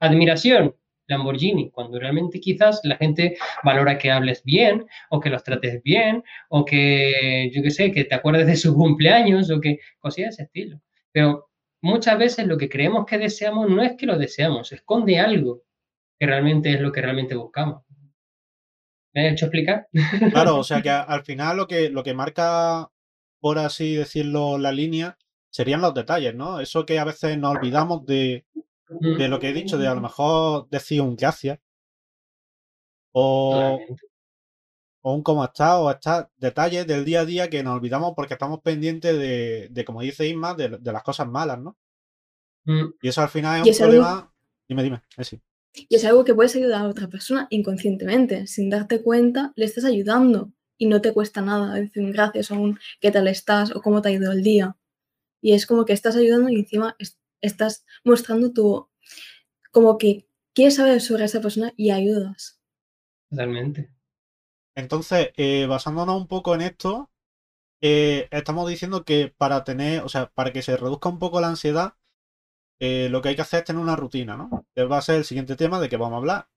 admiración, 0.00 0.74
Lamborghini, 1.06 1.70
cuando 1.70 2.00
realmente 2.00 2.40
quizás 2.40 2.80
la 2.82 2.96
gente 2.96 3.36
valora 3.62 3.96
que 3.96 4.10
hables 4.10 4.42
bien 4.42 4.86
o 5.08 5.20
que 5.20 5.30
los 5.30 5.44
trates 5.44 5.80
bien 5.84 6.24
o 6.48 6.64
que, 6.64 7.52
yo 7.54 7.62
qué 7.62 7.70
sé, 7.70 7.92
que 7.92 8.04
te 8.04 8.16
acuerdes 8.16 8.48
de 8.48 8.56
su 8.56 8.74
cumpleaños 8.74 9.52
o 9.52 9.60
que 9.60 9.78
cosas 10.00 10.16
de 10.16 10.24
ese 10.24 10.42
estilo. 10.44 10.80
Pero 11.12 11.48
muchas 11.80 12.18
veces 12.18 12.46
lo 12.48 12.58
que 12.58 12.68
creemos 12.68 13.06
que 13.06 13.18
deseamos 13.18 13.70
no 13.70 13.82
es 13.84 13.92
que 13.96 14.06
lo 14.06 14.18
deseamos, 14.18 14.72
esconde 14.72 15.20
algo 15.20 15.62
que 16.18 16.26
realmente 16.26 16.72
es 16.72 16.80
lo 16.80 16.90
que 16.90 17.02
realmente 17.02 17.36
buscamos. 17.36 17.84
¿Me 19.14 19.28
he 19.28 19.32
hecho 19.32 19.46
explicar? 19.46 19.88
Claro, 20.32 20.56
o 20.58 20.64
sea 20.64 20.82
que 20.82 20.90
al 20.90 21.24
final 21.24 21.56
lo 21.56 21.66
que, 21.66 21.90
lo 21.90 22.02
que 22.02 22.14
marca, 22.14 22.90
por 23.40 23.58
así 23.58 23.94
decirlo, 23.96 24.58
la 24.58 24.72
línea 24.72 25.16
serían 25.50 25.80
los 25.80 25.94
detalles, 25.94 26.34
¿no? 26.34 26.60
Eso 26.60 26.86
que 26.86 26.98
a 26.98 27.04
veces 27.04 27.36
nos 27.38 27.56
olvidamos 27.56 28.06
de, 28.06 28.46
de 28.88 29.28
lo 29.28 29.38
que 29.40 29.48
he 29.50 29.52
dicho, 29.52 29.78
de 29.78 29.88
a 29.88 29.94
lo 29.94 30.00
mejor 30.00 30.68
decir 30.70 31.00
un 31.00 31.16
gracias 31.16 31.58
o, 33.12 33.78
o 35.02 35.14
un 35.14 35.22
cómo 35.22 35.44
está, 35.44 35.78
o 35.80 35.90
está 35.90 36.30
detalles 36.36 36.86
del 36.86 37.04
día 37.04 37.20
a 37.20 37.24
día 37.24 37.50
que 37.50 37.62
nos 37.62 37.74
olvidamos 37.76 38.12
porque 38.14 38.34
estamos 38.34 38.60
pendientes 38.60 39.16
de, 39.18 39.68
de 39.70 39.84
como 39.84 40.02
dice 40.02 40.28
Isma, 40.28 40.54
de, 40.54 40.78
de 40.78 40.92
las 40.92 41.02
cosas 41.02 41.26
malas, 41.28 41.58
¿no? 41.58 41.76
Mm, 42.64 42.92
Y 43.02 43.08
eso 43.08 43.22
al 43.22 43.28
final 43.30 43.66
es 43.66 43.80
un 43.80 43.86
problema. 43.86 44.32
Dime, 44.68 44.82
dime, 44.82 45.02
eh, 45.16 45.24
sí. 45.24 45.40
Y 45.74 45.96
es 45.96 46.04
algo 46.04 46.24
que 46.24 46.34
puedes 46.34 46.56
ayudar 46.56 46.82
a 46.82 46.88
otra 46.88 47.08
persona 47.08 47.46
inconscientemente. 47.50 48.46
Sin 48.46 48.70
darte 48.70 49.02
cuenta, 49.02 49.52
le 49.56 49.64
estás 49.66 49.84
ayudando 49.84 50.52
y 50.78 50.86
no 50.86 51.00
te 51.00 51.12
cuesta 51.12 51.42
nada 51.42 51.74
decir 51.74 52.12
gracias 52.12 52.50
o 52.50 52.54
un 52.60 52.78
qué 53.00 53.10
tal 53.10 53.28
estás 53.28 53.74
o 53.74 53.82
cómo 53.82 54.02
te 54.02 54.08
ha 54.08 54.12
ido 54.12 54.32
el 54.32 54.42
día. 54.42 54.76
Y 55.42 55.52
es 55.54 55.66
como 55.66 55.84
que 55.86 55.92
estás 55.94 56.16
ayudando 56.16 56.50
y 56.50 56.56
encima 56.56 56.96
es- 56.98 57.18
estás 57.40 57.84
mostrando 58.04 58.52
tu. 58.52 58.88
como 59.72 59.98
que 59.98 60.28
quieres 60.54 60.76
saber 60.76 61.00
sobre 61.00 61.24
esa 61.26 61.40
persona 61.40 61.72
y 61.76 61.90
ayudas. 61.90 62.60
Totalmente. 63.28 63.90
Entonces, 64.74 65.30
eh, 65.36 65.66
basándonos 65.68 66.16
un 66.20 66.28
poco 66.28 66.54
en 66.54 66.62
esto, 66.62 67.10
eh, 67.82 68.28
estamos 68.32 68.68
diciendo 68.70 69.04
que 69.04 69.34
para 69.36 69.64
tener, 69.64 70.02
o 70.02 70.10
sea, 70.10 70.30
para 70.32 70.52
que 70.52 70.62
se 70.62 70.76
reduzca 70.78 71.10
un 71.10 71.20
poco 71.20 71.40
la 71.42 71.48
ansiedad, 71.48 71.94
eh, 72.80 73.08
lo 73.10 73.20
que 73.20 73.28
hay 73.28 73.36
que 73.36 73.42
hacer 73.42 73.58
es 73.58 73.64
tener 73.66 73.82
una 73.82 73.94
rutina, 73.94 74.38
¿no? 74.38 74.64
Que 74.74 74.84
va 74.84 74.96
a 74.96 75.02
ser 75.02 75.16
el 75.16 75.24
siguiente 75.24 75.54
tema 75.54 75.78
de 75.78 75.90
que 75.90 75.98
vamos 75.98 76.14
a 76.14 76.16
hablar. 76.16 76.48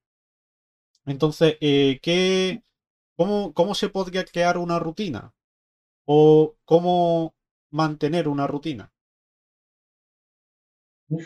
Entonces, 1.06 1.58
eh, 1.60 2.00
¿qué, 2.02 2.64
cómo, 3.18 3.54
cómo 3.54 3.76
se 3.76 3.90
podría 3.90 4.24
crear 4.24 4.58
una 4.58 4.80
rutina? 4.80 5.34
¿O 6.06 6.56
cómo 6.64 7.36
mantener 7.72 8.30
una 8.30 8.48
rutina? 8.48 8.90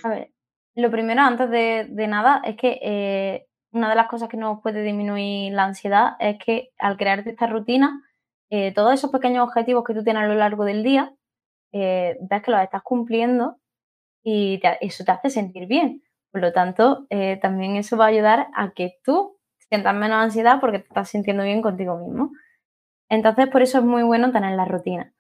A 0.04 0.10
ver, 0.10 0.32
lo 0.74 0.90
primero, 0.90 1.22
antes 1.22 1.50
de, 1.52 2.08
nada, 2.08 2.42
es 2.44 2.58
que 2.58 2.80
eh, 2.82 3.48
una 3.72 3.90
de 3.90 3.96
las 3.96 4.08
cosas 4.08 4.30
que 4.30 4.38
nos 4.38 4.62
puede 4.64 4.82
disminuir 4.82 5.54
la 5.54 5.66
ansiedad 5.66 6.14
es 6.20 6.40
que 6.44 6.72
al 6.80 6.98
crearte 6.98 7.30
esta 7.30 7.46
rutina, 7.46 8.02
todos 8.74 8.94
esos 8.94 9.12
pequeños 9.12 9.48
objetivos 9.48 9.84
que 9.84 9.94
tú 9.94 10.04
tienes 10.04 10.24
a 10.24 10.28
lo 10.28 10.36
largo 10.36 10.66
del 10.66 10.82
día, 10.82 11.14
ves 11.72 12.42
que 12.44 12.52
los 12.52 12.62
estás 12.62 12.82
cumpliendo 12.82 13.60
y 14.30 14.60
eso 14.82 15.06
te 15.06 15.12
hace 15.12 15.30
sentir 15.30 15.68
bien. 15.68 16.04
Por 16.34 16.42
lo 16.42 16.52
tanto, 16.52 17.08
eh, 17.10 17.40
también 17.42 17.78
eso 17.78 17.96
va 17.96 18.06
a 18.06 18.08
ayudar 18.10 18.48
a 18.54 18.72
que 18.72 18.98
tú 19.02 19.38
sientas 19.70 19.96
menos 19.96 20.22
ansiedad 20.22 20.60
porque 20.60 20.80
te 20.80 20.88
estás 20.90 21.10
sintiendo 21.10 21.44
bien 21.44 21.62
contigo 21.62 21.98
mismo. 21.98 22.32
Entonces, 23.08 23.48
por 23.48 23.62
eso 23.62 23.78
es 23.78 23.86
muy 23.86 24.04
bueno 24.04 24.34
tener 24.34 24.54
la 24.58 24.66
rutina. 24.66 25.14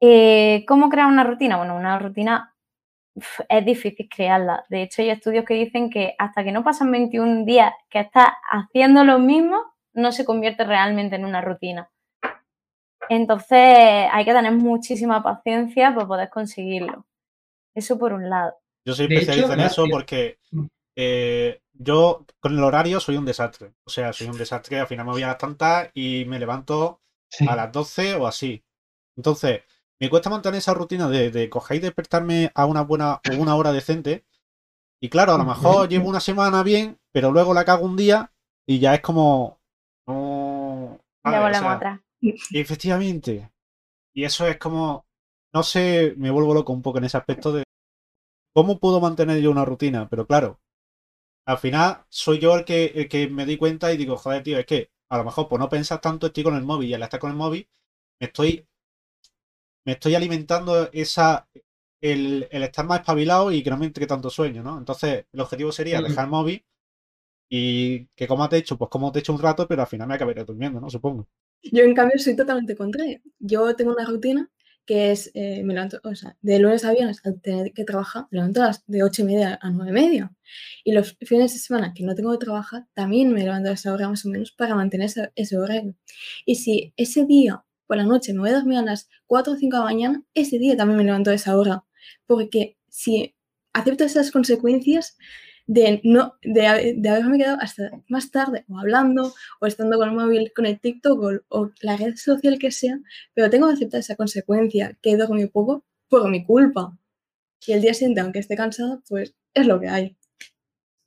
Eh, 0.00 0.64
¿Cómo 0.66 0.88
crear 0.88 1.06
una 1.06 1.22
rutina? 1.22 1.58
Bueno, 1.58 1.76
una 1.76 1.96
rutina 2.00 2.56
es 3.48 3.64
difícil 3.64 4.08
crearla. 4.08 4.64
De 4.68 4.82
hecho, 4.82 5.02
hay 5.02 5.10
estudios 5.10 5.44
que 5.44 5.54
dicen 5.54 5.88
que 5.88 6.16
hasta 6.18 6.42
que 6.42 6.50
no 6.50 6.64
pasan 6.64 6.90
21 6.90 7.44
días 7.44 7.72
que 7.88 8.00
estás 8.00 8.30
haciendo 8.50 9.04
lo 9.04 9.20
mismo, 9.20 9.62
no 9.92 10.10
se 10.10 10.24
convierte 10.24 10.64
realmente 10.64 11.14
en 11.14 11.24
una 11.24 11.40
rutina. 11.40 11.88
Entonces, 13.08 14.08
hay 14.10 14.24
que 14.24 14.32
tener 14.32 14.52
muchísima 14.52 15.22
paciencia 15.22 15.94
para 15.94 16.08
poder 16.08 16.30
conseguirlo. 16.30 17.06
Eso 17.74 17.98
por 17.98 18.12
un 18.12 18.28
lado. 18.28 18.54
Yo 18.86 18.94
soy 18.94 19.06
especialista 19.06 19.54
en 19.54 19.60
eso 19.60 19.84
porque 19.90 20.38
Mm. 20.50 20.66
eh, 20.96 21.60
yo 21.72 22.24
con 22.40 22.52
el 22.52 22.62
horario 22.62 23.00
soy 23.00 23.16
un 23.16 23.24
desastre. 23.24 23.72
O 23.84 23.90
sea, 23.90 24.12
soy 24.12 24.28
un 24.28 24.38
desastre. 24.38 24.78
Al 24.78 24.86
final 24.86 25.06
me 25.06 25.12
voy 25.12 25.22
a 25.22 25.28
las 25.28 25.38
tantas 25.38 25.90
y 25.94 26.24
me 26.26 26.38
levanto 26.38 27.00
sí. 27.28 27.46
a 27.48 27.56
las 27.56 27.72
12 27.72 28.14
o 28.14 28.26
así. 28.26 28.62
Entonces, 29.16 29.62
me 30.00 30.10
cuesta 30.10 30.30
mantener 30.30 30.58
esa 30.58 30.74
rutina 30.74 31.08
de, 31.08 31.30
de 31.30 31.48
coger 31.48 31.78
y 31.78 31.80
despertarme 31.80 32.50
a 32.54 32.66
una 32.66 32.82
buena 32.82 33.20
o 33.30 33.36
una 33.38 33.56
hora 33.56 33.72
decente. 33.72 34.24
Y 35.00 35.08
claro, 35.08 35.34
a 35.34 35.38
lo 35.38 35.44
mejor 35.44 35.88
llevo 35.88 36.08
una 36.08 36.20
semana 36.20 36.62
bien, 36.62 36.98
pero 37.12 37.30
luego 37.32 37.54
la 37.54 37.64
cago 37.64 37.84
un 37.84 37.96
día 37.96 38.32
y 38.66 38.78
ya 38.78 38.94
es 38.94 39.00
como. 39.00 39.58
Ya. 40.06 40.12
O 40.14 41.00
volvemos 41.24 41.58
sea, 41.58 41.72
atrás. 41.72 42.00
Efectivamente. 42.52 43.50
Y 44.14 44.24
eso 44.24 44.46
es 44.46 44.58
como. 44.58 45.06
No 45.54 45.62
sé, 45.62 46.14
me 46.18 46.30
vuelvo 46.30 46.52
loco 46.52 46.72
un 46.72 46.82
poco 46.82 46.98
en 46.98 47.04
ese 47.04 47.16
aspecto 47.16 47.52
de. 47.52 47.64
¿Cómo 48.54 48.80
puedo 48.80 49.00
mantener 49.00 49.40
yo 49.40 49.50
una 49.50 49.64
rutina? 49.64 50.08
Pero 50.08 50.26
claro, 50.26 50.60
al 51.46 51.58
final 51.58 52.04
soy 52.10 52.38
yo 52.40 52.56
el 52.56 52.64
que, 52.64 52.86
el 52.94 53.08
que 53.08 53.28
me 53.28 53.46
di 53.46 53.56
cuenta 53.58 53.92
y 53.92 53.96
digo, 53.98 54.16
joder, 54.16 54.42
tío, 54.42 54.58
es 54.58 54.66
que 54.66 54.90
a 55.10 55.18
lo 55.18 55.24
mejor 55.24 55.48
por 55.48 55.60
no 55.60 55.68
pensar 55.68 56.00
tanto 56.00 56.28
estoy 56.28 56.44
con 56.44 56.56
el 56.56 56.64
móvil 56.64 56.90
y 56.90 56.94
al 56.94 57.02
estar 57.04 57.20
con 57.20 57.30
el 57.30 57.36
móvil 57.36 57.68
me 58.20 58.28
estoy. 58.28 58.66
Me 59.86 59.92
estoy 59.92 60.14
alimentando 60.14 60.90
esa. 60.92 61.48
El, 62.00 62.48
el 62.50 62.62
estar 62.62 62.84
más 62.86 63.00
espabilado 63.00 63.50
y 63.50 63.62
que 63.62 63.70
no 63.70 63.78
me 63.78 63.86
entre 63.86 64.06
tanto 64.06 64.28
sueño, 64.28 64.62
¿no? 64.62 64.76
Entonces, 64.76 65.24
el 65.32 65.40
objetivo 65.40 65.72
sería 65.72 66.02
dejar 66.02 66.26
el 66.26 66.30
móvil 66.30 66.62
y 67.48 68.06
que 68.16 68.28
como 68.28 68.48
te 68.48 68.58
hecho, 68.58 68.78
pues 68.78 68.90
como 68.90 69.12
te 69.12 69.20
hecho 69.20 69.32
un 69.32 69.40
rato, 69.40 69.68
pero 69.68 69.82
al 69.82 69.88
final 69.88 70.08
me 70.08 70.14
acabaré 70.14 70.44
durmiendo, 70.44 70.80
¿no? 70.80 70.90
Supongo. 70.90 71.28
Yo, 71.62 71.82
en 71.82 71.94
cambio, 71.94 72.18
soy 72.18 72.36
totalmente 72.36 72.76
contrario. 72.76 73.20
Yo 73.38 73.74
tengo 73.74 73.92
una 73.92 74.04
rutina 74.04 74.50
que 74.86 75.12
es, 75.12 75.30
eh, 75.34 75.62
me 75.64 75.74
levanto, 75.74 76.00
o 76.04 76.14
sea, 76.14 76.36
de 76.42 76.58
lunes 76.58 76.84
a 76.84 76.92
viernes 76.92 77.20
al 77.24 77.40
tener 77.40 77.72
que 77.72 77.84
trabajar, 77.84 78.26
me 78.30 78.38
levanto 78.38 78.62
a 78.62 78.66
las 78.66 78.84
de 78.86 79.02
ocho 79.02 79.22
y 79.22 79.24
media 79.26 79.58
a 79.60 79.70
nueve 79.70 79.90
y 79.90 79.94
media. 79.94 80.32
Y 80.84 80.92
los 80.92 81.16
fines 81.20 81.52
de 81.52 81.58
semana 81.58 81.92
que 81.94 82.04
no 82.04 82.14
tengo 82.14 82.32
que 82.32 82.44
trabajar, 82.44 82.86
también 82.94 83.32
me 83.32 83.42
levanto 83.42 83.70
a 83.70 83.72
esa 83.72 83.92
hora 83.92 84.08
más 84.08 84.24
o 84.26 84.28
menos 84.28 84.52
para 84.52 84.74
mantener 84.74 85.06
ese, 85.06 85.32
ese 85.34 85.58
horario. 85.58 85.94
Y 86.44 86.56
si 86.56 86.92
ese 86.96 87.24
día 87.24 87.64
por 87.86 87.96
la 87.96 88.04
noche 88.04 88.32
me 88.32 88.40
voy 88.40 88.50
a 88.50 88.54
dormir 88.54 88.78
a 88.78 88.82
las 88.82 89.08
4 89.26 89.52
o 89.54 89.56
5 89.56 89.76
de 89.76 89.80
la 89.80 89.84
mañana, 89.84 90.22
ese 90.34 90.58
día 90.58 90.76
también 90.76 90.98
me 90.98 91.04
levanto 91.04 91.30
a 91.30 91.34
esa 91.34 91.56
hora. 91.56 91.84
Porque 92.26 92.76
si 92.88 93.34
acepto 93.72 94.04
esas 94.04 94.30
consecuencias, 94.30 95.16
de, 95.66 96.00
no, 96.04 96.34
de, 96.42 96.94
de, 96.96 97.08
haberme 97.08 97.38
quedado 97.38 97.58
hasta 97.60 97.90
más 98.08 98.30
tarde 98.30 98.64
o 98.68 98.78
hablando 98.78 99.32
o 99.60 99.66
estando 99.66 99.98
con 99.98 100.10
el 100.10 100.14
móvil, 100.14 100.52
con 100.54 100.66
el 100.66 100.78
TikTok 100.78 101.22
o, 101.22 101.32
o, 101.48 101.70
la 101.80 101.96
red 101.96 102.16
social 102.16 102.58
que 102.58 102.70
sea, 102.70 102.98
pero 103.32 103.50
tengo 103.50 103.68
que 103.68 103.74
aceptar 103.74 104.00
esa 104.00 104.16
consecuencia 104.16 104.96
que 105.02 105.12
he 105.12 105.16
dormido 105.16 105.50
poco 105.50 105.84
por 106.08 106.28
mi 106.28 106.44
culpa. 106.44 106.96
Y 107.66 107.72
el 107.72 107.80
día 107.80 107.94
siguiente, 107.94 108.20
aunque 108.20 108.40
esté 108.40 108.56
cansada, 108.56 109.00
pues 109.08 109.34
es 109.54 109.66
lo 109.66 109.80
que 109.80 109.88
hay. 109.88 110.16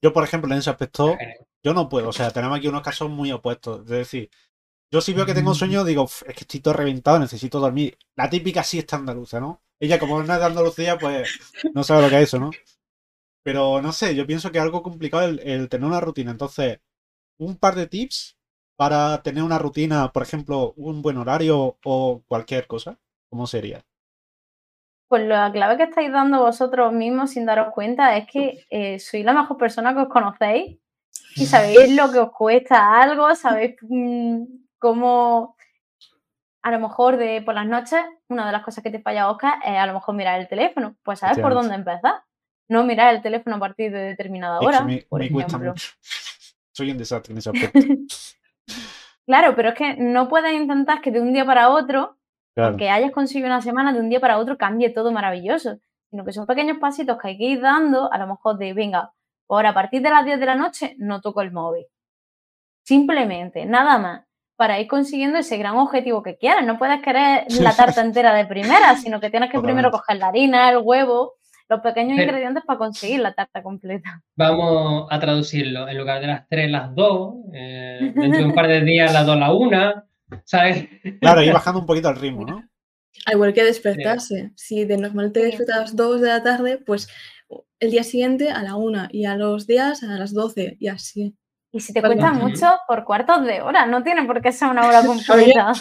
Yo, 0.02 0.12
por 0.12 0.24
ejemplo, 0.24 0.52
en 0.52 0.60
ese 0.60 0.70
aspecto, 0.70 1.16
yo 1.64 1.74
no 1.74 1.88
puedo. 1.88 2.10
O 2.10 2.14
sea, 2.14 2.32
tenemos 2.32 2.58
aquí 2.58 2.68
unos 2.68 2.82
casos 2.82 3.10
muy 3.10 3.32
opuestos. 3.32 3.82
Es 3.82 3.88
decir, 3.88 4.30
yo 4.92 5.02
si 5.02 5.14
veo 5.14 5.26
que 5.26 5.34
tengo 5.34 5.54
sueño, 5.54 5.84
digo, 5.84 6.06
es 6.06 6.34
que 6.34 6.42
estoy 6.42 6.62
todo 6.62 6.74
reventado, 6.74 7.20
necesito 7.20 7.60
dormir. 7.60 7.98
La 8.16 8.30
típica 8.30 8.64
siesta 8.64 8.96
andaluza, 8.96 9.40
¿no? 9.40 9.62
Ella, 9.80 10.00
como 10.00 10.24
no 10.24 10.34
es 10.34 10.40
de 10.40 10.46
Andalucía, 10.46 10.98
pues 10.98 11.30
no 11.74 11.84
sabe 11.84 12.02
lo 12.04 12.10
que 12.10 12.18
es 12.18 12.24
eso, 12.24 12.40
¿no? 12.40 12.50
Pero 13.48 13.82
no 13.82 13.94
sé, 13.94 14.14
yo 14.14 14.28
pienso 14.28 14.52
que 14.52 14.58
es 14.58 14.64
algo 14.66 14.84
complicado 14.84 15.24
el, 15.24 15.40
el, 15.40 15.70
tener 15.70 15.88
una 15.88 16.02
rutina. 16.02 16.32
Entonces, 16.32 16.82
un 17.38 17.56
par 17.56 17.76
de 17.76 17.88
tips 17.88 18.38
para 18.76 19.24
tener 19.24 19.42
una 19.42 19.58
rutina, 19.58 20.12
por 20.12 20.24
ejemplo, 20.24 20.74
un 20.76 21.02
buen 21.02 21.16
horario 21.16 21.78
o 21.86 22.24
cualquier 22.28 22.68
cosa, 22.68 23.00
¿cómo 23.30 23.48
sería? 23.48 23.86
Pues 25.08 25.26
la 25.26 25.50
clave 25.50 25.78
que 25.78 25.84
estáis 25.84 26.12
dando 26.12 26.42
vosotros 26.42 26.92
mismos 26.92 27.32
sin 27.32 27.46
daros 27.46 27.74
cuenta 27.74 28.18
es 28.18 28.28
que 28.30 28.66
eh, 28.70 29.00
sois 29.00 29.24
la 29.24 29.32
mejor 29.32 29.56
persona 29.56 29.94
que 29.94 30.02
os 30.02 30.10
conocéis 30.10 30.80
y 31.38 31.46
sabéis 31.46 31.96
lo 31.96 32.12
que 32.12 32.20
os 32.20 32.32
cuesta 32.34 33.02
algo, 33.02 33.34
sabéis 33.34 33.78
mmm, 33.84 34.44
cómo 34.78 35.56
a 36.64 36.72
lo 36.72 36.80
mejor 36.80 37.16
de 37.16 37.42
por 37.44 37.54
las 37.54 37.66
noches, 37.66 38.04
una 38.28 38.46
de 38.46 38.52
las 38.52 38.66
cosas 38.66 38.84
que 38.84 38.92
te 38.92 39.00
falla 39.00 39.32
Oscar 39.32 39.54
es 39.64 39.78
a 39.78 39.86
lo 39.86 39.94
mejor 39.94 40.16
mirar 40.16 40.38
el 40.38 40.50
teléfono, 40.50 40.98
pues 41.02 41.20
sabes 41.20 41.40
por 41.40 41.54
dónde 41.54 41.76
empezar 41.76 42.27
no 42.70 42.84
mirar 42.84 43.14
el 43.16 43.22
teléfono 43.22 43.56
a 43.56 43.60
partir 43.60 43.92
de 43.92 44.00
determinada 44.00 44.60
hora. 44.60 44.82
Me, 44.82 44.98
por 45.10 45.22
me 45.22 45.30
cuesta 45.32 45.58
mucho. 45.58 45.88
Soy 46.74 46.92
un 46.92 46.98
desastre 46.98 47.32
en 47.34 47.38
ese 47.40 47.50
aspecto. 47.54 47.80
claro, 49.26 49.56
pero 49.56 49.70
es 49.70 49.76
que 49.76 49.96
no 49.98 50.28
puedes 50.28 50.54
intentar 50.54 51.02
que 51.02 51.12
de 51.12 51.22
un 51.22 51.34
día 51.34 51.46
para 51.46 51.70
otro, 51.70 52.16
Claro. 52.56 52.76
que 52.76 52.90
hayas 52.90 53.12
conseguido 53.12 53.46
una 53.48 53.62
semana, 53.62 53.94
de 53.94 54.00
un 54.00 54.10
día 54.10 54.20
para 54.20 54.40
otro 54.40 54.58
cambie 54.58 54.90
todo 54.90 55.12
maravilloso, 55.12 55.78
sino 56.10 56.26
que 56.26 56.34
son 56.34 56.48
pequeños 56.48 56.80
pasitos 56.80 57.20
que 57.22 57.28
hay 57.28 57.38
que 57.38 57.44
ir 57.44 57.62
dando, 57.62 58.12
a 58.12 58.18
lo 58.18 58.26
mejor 58.26 58.58
de, 58.58 58.74
venga, 58.74 59.14
ahora 59.48 59.70
a 59.70 59.74
partir 59.76 60.02
de 60.02 60.10
las 60.10 60.26
10 60.26 60.40
de 60.40 60.46
la 60.48 60.56
noche 60.56 60.96
no 60.98 61.22
toco 61.22 61.42
el 61.44 61.52
móvil. 61.52 61.86
Simplemente, 62.84 63.66
nada 63.66 63.98
más, 64.00 64.26
para 64.56 64.80
ir 64.80 64.88
consiguiendo 64.88 65.38
ese 65.38 65.58
gran 65.58 65.76
objetivo 65.78 66.24
que 66.24 66.38
quieras. 66.38 66.66
No 66.66 66.80
puedes 66.80 67.02
querer 67.04 67.46
la 67.60 67.76
tarta 67.76 68.02
entera 68.02 68.34
de 68.34 68.46
primera, 68.48 68.96
sino 68.96 69.20
que 69.20 69.30
tienes 69.30 69.52
que 69.52 69.60
primero 69.60 69.92
coger 69.92 70.18
la 70.18 70.30
harina, 70.30 70.70
el 70.72 70.80
huevo, 70.82 71.36
los 71.70 71.82
pequeños 71.82 72.16
Pero- 72.18 72.30
ingredientes 72.32 72.64
para 72.66 72.80
conseguir 72.80 73.20
la 73.20 73.34
tarta 73.34 73.62
completa. 73.62 74.22
Vamos 74.36 75.08
a 75.12 75.20
traducirlo. 75.20 75.88
En 75.88 75.98
lugar 75.98 76.22
de 76.22 76.28
las 76.28 76.48
3, 76.48 76.70
las 76.72 76.94
2. 76.96 77.34
eh, 77.54 78.14
dentro 78.16 78.40
de 78.40 78.46
un 78.46 78.54
par 78.54 78.68
de 78.68 78.82
días, 78.82 79.14
las 79.14 79.26
2, 79.26 79.38
la 79.38 79.52
1. 79.54 80.04
¿Sabes? 80.44 80.88
Claro, 81.22 81.42
ir 81.42 81.54
bajando 81.54 81.80
un 81.82 81.86
poquito 81.86 82.10
el 82.10 82.16
ritmo, 82.18 82.46
¿no? 82.46 82.64
Al 83.26 83.34
igual 83.34 83.54
que 83.54 83.64
despertarse. 83.64 84.52
Si 84.56 84.86
de 84.86 84.98
normal 84.98 85.32
te 85.32 85.40
Sí. 85.40 85.46
despiertas 85.48 85.76
a 85.78 85.82
las 85.82 85.96
2 85.96 86.22
de 86.22 86.28
la 86.28 86.44
tarde, 86.44 86.78
pues 86.86 87.08
el 87.80 87.92
día 87.92 88.04
siguiente 88.04 88.52
a 88.52 88.62
la 88.62 88.76
1 88.76 89.08
y 89.12 89.26
a 89.26 89.36
los 89.36 89.68
días 89.68 90.04
a 90.04 90.08
las 90.08 90.34
12 90.34 90.78
y 90.80 90.88
así. 90.90 91.36
Y 91.72 91.80
si 91.82 91.94
te 91.94 92.02
cuesta 92.02 92.32
mucho, 92.32 92.66
por 92.88 93.04
cuartos 93.04 93.46
de 93.46 93.62
hora, 93.62 93.86
no 93.86 94.04
tiene 94.04 94.24
por 94.26 94.42
qué 94.42 94.52
ser 94.52 94.70
una 94.70 94.86
hora 94.88 95.02
completa. 95.06 95.74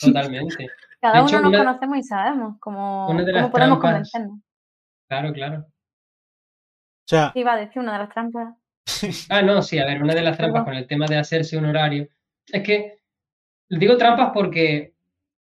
Totalmente. 0.00 0.68
Cada 1.00 1.22
uno 1.22 1.40
nos 1.40 1.48
una- 1.50 1.58
conocemos 1.58 1.98
y 1.98 2.02
sabemos 2.02 2.56
cómo, 2.60 3.08
una 3.08 3.22
de 3.22 3.32
cómo 3.32 3.50
podemos 3.50 3.78
convencernos. 3.78 4.38
Claro, 5.08 5.32
claro. 5.32 5.66
O 5.68 7.08
sea, 7.08 7.32
iba 7.34 7.52
a 7.52 7.56
decir 7.56 7.80
una 7.80 7.92
de 7.92 7.98
las 7.98 8.08
trampas. 8.10 8.54
Ah, 9.30 9.42
no, 9.42 9.62
sí, 9.62 9.78
a 9.78 9.86
ver, 9.86 10.02
una 10.02 10.14
de 10.14 10.22
las 10.22 10.36
trampas 10.36 10.64
con 10.64 10.74
el 10.74 10.86
tema 10.86 11.06
de 11.06 11.18
hacerse 11.18 11.56
un 11.56 11.66
horario. 11.66 12.08
Es 12.46 12.62
que 12.62 12.98
digo 13.68 13.96
trampas 13.96 14.30
porque 14.32 14.94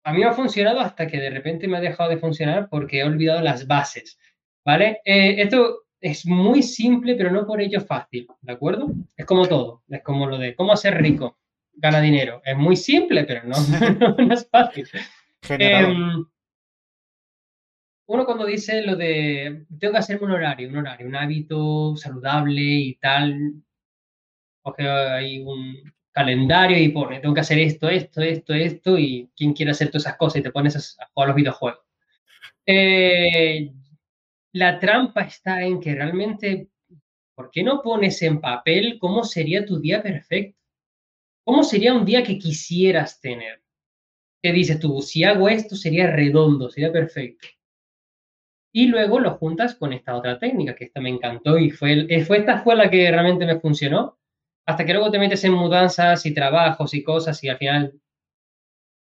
a 0.05 0.13
mí 0.13 0.21
me 0.21 0.27
ha 0.27 0.33
funcionado 0.33 0.81
hasta 0.81 1.07
que 1.07 1.19
de 1.19 1.31
repente 1.31 1.69
me 1.69 1.79
ha 1.79 1.81
dejado 1.81 2.11
de 2.11 2.19
funcionar 2.19 2.69
porque 2.69 3.01
he 3.01 3.05
olvidado 3.05 3.41
las 3.41 3.67
bases. 3.67 4.19
¿Vale? 4.65 5.01
Eh, 5.05 5.43
esto 5.43 5.87
es 6.01 6.27
muy 6.27 6.63
simple, 6.63 7.15
pero 7.15 7.31
no 7.31 7.47
por 7.47 7.61
ello 7.61 7.81
fácil, 7.81 8.27
¿de 8.41 8.53
acuerdo? 8.53 8.93
Es 9.17 9.25
como 9.25 9.47
todo, 9.47 9.83
es 9.89 10.03
como 10.03 10.27
lo 10.27 10.39
de 10.39 10.55
cómo 10.55 10.77
ser 10.77 11.01
rico, 11.01 11.39
gana 11.75 12.01
dinero. 12.01 12.43
Es 12.45 12.57
muy 12.57 12.77
simple, 12.77 13.25
pero 13.25 13.43
no, 13.45 13.57
no 14.19 14.35
es 14.35 14.49
fácil. 14.49 14.87
generado. 15.43 16.29
Uno 18.07 18.25
cuando 18.25 18.47
dice 18.47 18.83
lo 18.83 18.97
de 18.97 19.65
tengo 19.79 19.93
que 19.93 19.99
hacerme 19.99 20.27
un 20.27 20.33
horario, 20.33 20.69
un 20.69 20.77
horario, 20.77 21.07
un 21.07 21.17
hábito 21.17 21.97
saludable 21.97 22.61
y 22.61 22.95
tal, 22.97 23.63
coge 24.63 24.89
ahí 24.89 25.39
un 25.41 25.93
calendario 26.13 26.79
y 26.79 26.91
pone, 26.91 27.21
tengo 27.21 27.35
que 27.35 27.41
hacer 27.41 27.59
esto, 27.59 27.89
esto, 27.89 28.21
esto, 28.21 28.55
esto, 28.55 28.99
y 28.99 29.31
quién 29.37 29.55
quiere 29.55 29.73
hacer 29.73 29.89
todas 29.89 30.05
esas 30.05 30.17
cosas 30.17 30.41
y 30.41 30.43
te 30.43 30.51
pones 30.53 30.99
a 30.99 31.07
jugar 31.13 31.29
los 31.29 31.37
videojuegos. 31.37 31.81
Eh, 32.67 33.73
la 34.53 34.79
trampa 34.79 35.23
está 35.23 35.63
en 35.63 35.81
que 35.81 35.95
realmente, 35.95 36.69
¿por 37.35 37.51
qué 37.51 37.63
no 37.63 37.83
pones 37.83 38.21
en 38.23 38.41
papel 38.41 38.99
cómo 39.01 39.25
sería 39.25 39.65
tu 39.65 39.81
día 39.81 40.03
perfecto? 40.03 40.59
¿Cómo 41.45 41.65
sería 41.65 41.95
un 41.95 42.05
día 42.05 42.23
que 42.23 42.39
quisieras 42.39 43.21
tener? 43.21 43.63
¿Qué 44.43 44.53
dices 44.53 44.79
tú? 44.79 45.01
Si 45.03 45.25
hago 45.25 45.49
esto 45.49 45.77
sería 45.77 46.09
redondo, 46.09 46.69
sería 46.69 46.93
perfecto. 46.93 47.49
Y 48.73 48.87
luego 48.89 49.21
lo 49.21 49.33
juntas 49.37 49.77
con 49.77 49.93
esta 49.95 50.15
otra 50.17 50.39
técnica, 50.39 50.75
que 50.75 50.85
esta 50.85 51.01
me 51.01 51.09
encantó 51.11 51.59
y 51.59 51.71
fue, 51.71 51.93
el- 51.93 52.11
eh, 52.11 52.25
fue 52.25 52.39
esta 52.39 52.59
fue 52.63 52.77
la 52.77 52.91
que 52.91 53.11
realmente 53.11 53.47
me 53.47 53.61
funcionó. 53.61 54.19
Hasta 54.67 54.85
que 54.85 54.93
luego 54.93 55.11
te 55.11 55.19
metes 55.19 55.45
en 55.45 55.53
mudanzas 55.53 56.27
y 56.27 56.35
trabajos 56.35 56.93
y 56.95 57.03
cosas 57.03 57.43
y 57.45 57.49
al 57.49 57.59
final, 57.59 57.95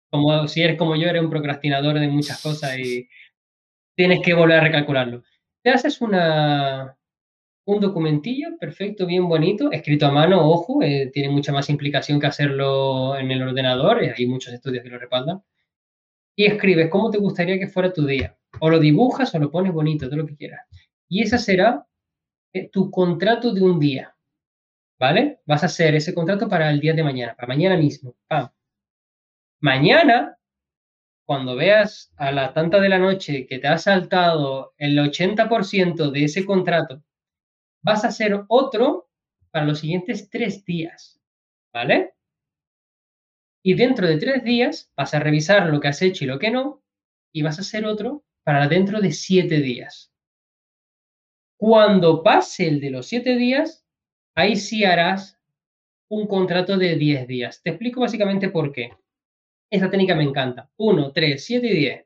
como 0.10 0.48
si 0.48 0.62
eres 0.62 0.78
como 0.78 0.96
yo, 0.96 1.08
eres 1.08 1.22
un 1.24 1.30
procrastinador 1.30 2.00
de 2.00 2.08
muchas 2.08 2.42
cosas 2.42 2.78
y 2.78 3.08
tienes 3.96 4.22
que 4.24 4.34
volver 4.34 4.60
a 4.60 4.64
recalcularlo. 4.64 5.24
Te 5.64 5.72
haces 5.72 6.02
una, 6.02 6.98
un 7.66 7.80
documentillo 7.82 8.58
perfecto, 8.60 9.06
bien 9.08 9.28
bonito, 9.30 9.72
escrito 9.72 10.08
a 10.08 10.12
mano, 10.12 10.50
ojo, 10.50 10.84
eh, 10.84 11.12
tiene 11.14 11.30
mucha 11.30 11.54
más 11.54 11.70
implicación 11.70 12.20
que 12.20 12.28
hacerlo 12.28 13.18
en 13.18 13.32
el 13.32 13.44
ordenador, 13.44 14.04
eh, 14.04 14.14
hay 14.18 14.28
muchos 14.28 14.54
estudios 14.54 14.84
que 14.84 14.90
lo 14.92 15.00
respaldan. 15.00 15.44
Y 16.42 16.46
escribes 16.48 16.90
cómo 16.90 17.12
te 17.12 17.20
gustaría 17.20 17.60
que 17.60 17.68
fuera 17.68 17.94
tu 17.94 18.04
día. 18.04 18.36
O 18.62 18.68
lo 18.72 18.80
dibujas 18.80 19.36
o 19.36 19.38
lo 19.38 19.52
pones 19.52 19.72
bonito, 19.72 20.08
todo 20.08 20.18
lo 20.18 20.26
que 20.26 20.36
quieras. 20.36 20.62
Y 21.08 21.22
ese 21.22 21.38
será 21.38 21.86
eh, 22.52 22.68
tu 22.70 22.90
contrato 22.90 23.54
de 23.54 23.62
un 23.62 23.80
día. 23.80 24.16
¿Vale? 25.00 25.42
Vas 25.46 25.62
a 25.62 25.68
hacer 25.68 25.94
ese 25.94 26.16
contrato 26.16 26.50
para 26.50 26.72
el 26.72 26.80
día 26.80 26.96
de 26.96 27.04
mañana, 27.04 27.36
para 27.36 27.48
mañana 27.48 27.78
mismo. 27.78 28.16
Mañana, 29.60 30.36
cuando 31.28 31.56
veas 31.56 32.12
a 32.18 32.32
la 32.32 32.54
tanta 32.54 32.80
de 32.80 32.90
la 32.90 32.98
noche 32.98 33.46
que 33.46 33.60
te 33.60 33.68
has 33.68 33.84
saltado 33.84 34.74
el 34.78 34.98
80% 34.98 36.10
de 36.10 36.24
ese 36.24 36.44
contrato, 36.44 37.04
vas 37.84 38.04
a 38.04 38.08
hacer 38.08 38.46
otro 38.48 39.12
para 39.52 39.66
los 39.66 39.78
siguientes 39.78 40.28
tres 40.32 40.66
días. 40.66 41.22
¿Vale? 41.72 42.16
Y 43.64 43.76
dentro 43.76 44.08
de 44.08 44.18
tres 44.18 44.44
días 44.44 44.92
vas 44.96 45.14
a 45.14 45.20
revisar 45.20 45.68
lo 45.68 45.80
que 45.80 45.88
has 45.88 46.02
hecho 46.02 46.24
y 46.24 46.28
lo 46.28 46.40
que 46.40 46.52
no, 46.52 46.84
y 47.32 47.42
vas 47.42 47.58
a 47.58 47.62
hacer 47.62 47.86
otro 47.86 48.24
para 48.44 48.68
dentro 48.68 49.02
de 49.02 49.12
siete 49.12 49.60
días. 49.60 50.12
Cuando 51.58 52.24
pase 52.24 52.68
el 52.68 52.80
de 52.80 52.90
los 52.90 53.06
siete 53.06 53.36
días, 53.36 53.86
ahí 54.36 54.56
sí 54.56 54.84
harás 54.84 55.40
un 56.10 56.28
contrato 56.28 56.78
de 56.78 56.96
10 56.96 57.28
días. 57.28 57.62
Te 57.64 57.70
explico 57.70 58.02
básicamente 58.02 58.50
por 58.50 58.72
qué. 58.74 58.92
Esta 59.70 59.90
técnica 59.90 60.16
me 60.16 60.24
encanta. 60.24 60.70
1, 60.78 61.12
3, 61.14 61.46
7 61.46 61.68
y 61.68 61.76
10. 61.76 62.06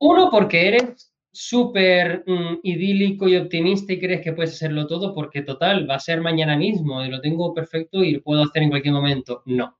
Uno, 0.00 0.28
porque 0.30 0.68
eres 0.68 1.14
súper 1.32 2.24
mm, 2.26 2.58
idílico 2.62 3.28
y 3.28 3.36
optimista 3.36 3.92
y 3.92 3.98
crees 3.98 4.20
que 4.20 4.34
puedes 4.34 4.52
hacerlo 4.52 4.86
todo 4.86 5.14
porque 5.14 5.40
total, 5.42 5.88
va 5.88 5.94
a 5.94 6.00
ser 6.00 6.20
mañana 6.20 6.56
mismo 6.56 7.02
y 7.02 7.08
lo 7.08 7.20
tengo 7.22 7.54
perfecto 7.54 8.02
y 8.02 8.12
lo 8.12 8.22
puedo 8.22 8.42
hacer 8.42 8.64
en 8.64 8.70
cualquier 8.70 8.92
momento. 8.92 9.42
No. 9.46 9.78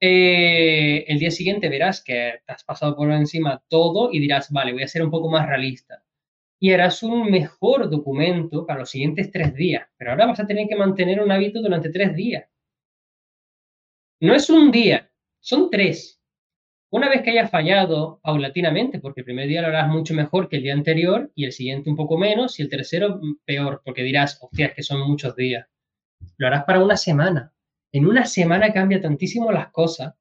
Eh, 0.00 1.04
el 1.08 1.18
día 1.18 1.30
siguiente 1.30 1.68
verás 1.68 2.02
que 2.02 2.40
te 2.46 2.52
has 2.52 2.64
pasado 2.64 2.96
por 2.96 3.10
encima 3.12 3.62
todo 3.68 4.10
y 4.12 4.18
dirás, 4.18 4.50
vale, 4.50 4.72
voy 4.72 4.82
a 4.82 4.88
ser 4.88 5.02
un 5.04 5.10
poco 5.10 5.30
más 5.30 5.46
realista. 5.46 6.02
Y 6.58 6.72
harás 6.72 7.02
un 7.02 7.30
mejor 7.30 7.90
documento 7.90 8.66
para 8.66 8.80
los 8.80 8.90
siguientes 8.90 9.30
tres 9.30 9.54
días. 9.54 9.88
Pero 9.96 10.10
ahora 10.12 10.26
vas 10.26 10.40
a 10.40 10.46
tener 10.46 10.68
que 10.68 10.76
mantener 10.76 11.20
un 11.20 11.30
hábito 11.30 11.62
durante 11.62 11.90
tres 11.90 12.14
días. 12.14 12.44
No 14.20 14.34
es 14.34 14.50
un 14.50 14.70
día, 14.70 15.10
son 15.40 15.70
tres. 15.70 16.20
Una 16.90 17.08
vez 17.08 17.22
que 17.22 17.30
hayas 17.30 17.50
fallado 17.50 18.20
paulatinamente, 18.22 18.98
porque 18.98 19.20
el 19.20 19.24
primer 19.24 19.48
día 19.48 19.62
lo 19.62 19.68
harás 19.68 19.88
mucho 19.88 20.12
mejor 20.12 20.48
que 20.48 20.56
el 20.56 20.62
día 20.64 20.74
anterior 20.74 21.30
y 21.34 21.44
el 21.44 21.52
siguiente 21.52 21.88
un 21.88 21.96
poco 21.96 22.18
menos 22.18 22.58
y 22.58 22.62
el 22.62 22.68
tercero 22.68 23.18
mm, 23.22 23.38
peor, 23.44 23.80
porque 23.84 24.02
dirás, 24.02 24.38
hostia, 24.42 24.74
que 24.74 24.82
son 24.82 25.00
muchos 25.08 25.36
días. 25.36 25.68
Lo 26.36 26.48
harás 26.48 26.64
para 26.64 26.82
una 26.82 26.96
semana. 26.96 27.54
En 27.92 28.06
una 28.06 28.24
semana 28.24 28.72
cambia 28.72 29.00
tantísimo 29.00 29.50
las 29.50 29.70
cosas 29.70 30.14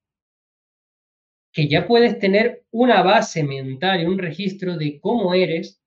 que 1.51 1.67
ya 1.67 1.87
puedes 1.87 2.19
tener 2.19 2.65
una 2.71 3.01
base 3.01 3.43
mental 3.43 4.01
y 4.01 4.05
un 4.05 4.17
registro 4.17 4.77
de 4.77 4.99
cómo 4.99 5.33
eres, 5.33 5.81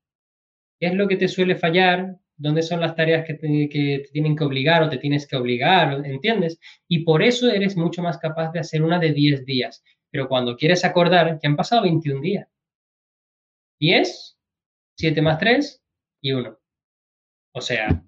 qué 0.78 0.88
es 0.88 0.94
lo 0.94 1.06
que 1.06 1.16
te 1.16 1.28
suele 1.28 1.56
fallar, 1.56 2.16
dónde 2.36 2.62
son 2.62 2.80
las 2.80 2.96
tareas 2.96 3.24
que 3.24 3.34
te, 3.34 3.68
que 3.68 4.02
te 4.04 4.10
tienen 4.12 4.36
que 4.36 4.44
obligar 4.44 4.82
o 4.82 4.88
te 4.88 4.98
tienes 4.98 5.26
que 5.26 5.36
obligar, 5.36 6.04
¿entiendes? 6.04 6.58
Y 6.88 7.04
por 7.04 7.22
eso 7.22 7.48
eres 7.50 7.76
mucho 7.76 8.02
más 8.02 8.18
capaz 8.18 8.50
de 8.52 8.60
hacer 8.60 8.82
una 8.82 8.98
de 8.98 9.12
10 9.12 9.44
días. 9.44 9.84
Pero 10.10 10.28
cuando 10.28 10.56
quieres 10.56 10.84
acordar 10.84 11.38
que 11.38 11.46
han 11.46 11.56
pasado 11.56 11.82
21 11.82 12.20
días. 12.20 12.48
10, 13.80 14.38
7 14.96 15.22
más 15.22 15.38
3 15.38 15.82
y 16.20 16.32
1. 16.32 16.58
O 17.54 17.60
sea, 17.60 18.04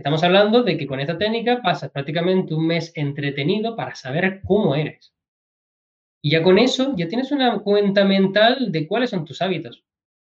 estamos 0.00 0.24
hablando 0.24 0.62
de 0.62 0.78
que 0.78 0.86
con 0.86 0.98
esta 0.98 1.18
técnica 1.18 1.60
pasas 1.62 1.90
prácticamente 1.90 2.54
un 2.54 2.66
mes 2.66 2.90
entretenido 2.94 3.76
para 3.76 3.94
saber 3.94 4.40
cómo 4.46 4.74
eres. 4.74 5.12
Y 6.22 6.30
ya 6.30 6.42
con 6.42 6.58
eso 6.58 6.94
ya 6.96 7.06
tienes 7.06 7.32
una 7.32 7.58
cuenta 7.58 8.06
mental 8.06 8.72
de 8.72 8.88
cuáles 8.88 9.10
son 9.10 9.26
tus 9.26 9.42
hábitos. 9.42 9.84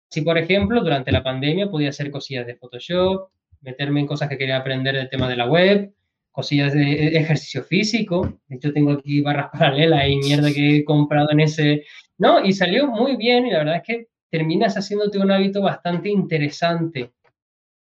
Si, 0.09 0.21
por 0.21 0.37
ejemplo, 0.37 0.81
durante 0.83 1.11
la 1.13 1.23
pandemia 1.23 1.71
podía 1.71 1.89
hacer 1.89 2.11
cosillas 2.11 2.45
de 2.45 2.55
Photoshop, 2.55 3.29
meterme 3.61 4.01
en 4.01 4.07
cosas 4.07 4.27
que 4.27 4.37
quería 4.37 4.57
aprender 4.57 4.93
del 4.93 5.09
tema 5.09 5.29
de 5.29 5.37
la 5.37 5.47
web, 5.47 5.93
cosillas 6.31 6.73
de 6.73 7.17
ejercicio 7.17 7.63
físico. 7.63 8.39
De 8.47 8.57
hecho, 8.57 8.73
tengo 8.73 8.91
aquí 8.91 9.21
barras 9.21 9.49
paralelas 9.53 10.05
y 10.09 10.17
mierda 10.17 10.51
que 10.51 10.77
he 10.77 10.83
comprado 10.83 11.31
en 11.31 11.39
ese. 11.39 11.85
No, 12.17 12.43
y 12.43 12.51
salió 12.51 12.87
muy 12.87 13.15
bien 13.15 13.47
y 13.47 13.51
la 13.51 13.59
verdad 13.59 13.77
es 13.77 13.83
que 13.83 14.07
terminas 14.29 14.75
haciéndote 14.75 15.17
un 15.17 15.31
hábito 15.31 15.61
bastante 15.61 16.09
interesante. 16.09 17.11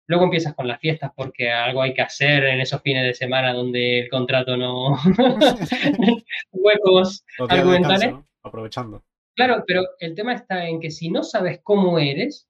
Luego 0.09 0.24
empiezas 0.24 0.54
con 0.54 0.66
las 0.66 0.80
fiestas 0.80 1.12
porque 1.14 1.50
algo 1.50 1.82
hay 1.82 1.92
que 1.92 2.00
hacer 2.00 2.44
en 2.44 2.61
esos 2.61 2.80
fines 2.80 3.04
de 3.04 3.12
semana 3.12 3.52
donde 3.52 4.00
el 4.00 4.09
contrato 4.09 4.56
no. 4.56 4.96
huecos 6.50 7.24
argumentales. 7.48 8.14
Aprovechando. 8.42 9.04
Claro, 9.36 9.62
pero 9.66 9.82
el 10.00 10.14
tema 10.14 10.32
está 10.32 10.66
en 10.66 10.80
que 10.80 10.90
si 10.90 11.11
no 11.11 11.22
sabes 11.22 11.61
cómo 11.62 11.98
eres, 11.98 12.48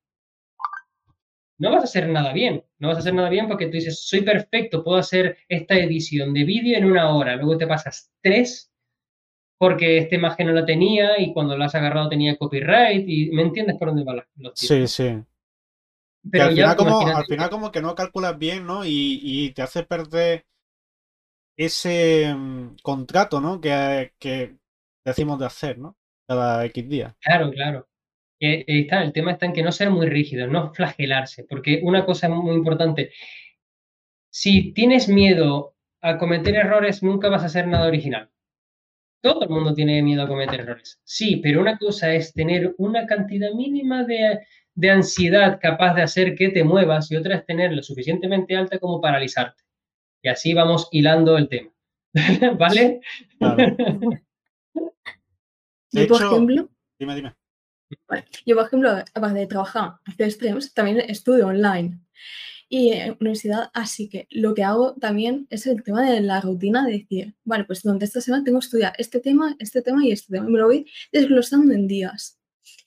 no 1.59 1.73
vas 1.73 1.81
a 1.81 1.85
hacer 1.85 2.09
nada 2.09 2.33
bien. 2.33 2.65
No 2.79 2.89
vas 2.89 2.99
a 2.99 3.01
hacer 3.01 3.15
nada 3.15 3.29
bien 3.29 3.49
porque 3.49 3.67
tú 3.67 3.73
dices, 3.73 4.07
soy 4.07 4.21
perfecto, 4.21 4.85
puedo 4.85 4.97
hacer 4.97 5.39
esta 5.49 5.77
edición 5.77 6.33
de 6.33 6.45
vídeo 6.45 6.79
en 6.79 6.85
una 6.85 7.13
hora. 7.13 7.35
Luego 7.35 7.59
te 7.59 7.67
pasas 7.67 8.13
tres 8.23 8.73
porque 9.59 9.99
esta 9.99 10.15
imagen 10.15 10.47
no 10.47 10.53
la 10.53 10.65
tenía 10.65 11.21
y 11.21 11.33
cuando 11.33 11.59
la 11.59 11.65
has 11.65 11.75
agarrado 11.75 12.09
tenía 12.09 12.37
copyright 12.37 13.05
y 13.09 13.31
¿me 13.33 13.43
entiendes 13.43 13.77
por 13.77 13.89
dónde 13.89 14.05
van 14.05 14.23
los 14.37 14.55
tiros? 14.55 14.55
Sí, 14.55 14.87
sí. 14.87 15.25
Pero 16.31 16.45
al, 16.45 16.55
final 16.55 16.77
como, 16.77 17.01
al 17.01 17.25
final 17.27 17.51
como 17.51 17.73
que 17.73 17.83
no 17.83 17.95
calculas 17.95 18.39
bien, 18.39 18.67
¿no? 18.67 18.83
Y, 18.85 19.53
te 19.55 19.63
hace 19.63 19.83
perder 19.83 20.47
ese 21.57 22.35
mm, 22.35 22.77
contrato, 22.83 23.41
¿no? 23.41 23.61
Que, 23.61 24.13
que 24.19 24.57
decimos 25.05 25.39
de 25.39 25.47
hacer, 25.47 25.79
¿no? 25.79 25.97
Cada 26.27 26.65
X 26.67 26.89
días. 26.89 27.15
Claro, 27.21 27.51
claro. 27.51 27.89
Eh, 28.41 28.65
está, 28.69 29.03
el 29.03 29.13
tema 29.13 29.33
está 29.33 29.47
en 29.47 29.53
que 29.53 29.63
no 29.63 29.73
ser 29.73 29.91
muy 29.91 30.07
rígido, 30.07 30.47
no 30.47 30.73
flagelarse, 30.73 31.45
porque 31.45 31.81
una 31.83 32.05
cosa 32.05 32.29
muy 32.29 32.55
importante, 32.55 33.11
si 34.31 34.73
tienes 34.73 35.09
miedo 35.09 35.75
a 36.01 36.19
cometer 36.19 36.55
errores, 36.55 37.03
nunca 37.03 37.29
vas 37.29 37.43
a 37.43 37.47
hacer 37.47 37.67
nada 37.67 37.89
original. 37.89 38.31
Todo 39.21 39.43
el 39.43 39.49
mundo 39.49 39.75
tiene 39.75 40.01
miedo 40.03 40.23
a 40.23 40.29
cometer 40.29 40.61
errores. 40.61 41.01
Sí, 41.03 41.37
pero 41.43 41.61
una 41.61 41.77
cosa 41.77 42.15
es 42.15 42.33
tener 42.33 42.75
una 42.79 43.07
cantidad 43.07 43.51
mínima 43.53 44.05
de, 44.05 44.39
de 44.79 44.91
ansiedad 44.91 45.59
capaz 45.61 45.95
de 45.95 46.03
hacer 46.03 46.37
que 46.37 46.51
te 46.51 46.63
muevas 46.63 47.11
y 47.11 47.17
otra 47.17 47.35
es 47.35 47.45
tenerla 47.45 47.83
suficientemente 47.83 48.55
alta 48.55 48.79
como 48.79 49.01
paralizarte. 49.01 49.65
Y 50.23 50.29
así 50.29 50.55
vamos 50.55 50.89
hilando 50.93 51.37
el 51.37 51.49
tema. 51.49 51.73
¿Vale? 52.59 53.01
Yo, 55.91 56.07
por 56.07 56.23
ejemplo, 56.23 56.71
dime, 56.97 57.17
dime. 57.17 57.35
Yo, 58.47 58.55
por 58.55 58.67
ejemplo, 58.67 58.91
aparte 59.15 59.39
de 59.41 59.47
trabajar, 59.49 59.95
hacer 60.05 60.31
streams, 60.31 60.73
también 60.73 61.01
estudio 61.01 61.49
online 61.49 61.99
y 62.69 62.93
en 62.93 63.17
universidad, 63.19 63.71
así 63.75 64.09
que 64.09 64.29
lo 64.31 64.55
que 64.55 64.63
hago 64.63 64.95
también 64.95 65.49
es 65.51 65.67
el 65.67 65.83
tema 65.83 66.09
de 66.09 66.21
la 66.21 66.41
rutina 66.41 66.87
de 66.87 66.99
decir, 66.99 67.35
vale, 67.45 67.65
pues 67.65 67.83
durante 67.83 68.05
esta 68.05 68.21
semana 68.21 68.45
tengo 68.45 68.61
que 68.61 68.67
estudiar 68.67 68.93
este 68.99 69.19
tema, 69.19 69.57
este 69.59 69.83
tema 69.83 70.07
y 70.07 70.13
este 70.13 70.35
tema. 70.35 70.49
Me 70.49 70.59
lo 70.61 70.67
voy 70.67 70.87
desglosando 71.11 71.75
en 71.75 71.89
días. 71.89 72.39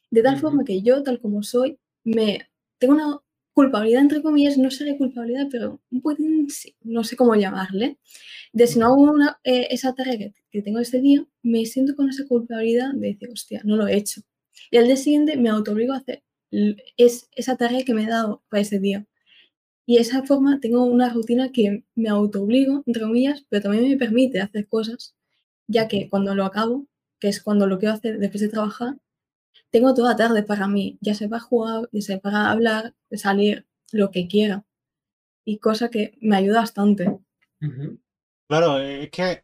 De 0.10 0.22
tal 0.22 0.40
forma 0.40 0.64
que 0.64 0.82
yo, 0.82 1.04
tal 1.04 1.20
como 1.20 1.42
soy, 1.42 1.80
me 2.04 2.48
tengo 2.80 2.94
una 2.96 3.20
culpabilidad, 3.54 4.02
entre 4.02 4.22
comillas, 4.22 4.58
no 4.58 4.72
sé 4.72 4.86
de 4.86 4.98
culpabilidad, 4.98 5.48
pero 5.52 5.82
un 5.92 6.48
no 6.84 7.04
sé 7.04 7.16
cómo 7.16 7.36
llamarle, 7.36 7.98
de 8.54 8.68
si 8.68 8.80
no 8.80 8.88
hago 8.88 9.16
eh, 9.44 9.68
esa 9.72 9.94
tarea 9.94 10.18
que, 10.18 10.34
que, 10.52 10.62
tengo 10.62 10.80
este 10.80 11.02
día, 11.02 11.26
me 11.44 11.66
siento 11.66 11.96
con 11.96 12.10
esa 12.10 12.26
culpabilidad 12.28 12.94
de 12.94 13.10
decir, 13.10 13.30
hostia, 13.32 13.62
no 13.66 13.76
lo 13.78 13.88
he 13.88 13.98
hecho. 13.98 14.22
Y 14.72 14.78
al 14.78 14.86
día 14.86 14.98
siguiente 14.98 15.38
me 15.38 15.50
autoobligo 15.50 15.94
a 15.94 15.98
hacer 15.98 16.24
es, 16.98 17.30
esa 17.36 17.56
tarea 17.58 17.84
que 17.86 17.94
me 17.94 18.04
he 18.04 18.08
dado 18.08 18.44
para 18.50 18.62
ese 18.62 18.80
día. 18.80 19.06
Y 19.86 19.96
de 19.96 20.02
esa 20.02 20.24
forma 20.24 20.60
tengo 20.60 20.84
una 20.86 21.10
rutina 21.10 21.52
que 21.52 21.86
me 21.96 22.10
autoobligo, 22.10 22.84
entre 22.86 23.04
comillas, 23.04 23.46
pero 23.50 23.64
también 23.64 23.90
me 23.90 23.98
permite 23.98 24.40
hacer 24.40 24.68
cosas, 24.68 25.16
ya 25.68 25.88
que 25.88 26.10
cuando 26.10 26.36
lo 26.36 26.46
acabo, 26.46 26.88
que 27.20 27.30
es 27.30 27.42
cuando 27.42 27.68
lo 27.68 27.80
quiero 27.80 27.96
hacer 27.96 28.20
después 28.20 28.42
de 28.42 28.50
trabajar, 28.50 28.98
tengo 29.72 29.94
toda 29.94 30.16
tarde 30.16 30.44
para 30.44 30.68
mí, 30.68 30.98
ya 31.02 31.16
sea 31.16 31.30
para 31.30 31.42
jugar, 31.42 31.90
ya 31.92 32.02
sea 32.02 32.20
para 32.20 32.52
hablar, 32.52 32.94
salir, 33.12 33.66
lo 33.92 34.12
que 34.12 34.28
quiera. 34.28 34.66
Y 35.46 35.58
cosa 35.58 35.90
que 35.90 36.18
me 36.22 36.36
ayuda 36.36 36.60
bastante. 36.60 37.20
Claro, 38.48 38.80
es 38.80 39.10
que 39.10 39.44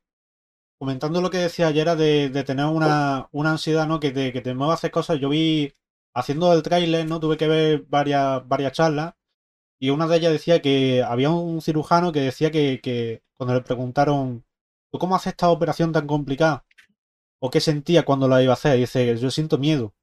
comentando 0.80 1.21
lo 1.21 1.30
que 1.30 1.39
decía 1.39 1.67
ayer 1.67 1.95
de, 1.95 2.43
tener 2.43 2.65
una, 2.65 3.30
una, 3.32 3.51
ansiedad, 3.51 3.88
¿no? 3.88 3.99
Que 3.99 4.11
te, 4.11 4.32
que 4.32 4.41
te 4.41 4.53
mueva 4.53 4.73
a 4.73 4.75
hacer 4.75 4.91
cosas. 4.91 5.19
Yo 5.19 5.30
vi, 5.30 5.73
haciendo 6.13 6.53
el 6.53 6.61
tráiler, 6.61 7.07
¿no? 7.07 7.19
Tuve 7.19 7.38
que 7.38 7.47
ver 7.47 7.86
varias, 7.88 8.47
varias 8.47 8.73
charlas. 8.73 9.13
Y 9.80 9.89
una 9.91 10.07
de 10.07 10.17
ellas 10.17 10.32
decía 10.34 10.61
que 10.61 11.03
había 11.03 11.30
un 11.30 11.61
cirujano 11.61 12.11
que 12.11 12.21
decía 12.21 12.51
que, 12.51 12.80
que 12.82 13.23
cuando 13.38 13.55
le 13.55 13.61
preguntaron, 13.61 14.45
¿tú 14.91 14.99
cómo 14.99 15.15
haces 15.15 15.34
esta 15.34 15.49
operación 15.49 15.91
tan 15.91 16.07
complicada? 16.07 16.65
¿O 17.39 17.51
qué 17.51 17.59
sentía 17.59 18.03
cuando 18.05 18.28
la 18.28 18.41
iba 18.43 18.53
a 18.53 18.55
hacer? 18.55 18.78
dice, 18.78 19.17
yo 19.17 19.32
siento 19.32 19.57
miedo. 19.57 19.93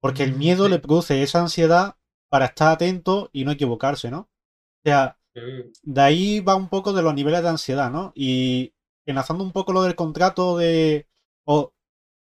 Porque 0.00 0.22
el 0.22 0.34
miedo 0.34 0.68
le 0.68 0.78
produce 0.78 1.22
esa 1.22 1.40
ansiedad 1.40 1.96
para 2.28 2.46
estar 2.46 2.72
atento 2.72 3.28
y 3.32 3.44
no 3.44 3.52
equivocarse, 3.52 4.10
¿no? 4.10 4.20
O 4.20 4.82
sea, 4.84 5.18
de 5.34 6.00
ahí 6.00 6.40
va 6.40 6.54
un 6.54 6.68
poco 6.68 6.92
de 6.92 7.02
los 7.02 7.14
niveles 7.14 7.42
de 7.42 7.48
ansiedad, 7.48 7.90
¿no? 7.90 8.12
Y 8.14 8.74
enlazando 9.06 9.44
un 9.44 9.52
poco 9.52 9.72
lo 9.72 9.82
del 9.82 9.94
contrato 9.94 10.56
de. 10.56 11.06
o 11.44 11.72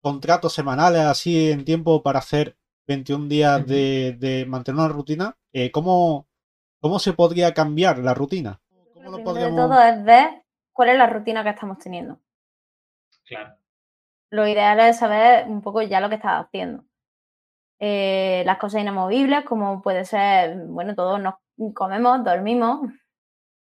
contratos 0.02 0.54
semanales 0.54 1.02
así 1.02 1.50
en 1.50 1.66
tiempo 1.66 2.04
para 2.04 2.20
hacer 2.20 2.56
21 2.88 3.28
días 3.28 3.66
de, 3.66 4.46
mantener 4.48 4.80
una 4.80 4.88
rutina, 4.88 5.36
eh, 5.52 5.72
¿cómo, 5.72 6.28
¿cómo 6.80 7.00
se 7.00 7.14
podría 7.14 7.56
cambiar 7.56 7.98
la 7.98 8.14
rutina? 8.14 8.62
¿Cómo 8.94 9.10
lo 9.10 9.24
podríamos... 9.24 9.56
todo 9.56 9.82
es 9.82 10.04
ver 10.04 10.44
cuál 10.72 10.90
es 10.90 10.98
la 10.98 11.08
rutina 11.08 11.44
que 11.44 11.50
estamos 11.50 11.80
teniendo. 11.80 12.20
Claro. 13.26 13.56
Lo 14.30 14.48
ideal 14.48 14.80
es 14.82 15.00
saber 15.00 15.48
un 15.48 15.62
poco 15.62 15.82
ya 15.82 16.00
lo 16.00 16.10
que 16.10 16.16
estás 16.16 16.46
haciendo. 16.46 16.84
Eh, 17.88 18.42
las 18.48 18.58
cosas 18.58 18.82
inamovibles, 18.82 19.46
como 19.46 19.84
puede 19.84 20.06
ser, 20.06 20.58
bueno, 20.70 20.96
todos 20.96 21.22
nos 21.22 21.36
comemos, 21.76 22.24
dormimos, 22.24 22.80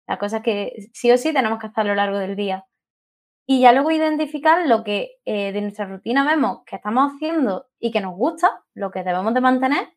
las 0.07 0.17
cosas 0.17 0.41
que 0.41 0.89
sí 0.91 1.11
o 1.11 1.19
sí 1.19 1.33
tenemos 1.33 1.59
que 1.59 1.67
hacer 1.67 1.81
a 1.81 1.89
lo 1.89 1.93
largo 1.93 2.17
del 2.17 2.35
día. 2.35 2.65
Y 3.45 3.61
ya 3.61 3.73
luego 3.73 3.91
identificar 3.91 4.67
lo 4.67 4.83
que 4.83 5.17
eh, 5.25 5.51
de 5.51 5.61
nuestra 5.61 5.85
rutina 5.85 6.25
vemos 6.25 6.63
que 6.65 6.77
estamos 6.77 7.13
haciendo 7.13 7.67
y 7.79 7.91
que 7.91 8.01
nos 8.01 8.15
gusta, 8.15 8.63
lo 8.73 8.89
que 8.89 9.03
debemos 9.03 9.35
de 9.35 9.41
mantener, 9.41 9.87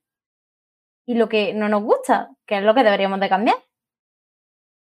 y 1.07 1.15
lo 1.15 1.31
que 1.31 1.55
no 1.55 1.71
nos 1.71 1.83
gusta, 1.83 2.29
que 2.47 2.59
es 2.59 2.63
lo 2.63 2.75
que 2.75 2.85
deberíamos 2.85 3.21
de 3.21 3.29
cambiar. 3.31 3.57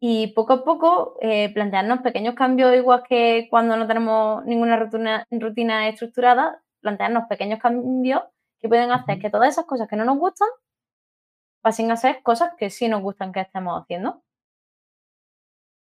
Y 0.02 0.34
poco 0.34 0.52
a 0.52 0.64
poco 0.66 1.18
eh, 1.22 1.54
plantearnos 1.54 2.00
pequeños 2.02 2.36
cambios, 2.36 2.76
igual 2.76 3.04
que 3.08 3.48
cuando 3.50 3.78
no 3.78 3.88
tenemos 3.88 4.44
ninguna 4.44 4.76
rutina, 4.76 5.26
rutina 5.32 5.88
estructurada, 5.88 6.62
plantearnos 6.82 7.24
pequeños 7.30 7.60
cambios 7.62 8.24
que 8.64 8.70
pueden 8.70 8.92
hacer 8.92 9.20
que 9.20 9.30
todas 9.30 9.50
esas 9.50 9.66
cosas 9.66 9.90
que 9.90 9.98
no 9.98 10.06
nos 10.06 10.18
gustan 10.18 10.48
pasen 11.62 11.92
a 11.92 11.98
ser 11.98 12.24
cosas 12.24 12.52
que 12.58 12.70
sí 12.70 12.88
nos 12.88 13.02
gustan 13.02 13.34
que 13.34 13.42
estemos 13.42 13.82
haciendo. 13.82 14.24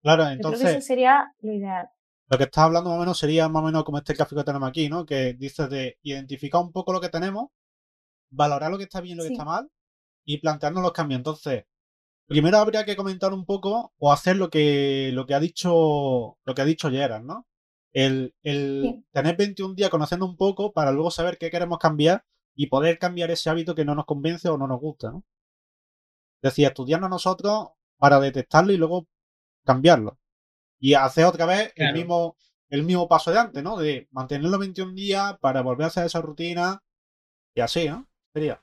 Claro, 0.03 0.27
entonces. 0.27 0.69
eso 0.69 0.81
sería 0.81 1.33
lo 1.43 1.53
ideal. 1.53 1.89
Lo 2.29 2.39
que 2.39 2.45
estás 2.45 2.65
hablando 2.65 2.91
más 2.91 2.97
o 2.97 3.01
menos 3.01 3.19
sería 3.19 3.49
más 3.49 3.63
o 3.63 3.67
menos 3.67 3.85
como 3.85 3.99
este 3.99 4.15
gráfico 4.15 4.41
que 4.41 4.47
tenemos 4.47 4.69
aquí, 4.69 4.89
¿no? 4.89 5.07
Que 5.07 5.35
dices 5.35 5.71
de 5.71 5.99
identificar 6.03 6.61
un 6.61 6.73
poco 6.73 6.93
lo 6.93 7.01
que 7.01 7.09
tenemos, 7.09 7.51
valorar 8.33 8.69
lo 8.73 8.79
que 8.79 8.85
está 8.85 9.01
bien 9.01 9.15
y 9.15 9.19
lo 9.19 9.25
que 9.25 9.33
está 9.33 9.45
mal 9.45 9.71
y 10.25 10.39
plantearnos 10.39 10.83
los 10.83 10.93
cambios. 10.93 11.19
Entonces, 11.19 11.67
primero 12.27 12.59
habría 12.59 12.85
que 12.85 12.97
comentar 12.97 13.33
un 13.33 13.45
poco 13.45 13.93
o 13.99 14.13
hacer 14.13 14.37
lo 14.37 14.51
que, 14.51 15.11
lo 15.13 15.25
que 15.25 15.35
ha 15.35 15.41
dicho 15.41 16.37
lo 16.45 16.55
que 16.55 16.63
ha 16.63 16.65
dicho 16.65 16.91
Gerard, 16.91 17.23
¿no? 17.23 17.47
El, 17.93 18.35
el 18.43 18.83
Sí. 18.83 19.05
tener 19.13 19.37
21 19.37 19.75
días 19.77 19.91
conociendo 19.91 20.27
un 20.27 20.37
poco 20.37 20.73
para 20.73 20.91
luego 20.91 21.13
saber 21.13 21.39
qué 21.39 21.49
queremos 21.51 21.79
cambiar 21.79 22.25
y 22.55 22.67
poder 22.67 22.99
cambiar 22.99 23.31
ese 23.31 23.51
hábito 23.51 23.75
que 23.75 23.85
no 23.85 23.95
nos 23.95 24.05
convence 24.05 24.49
o 24.49 24.59
no 24.59 24.67
nos 24.67 24.81
gusta, 24.81 25.11
¿no? 25.11 25.25
Es 26.43 26.51
decir, 26.51 26.67
estudiarnos 26.67 27.09
nosotros 27.09 27.69
para 27.97 28.19
detectarlo 28.19 28.73
y 28.73 28.77
luego 28.77 29.07
cambiarlo. 29.65 30.19
Y 30.81 30.95
hacer 30.95 31.25
otra 31.25 31.47
vez 31.47 31.73
el 31.77 31.93
mismo, 31.93 32.37
el 32.69 32.83
mismo 32.83 33.09
paso 33.09 33.31
de 33.31 33.39
antes, 33.39 33.63
¿no? 33.63 33.77
De 33.77 34.09
mantenerlo 34.11 34.59
21 34.59 34.95
días 34.95 35.39
para 35.41 35.63
volver 35.63 35.85
a 35.85 35.87
hacer 35.87 36.07
esa 36.07 36.21
rutina 36.21 36.83
y 37.55 37.61
así, 37.61 37.89
¿no? 37.89 38.09
Sería. 38.33 38.61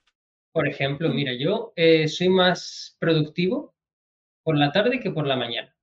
Por 0.52 0.68
ejemplo, 0.68 1.10
mira, 1.10 1.32
yo 1.34 1.72
eh, 1.76 2.08
soy 2.08 2.28
más 2.30 2.98
productivo 3.00 3.74
por 4.44 4.58
la 4.58 4.72
tarde 4.72 5.00
que 5.00 5.12
por 5.12 5.26
la 5.26 5.38
mañana. 5.38 5.74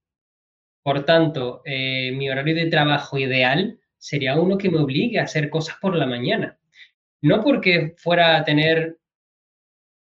Por 0.82 1.04
tanto, 1.04 1.62
eh, 1.64 2.12
mi 2.12 2.28
horario 2.28 2.54
de 2.54 2.66
trabajo 2.66 3.16
ideal 3.16 3.80
sería 3.96 4.38
uno 4.38 4.58
que 4.58 4.70
me 4.70 4.78
obligue 4.78 5.18
a 5.18 5.24
hacer 5.24 5.50
cosas 5.50 5.76
por 5.80 5.96
la 5.96 6.06
mañana. 6.06 6.58
No 7.22 7.42
porque 7.42 7.94
fuera 7.98 8.36
a 8.36 8.44
tener 8.44 8.96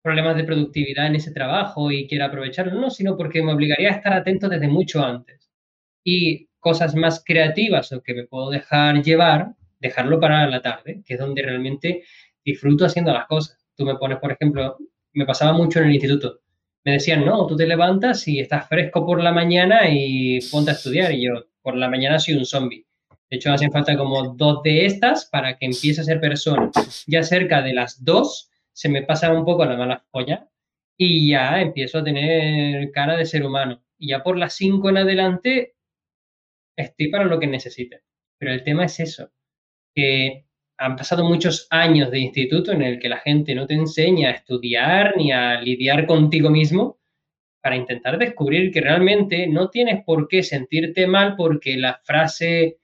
problemas 0.02 0.36
de 0.36 0.44
productividad 0.44 1.06
en 1.06 1.16
ese 1.16 1.32
trabajo 1.32 1.90
y 1.90 2.06
quiera 2.06 2.26
aprovecharlo, 2.26 2.80
no, 2.80 2.90
sino 2.90 3.16
porque 3.16 3.42
me 3.42 3.52
obligaría 3.52 3.88
a 3.88 3.96
estar 3.96 4.12
atento 4.12 4.48
desde 4.48 4.68
mucho 4.68 5.04
antes. 5.04 5.50
Y 6.04 6.48
cosas 6.60 6.94
más 6.94 7.22
creativas 7.24 7.92
o 7.92 8.02
que 8.02 8.14
me 8.14 8.24
puedo 8.24 8.50
dejar 8.50 9.02
llevar, 9.02 9.54
dejarlo 9.80 10.20
para 10.20 10.46
la 10.46 10.62
tarde, 10.62 11.02
que 11.04 11.14
es 11.14 11.20
donde 11.20 11.42
realmente 11.42 12.04
disfruto 12.44 12.84
haciendo 12.84 13.12
las 13.12 13.26
cosas. 13.26 13.66
Tú 13.76 13.84
me 13.84 13.96
pones, 13.96 14.18
por 14.18 14.32
ejemplo, 14.32 14.76
me 15.12 15.26
pasaba 15.26 15.52
mucho 15.52 15.80
en 15.80 15.86
el 15.86 15.94
instituto. 15.94 16.40
Me 16.84 16.92
decían, 16.92 17.24
no, 17.24 17.46
tú 17.46 17.56
te 17.56 17.66
levantas 17.66 18.28
y 18.28 18.38
estás 18.38 18.68
fresco 18.68 19.04
por 19.04 19.20
la 19.20 19.32
mañana 19.32 19.88
y 19.90 20.38
ponte 20.52 20.70
a 20.70 20.74
estudiar. 20.74 21.12
Y 21.12 21.26
yo, 21.26 21.46
por 21.62 21.76
la 21.76 21.88
mañana 21.90 22.20
soy 22.20 22.34
un 22.34 22.44
zombie. 22.46 22.86
De 23.30 23.36
hecho, 23.36 23.52
hacen 23.52 23.72
falta 23.72 23.96
como 23.96 24.34
dos 24.34 24.62
de 24.62 24.86
estas 24.86 25.26
para 25.26 25.58
que 25.58 25.66
empiece 25.66 26.00
a 26.00 26.04
ser 26.04 26.20
persona. 26.20 26.70
Ya 27.06 27.22
cerca 27.22 27.62
de 27.62 27.74
las 27.74 28.04
dos 28.04 28.50
se 28.72 28.88
me 28.88 29.02
pasa 29.02 29.32
un 29.32 29.44
poco 29.44 29.64
la 29.64 29.76
mala 29.76 30.04
polla 30.10 30.48
y 30.96 31.30
ya 31.30 31.60
empiezo 31.60 31.98
a 31.98 32.04
tener 32.04 32.90
cara 32.92 33.16
de 33.16 33.26
ser 33.26 33.44
humano. 33.44 33.82
Y 33.98 34.08
ya 34.10 34.22
por 34.22 34.38
las 34.38 34.54
cinco 34.54 34.90
en 34.90 34.98
adelante 34.98 35.76
estoy 36.76 37.08
para 37.08 37.24
lo 37.24 37.40
que 37.40 37.46
necesite. 37.46 38.02
Pero 38.38 38.52
el 38.52 38.62
tema 38.62 38.84
es 38.84 39.00
eso, 39.00 39.30
que 39.94 40.46
han 40.78 40.96
pasado 40.96 41.24
muchos 41.24 41.66
años 41.70 42.10
de 42.10 42.18
instituto 42.18 42.72
en 42.72 42.82
el 42.82 42.98
que 42.98 43.08
la 43.08 43.18
gente 43.18 43.54
no 43.54 43.66
te 43.66 43.74
enseña 43.74 44.28
a 44.28 44.32
estudiar 44.32 45.14
ni 45.16 45.32
a 45.32 45.60
lidiar 45.60 46.06
contigo 46.06 46.50
mismo 46.50 46.98
para 47.62 47.76
intentar 47.76 48.18
descubrir 48.18 48.70
que 48.70 48.80
realmente 48.80 49.46
no 49.46 49.70
tienes 49.70 50.04
por 50.04 50.28
qué 50.28 50.42
sentirte 50.42 51.06
mal 51.06 51.34
porque 51.36 51.76
la 51.76 52.00
frase 52.04 52.76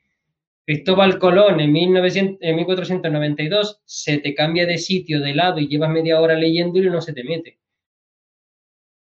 Cristóbal 0.65 1.19
Colón 1.19 1.61
en, 1.61 1.73
1900 1.73 2.39
en 2.41 2.57
1492 2.57 3.81
se 3.85 4.19
te 4.19 4.35
cambia 4.35 4.67
de 4.67 4.79
sitio, 4.79 5.21
de 5.21 5.35
lado 5.35 5.59
y 5.59 5.69
llevas 5.69 5.91
media 5.91 6.21
hora 6.21 6.35
leyéndolo 6.35 6.87
y 6.87 6.91
no 6.91 7.01
se 7.01 7.13
te 7.13 7.25
mete. 7.25 7.59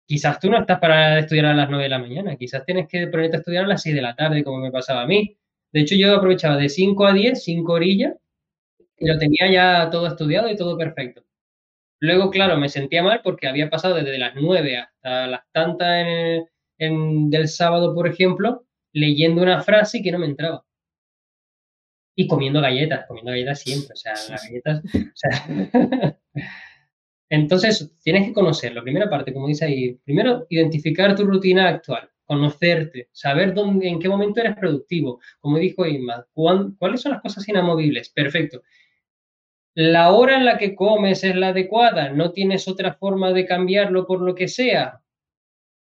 Quizás 0.08 0.40
tú 0.40 0.50
no 0.50 0.60
estás 0.60 0.80
para 0.80 1.20
estudiar 1.20 1.46
a 1.46 1.54
las 1.54 1.70
9 1.70 1.84
de 1.84 1.90
la 1.90 2.00
mañana, 2.00 2.36
quizás 2.36 2.66
tienes 2.66 2.88
que 2.88 3.08
ponerte 3.08 3.38
a 3.38 3.40
estudiar 3.40 3.66
a 3.66 3.68
las 3.68 3.82
6 3.82 3.96
de 3.96 4.02
la 4.02 4.16
tarde, 4.16 4.44
como 4.44 4.60
me 4.60 4.72
pasaba 4.72 5.04
a 5.04 5.08
mí. 5.08 5.38
De 5.72 5.82
hecho, 5.82 5.96
yo 5.96 6.16
aprovechaba 6.16 6.58
de 6.58 6.70
5 6.70 7.06
a 7.06 7.14
10, 7.14 7.44
5 7.44 7.74
orillas, 7.74 8.16
y 8.98 9.08
lo 9.08 9.18
tenía 9.18 9.52
ya 9.52 9.90
todo 9.90 10.08
estudiado 10.08 10.50
y 10.50 10.56
todo 10.56 10.78
perfecto. 10.78 11.24
Luego, 12.00 12.30
claro, 12.32 12.58
me 12.58 12.70
sentía 12.70 13.04
mal 13.04 13.22
porque 13.24 13.48
había 13.48 13.70
pasado 13.70 13.96
desde 13.96 14.18
las 14.18 14.36
9 14.36 14.78
hasta 14.78 15.28
las 15.28 15.42
tantas 15.52 16.06
en, 16.78 17.30
del 17.30 17.48
sábado, 17.48 17.96
por 17.96 18.08
ejemplo, 18.08 18.66
leyendo 18.94 19.42
una 19.42 19.62
frase 19.62 20.02
que 20.04 20.12
no 20.12 20.20
me 20.20 20.28
entraba. 20.28 20.66
Y 22.16 22.28
comiendo 22.28 22.62
galletas, 22.62 23.06
comiendo 23.08 23.32
galletas 23.32 23.62
siempre, 23.62 23.94
o 23.94 23.96
sea, 23.96 24.14
las 24.30 24.44
galletas, 24.44 24.84
o 24.86 25.16
sea, 25.16 26.18
Entonces, 27.32 27.90
tienes 28.04 28.28
que 28.28 28.34
conocerlo. 28.34 28.84
Primera 28.84 29.10
parte, 29.10 29.34
como 29.34 29.48
dice 29.48 29.64
ahí, 29.64 29.94
primero 30.04 30.46
identificar 30.50 31.16
tu 31.16 31.24
rutina 31.24 31.70
actual, 31.70 32.10
conocerte, 32.26 33.08
saber 33.14 33.54
dónde, 33.54 33.88
en 33.88 34.00
qué 34.00 34.10
momento 34.10 34.42
eres 34.42 34.58
productivo. 34.58 35.22
Como 35.40 35.58
dijo 35.58 35.86
Isma, 35.86 36.28
¿cuáles 36.34 37.00
son 37.02 37.14
las 37.14 37.22
cosas 37.22 37.48
inamovibles? 37.48 38.10
Perfecto. 38.10 38.64
La 39.74 40.12
hora 40.12 40.36
en 40.36 40.44
la 40.44 40.58
que 40.58 40.76
comes 40.76 41.24
es 41.24 41.34
la 41.38 41.50
adecuada, 41.50 42.10
no 42.10 42.34
tienes 42.34 42.68
otra 42.68 42.96
forma 42.96 43.32
de 43.32 43.46
cambiarlo 43.46 44.06
por 44.06 44.20
lo 44.20 44.36
que 44.36 44.50
sea. 44.50 45.02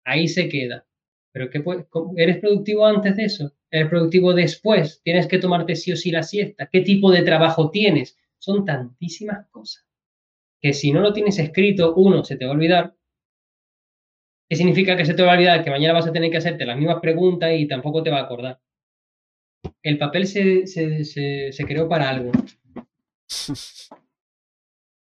Ahí 0.05 0.29
se 0.29 0.47
queda. 0.47 0.85
Pero 1.33 1.49
¿qué, 1.49 1.61
¿eres 2.15 2.37
productivo 2.37 2.85
antes 2.85 3.17
de 3.17 3.25
eso? 3.25 3.51
¿Eres 3.71 3.89
productivo 3.89 4.33
después? 4.33 5.01
¿Tienes 5.03 5.27
que 5.27 5.39
tomarte 5.39 5.75
sí 5.75 5.93
o 5.93 5.95
sí 5.95 6.11
la 6.11 6.23
siesta? 6.23 6.67
¿Qué 6.71 6.81
tipo 6.81 7.11
de 7.11 7.23
trabajo 7.23 7.71
tienes? 7.71 8.17
Son 8.37 8.65
tantísimas 8.65 9.47
cosas 9.49 9.85
que 10.61 10.73
si 10.73 10.91
no 10.91 11.01
lo 11.01 11.11
tienes 11.11 11.39
escrito, 11.39 11.95
uno, 11.95 12.23
se 12.23 12.37
te 12.37 12.45
va 12.45 12.51
a 12.51 12.53
olvidar. 12.53 12.95
¿Qué 14.47 14.55
significa 14.55 14.95
que 14.95 15.05
se 15.05 15.15
te 15.15 15.23
va 15.23 15.31
a 15.31 15.35
olvidar? 15.35 15.63
Que 15.63 15.71
mañana 15.71 15.93
vas 15.93 16.07
a 16.07 16.11
tener 16.11 16.29
que 16.29 16.37
hacerte 16.37 16.65
las 16.65 16.77
mismas 16.77 16.99
preguntas 17.01 17.51
y 17.55 17.67
tampoco 17.67 18.03
te 18.03 18.11
va 18.11 18.19
a 18.19 18.23
acordar. 18.23 18.61
El 19.81 19.97
papel 19.97 20.27
se, 20.27 20.67
se, 20.67 21.03
se, 21.03 21.51
se 21.51 21.65
creó 21.65 21.89
para 21.89 22.09
algo. 22.09 22.31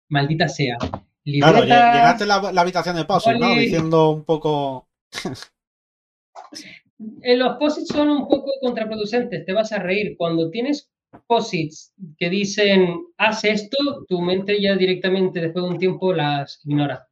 Maldita 0.09 0.49
sea. 0.49 0.79
Libreta, 1.25 1.65
claro, 1.65 1.93
llegaste 1.95 2.25
a 2.25 2.27
la, 2.27 2.53
la, 2.53 2.61
habitación 2.61 2.97
de 2.97 3.05
paso, 3.05 3.33
¿no? 3.35 3.55
Diciendo 3.55 4.11
un 4.11 4.25
poco. 4.25 4.89
Los 6.99 7.57
posits 7.59 7.88
son 7.88 8.09
un 8.09 8.28
poco 8.28 8.51
contraproducentes, 8.61 9.44
te 9.44 9.53
vas 9.53 9.72
a 9.72 9.78
reír. 9.78 10.16
Cuando 10.16 10.51
tienes 10.51 10.90
posits 11.26 11.92
que 12.18 12.30
dicen 12.30 12.97
haz 13.18 13.44
esto, 13.44 14.05
tu 14.09 14.20
mente 14.20 14.61
ya 14.61 14.76
directamente 14.76 15.40
después 15.40 15.64
de 15.64 15.70
un 15.70 15.78
tiempo 15.78 16.12
las 16.12 16.61
ignora. 16.64 17.09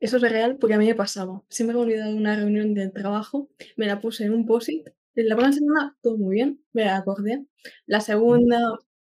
Eso 0.00 0.16
es 0.16 0.22
real 0.22 0.56
porque 0.58 0.74
a 0.74 0.78
mí 0.78 0.86
me 0.86 0.94
pasaba. 0.94 1.42
Siempre 1.48 1.74
me 1.74 1.80
he 1.80 1.84
olvidado 1.84 2.12
de 2.12 2.16
una 2.16 2.36
reunión 2.36 2.74
de 2.74 2.88
trabajo, 2.88 3.50
me 3.76 3.86
la 3.86 4.00
puse 4.00 4.24
en 4.24 4.32
un 4.32 4.46
posit. 4.46 4.88
La 5.14 5.36
primera 5.36 5.52
semana 5.52 5.96
todo 6.02 6.16
muy 6.16 6.36
bien, 6.36 6.64
me 6.72 6.84
la 6.84 6.96
acordé. 6.96 7.44
La 7.86 8.00
segunda, 8.00 8.58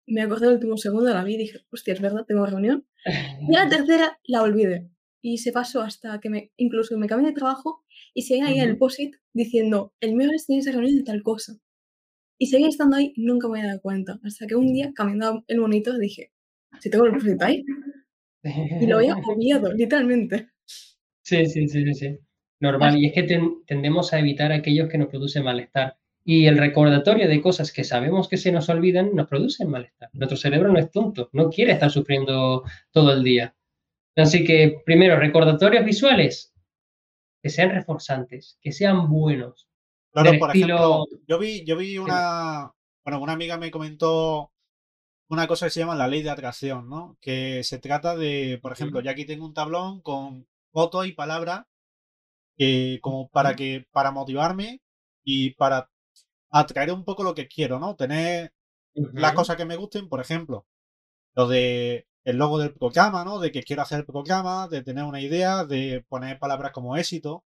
me 0.06 0.22
acordé 0.22 0.48
el 0.48 0.54
último 0.54 0.76
segundo, 0.76 1.10
la 1.10 1.24
vi 1.24 1.34
y 1.34 1.38
dije, 1.38 1.60
hostia, 1.70 1.94
es 1.94 2.00
verdad, 2.00 2.24
tengo 2.26 2.44
reunión. 2.46 2.86
Y 3.48 3.52
la 3.52 3.68
tercera 3.68 4.18
la 4.24 4.42
olvidé. 4.42 4.88
Y 5.26 5.38
se 5.38 5.52
pasó 5.52 5.80
hasta 5.80 6.20
que 6.20 6.28
me, 6.28 6.50
incluso 6.58 6.98
me 6.98 7.06
cambié 7.06 7.28
de 7.28 7.34
trabajo 7.34 7.82
y 8.12 8.22
seguía 8.24 8.44
ahí 8.44 8.60
uh 8.60 8.64
-huh. 8.64 8.68
el 8.68 8.76
posit 8.76 9.14
diciendo, 9.32 9.94
el 10.00 10.14
miércoles 10.14 10.44
tienes 10.46 10.70
reunión 10.70 10.96
de 10.96 11.02
tal 11.02 11.22
cosa. 11.22 11.54
Y 12.38 12.48
seguía 12.48 12.68
estando 12.68 12.96
ahí 12.96 13.14
y 13.16 13.24
nunca 13.24 13.48
me 13.48 13.58
había 13.58 13.70
dado 13.70 13.80
cuenta. 13.80 14.20
Hasta 14.22 14.46
que 14.46 14.54
un 14.54 14.70
día, 14.74 14.92
caminando 14.94 15.42
el 15.46 15.60
monitor, 15.60 15.98
dije, 15.98 16.30
si 16.78 16.90
tengo 16.90 17.06
el 17.06 17.12
posit 17.12 17.40
ahí. 17.40 17.64
Y 18.82 18.86
lo 18.86 18.98
había 18.98 19.14
obviado, 19.26 19.72
literalmente. 19.72 20.50
Sí, 21.22 21.46
sí, 21.46 21.68
sí, 21.68 21.94
sí. 21.94 22.18
Normal. 22.60 22.98
Y 22.98 23.06
es 23.06 23.14
que 23.14 23.22
ten, 23.22 23.64
tendemos 23.66 24.12
a 24.12 24.18
evitar 24.18 24.52
aquellos 24.52 24.90
que 24.90 24.98
nos 24.98 25.08
producen 25.08 25.44
malestar. 25.44 25.96
Y 26.22 26.44
el 26.44 26.58
recordatorio 26.58 27.28
de 27.28 27.40
cosas 27.40 27.72
que 27.72 27.82
sabemos 27.84 28.28
que 28.28 28.36
se 28.36 28.52
nos 28.52 28.68
olvidan 28.68 29.14
nos 29.14 29.26
produce 29.26 29.64
malestar. 29.64 30.10
Nuestro 30.12 30.36
cerebro 30.36 30.70
no 30.70 30.78
es 30.78 30.90
tonto, 30.90 31.30
no 31.32 31.48
quiere 31.48 31.72
estar 31.72 31.90
sufriendo 31.90 32.62
todo 32.92 33.10
el 33.14 33.24
día. 33.24 33.54
Así 34.16 34.44
que, 34.44 34.80
primero, 34.84 35.18
recordatorios 35.18 35.84
visuales 35.84 36.54
que 37.42 37.50
sean 37.50 37.70
reforzantes, 37.70 38.58
que 38.60 38.72
sean 38.72 39.08
buenos. 39.10 39.68
Claro, 40.12 40.38
por 40.38 40.50
estilo... 40.50 40.76
ejemplo, 40.76 41.06
yo 41.26 41.38
vi, 41.38 41.64
yo 41.64 41.76
vi 41.76 41.98
una. 41.98 42.72
Bueno, 43.04 43.20
una 43.20 43.32
amiga 43.32 43.58
me 43.58 43.70
comentó 43.70 44.52
una 45.28 45.46
cosa 45.46 45.66
que 45.66 45.70
se 45.70 45.80
llama 45.80 45.94
la 45.94 46.08
ley 46.08 46.22
de 46.22 46.30
atracción, 46.30 46.88
¿no? 46.88 47.18
Que 47.20 47.62
se 47.64 47.78
trata 47.78 48.16
de, 48.16 48.58
por 48.62 48.72
ejemplo, 48.72 49.00
yo 49.00 49.10
aquí 49.10 49.24
tengo 49.26 49.44
un 49.44 49.54
tablón 49.54 50.00
con 50.00 50.46
fotos 50.72 51.06
y 51.06 51.12
palabras 51.12 51.66
eh, 52.56 52.98
como 53.02 53.28
para 53.28 53.56
que 53.56 53.86
para 53.90 54.10
motivarme 54.10 54.80
y 55.24 55.50
para 55.50 55.90
atraer 56.50 56.92
un 56.92 57.04
poco 57.04 57.24
lo 57.24 57.34
que 57.34 57.48
quiero, 57.48 57.78
¿no? 57.78 57.96
Tener 57.96 58.52
uh 58.94 59.02
-huh. 59.02 59.20
las 59.20 59.32
cosas 59.32 59.56
que 59.56 59.64
me 59.64 59.76
gusten, 59.76 60.08
por 60.08 60.20
ejemplo, 60.20 60.66
lo 61.34 61.48
de 61.48 62.06
el 62.24 62.36
logo 62.38 62.58
del 62.58 62.74
programa, 62.74 63.24
¿no? 63.24 63.38
De 63.38 63.52
que 63.52 63.62
quiero 63.62 63.82
hacer 63.82 64.00
el 64.00 64.06
programa, 64.06 64.68
de 64.68 64.82
tener 64.82 65.04
una 65.04 65.20
idea, 65.20 65.64
de 65.64 66.04
poner 66.08 66.38
palabras 66.38 66.72
como 66.72 66.96
éxito, 66.96 67.44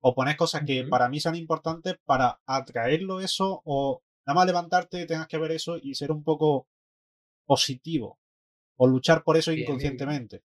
o 0.00 0.14
poner 0.14 0.36
cosas 0.36 0.62
que 0.66 0.82
uh 0.82 0.84
-huh. 0.84 0.90
para 0.90 1.08
mí 1.08 1.20
sean 1.20 1.34
importantes 1.34 1.96
para 2.04 2.40
atraerlo 2.46 3.20
eso, 3.20 3.62
o 3.64 4.02
nada 4.26 4.34
más 4.36 4.46
levantarte 4.46 5.06
tengas 5.06 5.26
que 5.28 5.38
ver 5.38 5.52
eso 5.52 5.76
y 5.82 5.94
ser 5.94 6.12
un 6.12 6.22
poco 6.22 6.68
positivo, 7.46 8.18
o 8.76 8.86
luchar 8.86 9.24
por 9.24 9.36
eso 9.36 9.50
bien, 9.50 9.64
inconscientemente. 9.64 10.36
Bien. 10.38 10.48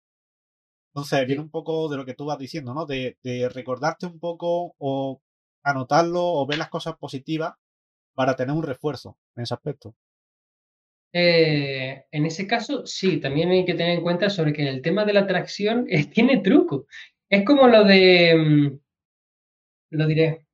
Entonces, 0.95 1.27
viene 1.27 1.43
un 1.43 1.51
poco 1.51 1.89
de 1.89 1.97
lo 1.97 2.05
que 2.05 2.15
tú 2.15 2.27
vas 2.27 2.39
diciendo, 2.39 2.75
¿no? 2.75 2.87
De, 2.87 3.19
de, 3.23 3.49
recordarte 3.49 4.07
un 4.07 4.19
poco 4.19 4.75
o 4.79 5.21
anotarlo 5.63 6.23
o 6.25 6.47
ver 6.47 6.59
las 6.59 6.69
cosas 6.69 6.97
positivas 6.97 7.55
para 8.15 8.35
tener 8.37 8.55
un 8.57 8.63
refuerzo 8.63 9.17
en 9.37 9.45
ese 9.45 9.55
aspecto. 9.55 9.95
Eh, 11.13 12.05
en 12.11 12.27
ese 12.27 12.47
caso, 12.47 12.87
sí, 12.87 13.19
también 13.21 13.51
hay 13.51 13.65
que 13.65 13.75
tener 13.75 13.99
en 13.99 14.03
cuenta 14.03 14.31
sobre 14.31 14.53
que 14.53 14.69
el 14.69 14.83
tema 14.83 15.05
de 15.05 15.13
la 15.13 15.21
atracción 15.21 15.87
eh, 15.91 16.07
tiene 16.07 16.39
truco. 16.39 16.87
Es 17.29 17.45
como 17.45 17.69
lo 17.69 17.85
de, 17.85 18.35
mm, 18.37 18.81
lo 19.91 20.07
diré, 20.07 20.47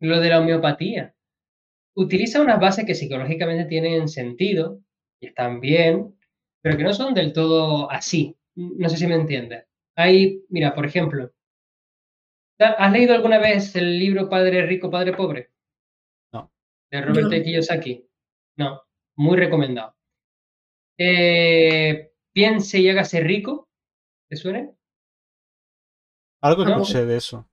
lo 0.00 0.20
de 0.20 0.28
la 0.30 0.40
homeopatía. 0.40 1.14
utiliza 1.96 2.40
unas 2.42 2.60
bases 2.60 2.86
que 2.86 2.94
psicológicamente 2.94 3.66
tienen 3.66 4.08
sentido 4.08 4.80
y 5.20 5.28
están 5.28 5.60
bien, 5.60 6.16
pero 6.62 6.76
que 6.76 6.84
no 6.84 6.92
son 6.94 7.14
del 7.14 7.32
todo 7.32 7.90
así. 7.90 8.36
No 8.56 8.88
sé 8.88 8.96
si 8.98 9.06
me 9.06 9.14
entiendes. 9.16 9.66
Hay, 9.96 10.44
mira, 10.50 10.74
por 10.74 10.86
ejemplo, 10.86 11.32
¿has 12.58 12.92
leído 12.92 13.14
alguna 13.14 13.38
vez 13.38 13.74
el 13.76 13.98
libro 13.98 14.28
Padre 14.28 14.64
Rico, 14.66 14.90
Padre 14.90 15.12
Pobre? 15.12 15.50
No. 16.32 16.52
De 16.90 17.00
Robert 17.02 17.30
no. 17.30 17.42
Kiyosaki. 17.42 18.06
No, 18.56 18.82
muy 19.16 19.36
recomendado. 19.36 19.96
Eh, 20.98 22.12
piense 22.32 22.78
y 22.80 22.88
hágase 22.88 23.20
rico. 23.20 23.68
¿Te 24.28 24.36
suena? 24.36 24.70
Algo 26.40 26.64
¿No? 26.64 26.70
escuché 26.80 27.04
de 27.04 27.16
eso. 27.16 27.48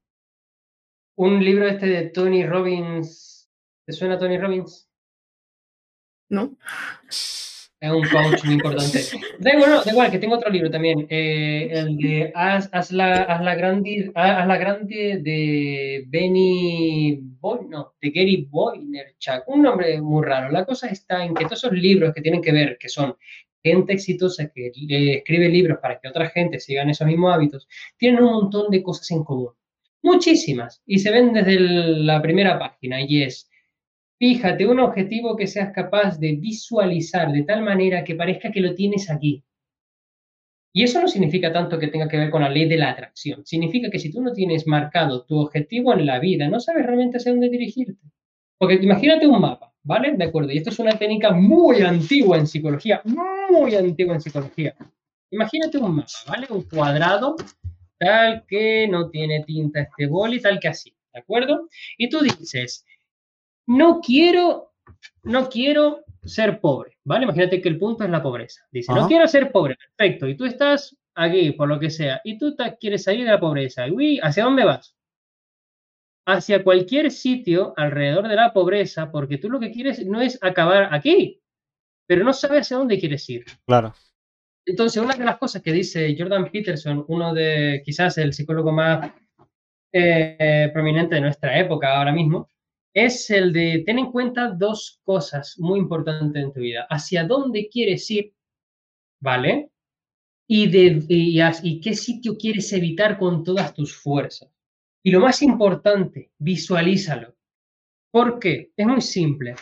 Un 1.17 1.43
libro 1.43 1.67
este 1.67 1.87
de 1.87 2.09
Tony 2.09 2.45
Robbins. 2.45 3.49
¿Te 3.85 3.93
suena 3.93 4.17
Tony 4.17 4.37
Robbins? 4.37 4.89
¿No? 6.29 6.55
Es 7.81 7.89
un 7.91 8.01
coach 8.09 8.43
muy 8.43 8.55
importante. 8.55 8.99
Da 9.39 9.53
igual, 9.53 9.81
da 9.85 9.91
igual, 9.91 10.11
que 10.11 10.19
tengo 10.19 10.35
otro 10.35 10.49
libro 10.49 10.69
también. 10.69 11.07
eh, 11.09 11.69
el 11.71 11.95
de 11.97 12.31
Haz, 12.35 12.69
haz 12.73 12.91
la, 12.91 13.13
haz 13.23 13.41
la 13.41 13.55
grande, 13.55 14.11
haz 14.15 14.45
la 14.47 14.57
grande 14.57 15.19
de 15.23 16.03
Benny 16.07 17.19
Boy, 17.21 17.59
no, 17.69 17.93
de 18.01 18.09
Gary 18.09 18.47
Boynerchuk. 18.49 19.47
Un 19.47 19.61
nombre 19.61 20.01
muy 20.01 20.25
raro. 20.25 20.51
La 20.51 20.65
cosa 20.65 20.89
está 20.89 21.23
en 21.23 21.33
que 21.33 21.45
todos 21.45 21.63
esos 21.63 21.71
libros 21.71 22.13
que 22.13 22.21
tienen 22.21 22.41
que 22.41 22.51
ver, 22.51 22.77
que 22.77 22.89
son 22.89 23.15
gente 23.63 23.93
exitosa 23.93 24.51
que 24.53 24.67
eh, 24.67 25.13
escribe 25.17 25.47
libros 25.47 25.79
para 25.81 25.99
que 25.99 26.09
otra 26.09 26.29
gente 26.29 26.59
sigan 26.59 26.89
esos 26.89 27.07
mismos 27.07 27.33
hábitos, 27.33 27.67
tienen 27.97 28.23
un 28.23 28.31
montón 28.31 28.69
de 28.71 28.83
cosas 28.83 29.09
en 29.11 29.23
común. 29.23 29.49
Muchísimas. 30.01 30.81
Y 30.85 30.99
se 30.99 31.11
ven 31.11 31.33
desde 31.33 31.53
el- 31.55 32.05
la 32.05 32.21
primera 32.21 32.57
página 32.59 33.01
y 33.01 33.23
es 33.23 33.48
Fíjate, 34.19 34.67
un 34.67 34.81
objetivo 34.81 35.37
que 35.37 35.47
seas 35.47 35.71
capaz 35.71 36.19
de 36.19 36.33
visualizar 36.33 37.31
de 37.31 37.43
tal 37.43 37.63
manera 37.63 38.03
que 38.03 38.15
parezca 38.15 38.51
que 38.51 38.59
lo 38.59 38.75
tienes 38.75 39.09
aquí. 39.09 39.45
Y 40.73 40.83
eso 40.83 41.01
no 41.01 41.07
significa 41.07 41.53
tanto 41.53 41.79
que 41.79 41.87
tenga 41.87 42.09
que 42.09 42.17
ver 42.17 42.29
con 42.29 42.41
la 42.41 42.49
ley 42.49 42.67
de 42.67 42.77
la 42.77 42.91
atracción. 42.91 43.45
Significa 43.45 43.89
que 43.89 43.97
si 43.97 44.11
tú 44.11 44.21
no 44.21 44.33
tienes 44.33 44.67
marcado 44.67 45.23
tu 45.23 45.39
objetivo 45.39 45.93
en 45.93 46.05
la 46.05 46.19
vida, 46.19 46.49
no 46.49 46.59
sabes 46.59 46.85
realmente 46.85 47.17
hacia 47.17 47.31
dónde 47.31 47.49
dirigirte. 47.49 48.09
Porque 48.57 48.75
imagínate 48.75 49.25
un 49.25 49.39
mapa, 49.39 49.73
¿vale? 49.83 50.11
De 50.17 50.25
acuerdo. 50.25 50.51
Y 50.51 50.57
esto 50.57 50.69
es 50.69 50.79
una 50.79 50.99
técnica 50.99 51.31
muy 51.31 51.81
antigua 51.81 52.37
en 52.37 52.45
psicología, 52.45 53.01
muy 53.05 53.73
antigua 53.73 54.15
en 54.15 54.21
psicología. 54.21 54.75
Imagínate 55.31 55.77
un 55.77 55.95
mapa, 55.95 56.11
¿vale? 56.27 56.47
Un 56.49 56.63
cuadrado 56.63 57.37
tal 57.97 58.45
que 58.47 58.87
no 58.87 59.09
tiene 59.09 59.43
tinta 59.45 59.81
este 59.81 60.07
boli, 60.07 60.41
tal 60.41 60.59
que 60.59 60.67
así, 60.67 60.93
¿de 61.13 61.19
acuerdo? 61.19 61.67
Y 61.97 62.09
tú 62.09 62.19
dices, 62.21 62.85
no 63.69 64.01
quiero, 64.01 64.73
no 65.23 65.47
quiero 65.49 66.03
ser 66.23 66.59
pobre, 66.59 66.97
¿vale? 67.05 67.23
Imagínate 67.25 67.61
que 67.61 67.69
el 67.69 67.77
punto 67.79 68.03
es 68.03 68.09
la 68.09 68.21
pobreza. 68.21 68.61
Dice, 68.71 68.91
no 68.93 69.07
quiero 69.07 69.27
ser 69.27 69.51
pobre, 69.51 69.75
perfecto. 69.75 70.27
Y 70.27 70.35
tú 70.35 70.45
estás 70.45 70.97
aquí, 71.15 71.51
por 71.51 71.67
lo 71.69 71.79
que 71.79 71.89
sea, 71.89 72.19
y 72.23 72.37
tú 72.37 72.55
te- 72.55 72.77
quieres 72.79 73.03
salir 73.03 73.25
de 73.25 73.31
la 73.31 73.39
pobreza. 73.39 73.87
Y, 73.87 73.91
uy, 73.91 74.19
¿hacia 74.21 74.43
dónde 74.43 74.65
vas? 74.65 74.95
Hacia 76.25 76.63
cualquier 76.63 77.09
sitio 77.11 77.73
alrededor 77.77 78.27
de 78.27 78.35
la 78.35 78.53
pobreza, 78.53 79.11
porque 79.11 79.37
tú 79.37 79.49
lo 79.49 79.59
que 79.59 79.71
quieres 79.71 80.05
no 80.05 80.21
es 80.21 80.37
acabar 80.41 80.89
aquí, 80.93 81.41
pero 82.07 82.23
no 82.23 82.33
sabes 82.33 82.61
hacia 82.61 82.77
dónde 82.77 82.99
quieres 82.99 83.27
ir. 83.29 83.45
Claro. 83.65 83.93
Entonces, 84.65 85.01
una 85.01 85.15
de 85.15 85.25
las 85.25 85.37
cosas 85.37 85.61
que 85.63 85.71
dice 85.71 86.15
Jordan 86.17 86.51
Peterson, 86.51 87.03
uno 87.07 87.33
de 87.33 87.81
quizás 87.83 88.17
el 88.19 88.33
psicólogo 88.33 88.71
más 88.71 89.11
eh, 89.91 90.69
prominente 90.73 91.15
de 91.15 91.21
nuestra 91.21 91.57
época 91.57 91.97
ahora 91.97 92.11
mismo, 92.11 92.47
es 92.93 93.29
el 93.29 93.53
de 93.53 93.83
tener 93.85 94.05
en 94.05 94.11
cuenta 94.11 94.49
dos 94.49 94.99
cosas 95.03 95.55
muy 95.59 95.79
importantes 95.79 96.43
en 96.43 96.53
tu 96.53 96.59
vida. 96.61 96.87
Hacia 96.89 97.23
dónde 97.23 97.69
quieres 97.69 98.09
ir, 98.11 98.33
¿vale? 99.21 99.71
Y, 100.47 100.67
de, 100.67 101.03
y, 101.07 101.39
y 101.63 101.81
qué 101.81 101.93
sitio 101.93 102.37
quieres 102.37 102.73
evitar 102.73 103.17
con 103.19 103.43
todas 103.43 103.73
tus 103.73 103.95
fuerzas. 103.95 104.49
Y 105.03 105.11
lo 105.11 105.19
más 105.19 105.41
importante, 105.41 106.31
visualízalo. 106.39 107.35
¿Por 108.11 108.39
qué? 108.39 108.71
Es 108.75 108.87
muy 108.87 109.01
simple. 109.01 109.55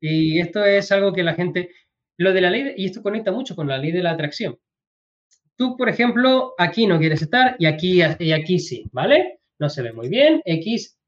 Y 0.00 0.40
esto 0.40 0.64
es 0.64 0.90
algo 0.92 1.12
que 1.12 1.22
la 1.22 1.34
gente, 1.34 1.70
lo 2.18 2.32
de 2.32 2.40
la 2.40 2.50
ley, 2.50 2.74
y 2.76 2.86
esto 2.86 3.02
conecta 3.02 3.32
mucho 3.32 3.54
con 3.54 3.68
la 3.68 3.78
ley 3.78 3.92
de 3.92 4.02
la 4.02 4.12
atracción. 4.12 4.58
Tú, 5.56 5.76
por 5.76 5.88
ejemplo, 5.88 6.54
aquí 6.58 6.86
no 6.86 6.98
quieres 6.98 7.22
estar 7.22 7.56
y 7.58 7.66
aquí, 7.66 8.00
y 8.18 8.32
aquí 8.32 8.58
sí, 8.58 8.84
¿vale? 8.92 9.40
No 9.58 9.68
se 9.68 9.82
ve 9.82 9.92
muy 9.92 10.08
bien, 10.08 10.42
X. 10.44 10.98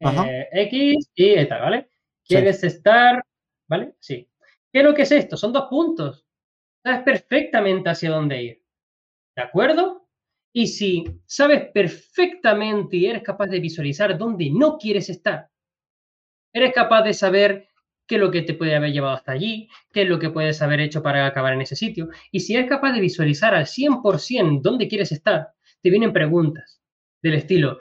eh, 0.00 0.48
X 0.52 1.10
y 1.14 1.46
tal, 1.46 1.62
¿vale? 1.62 1.88
¿Quieres 2.24 2.62
estar, 2.64 3.24
¿vale? 3.68 3.94
Sí. 4.00 4.28
¿Qué 4.72 4.80
es 4.80 4.84
lo 4.84 4.94
que 4.94 5.02
es 5.02 5.12
esto? 5.12 5.36
Son 5.36 5.52
dos 5.52 5.66
puntos. 5.68 6.26
Sabes 6.82 7.02
perfectamente 7.02 7.90
hacia 7.90 8.10
dónde 8.10 8.42
ir. 8.42 8.62
¿De 9.36 9.42
acuerdo? 9.42 10.08
Y 10.52 10.68
si 10.68 11.04
sabes 11.26 11.70
perfectamente 11.72 12.96
y 12.96 13.06
eres 13.06 13.22
capaz 13.22 13.48
de 13.48 13.60
visualizar 13.60 14.16
dónde 14.16 14.50
no 14.50 14.78
quieres 14.78 15.10
estar, 15.10 15.50
eres 16.52 16.72
capaz 16.72 17.02
de 17.02 17.12
saber 17.12 17.68
qué 18.06 18.16
es 18.16 18.20
lo 18.20 18.30
que 18.30 18.42
te 18.42 18.54
puede 18.54 18.74
haber 18.76 18.92
llevado 18.92 19.14
hasta 19.16 19.32
allí, 19.32 19.68
qué 19.92 20.02
es 20.02 20.08
lo 20.08 20.18
que 20.18 20.30
puedes 20.30 20.62
haber 20.62 20.80
hecho 20.80 21.02
para 21.02 21.26
acabar 21.26 21.54
en 21.54 21.62
ese 21.62 21.74
sitio. 21.74 22.08
Y 22.30 22.40
si 22.40 22.54
eres 22.54 22.68
capaz 22.68 22.92
de 22.92 23.00
visualizar 23.00 23.54
al 23.54 23.66
100% 23.66 24.60
dónde 24.62 24.86
quieres 24.88 25.10
estar, 25.10 25.48
te 25.82 25.90
vienen 25.90 26.12
preguntas 26.12 26.80
del 27.22 27.34
estilo, 27.34 27.78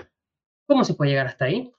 ¿cómo 0.65 0.83
se 0.83 0.95
puede 0.95 1.11
llegar 1.11 1.27
hasta 1.27 1.45
ahí? 1.45 1.71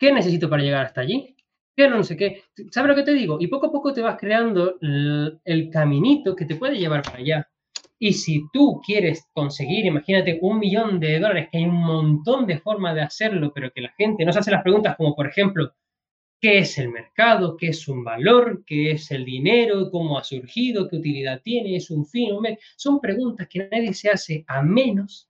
¿Qué 0.00 0.10
necesito 0.12 0.48
para 0.48 0.62
llegar 0.62 0.86
hasta 0.86 1.02
allí? 1.02 1.36
¿Qué 1.76 1.86
no 1.86 2.02
sé 2.02 2.16
qué? 2.16 2.44
¿Sabes 2.70 2.88
lo 2.88 2.96
que 2.96 3.02
te 3.02 3.12
digo? 3.12 3.36
Y 3.38 3.48
poco 3.48 3.66
a 3.66 3.72
poco 3.72 3.92
te 3.92 4.00
vas 4.00 4.16
creando 4.18 4.78
el, 4.80 5.38
el 5.44 5.68
caminito 5.68 6.34
que 6.34 6.46
te 6.46 6.56
puede 6.56 6.78
llevar 6.78 7.02
para 7.02 7.18
allá. 7.18 7.50
Y 7.98 8.14
si 8.14 8.44
tú 8.50 8.80
quieres 8.82 9.28
conseguir, 9.34 9.84
imagínate, 9.84 10.38
un 10.40 10.58
millón 10.58 11.00
de 11.00 11.20
dólares, 11.20 11.48
que 11.52 11.58
hay 11.58 11.64
un 11.64 11.74
montón 11.74 12.46
de 12.46 12.58
formas 12.58 12.94
de 12.94 13.02
hacerlo, 13.02 13.52
pero 13.54 13.70
que 13.72 13.82
la 13.82 13.92
gente 13.98 14.24
no 14.24 14.32
se 14.32 14.38
hace 14.38 14.50
las 14.50 14.62
preguntas 14.62 14.96
como, 14.96 15.14
por 15.14 15.26
ejemplo, 15.26 15.74
¿qué 16.40 16.58
es 16.58 16.78
el 16.78 16.88
mercado? 16.88 17.58
¿Qué 17.58 17.68
es 17.68 17.86
un 17.86 18.02
valor? 18.02 18.64
¿Qué 18.66 18.92
es 18.92 19.10
el 19.10 19.26
dinero? 19.26 19.90
¿Cómo 19.90 20.18
ha 20.18 20.24
surgido? 20.24 20.88
¿Qué 20.88 20.96
utilidad 20.96 21.42
tiene? 21.42 21.76
¿Es 21.76 21.90
un 21.90 22.06
fin? 22.06 22.32
un 22.32 22.46
Son 22.76 23.00
preguntas 23.00 23.46
que 23.48 23.68
nadie 23.70 23.92
se 23.92 24.08
hace 24.08 24.44
a 24.48 24.62
menos 24.62 25.28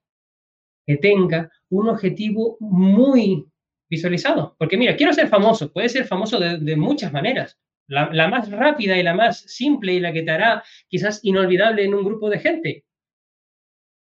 que 0.85 0.95
tenga 0.95 1.51
un 1.69 1.89
objetivo 1.89 2.55
muy 2.61 3.50
visualizado. 3.91 4.55
Porque 4.57 4.77
mira, 4.77 4.95
quiero 4.95 5.13
ser 5.13 5.27
famoso, 5.27 5.71
puede 5.71 5.89
ser 5.89 6.05
famoso 6.05 6.39
de, 6.39 6.75
muchas 6.77 7.13
maneras. 7.13 7.59
La, 7.87 8.09
la 8.11 8.29
más 8.29 8.49
rápida 8.49 8.97
y 8.97 9.03
la 9.03 9.13
más 9.13 9.41
simple 9.41 9.93
y 9.93 9.99
la 9.99 10.13
que 10.13 10.23
te 10.23 10.31
hará 10.31 10.63
quizás 10.87 11.19
inolvidable 11.23 11.83
en 11.83 11.93
un 11.93 12.05
grupo 12.05 12.29
de 12.29 12.39
gente. 12.39 12.85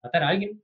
Matar 0.01 0.23
a 0.23 0.29
alguien. 0.29 0.63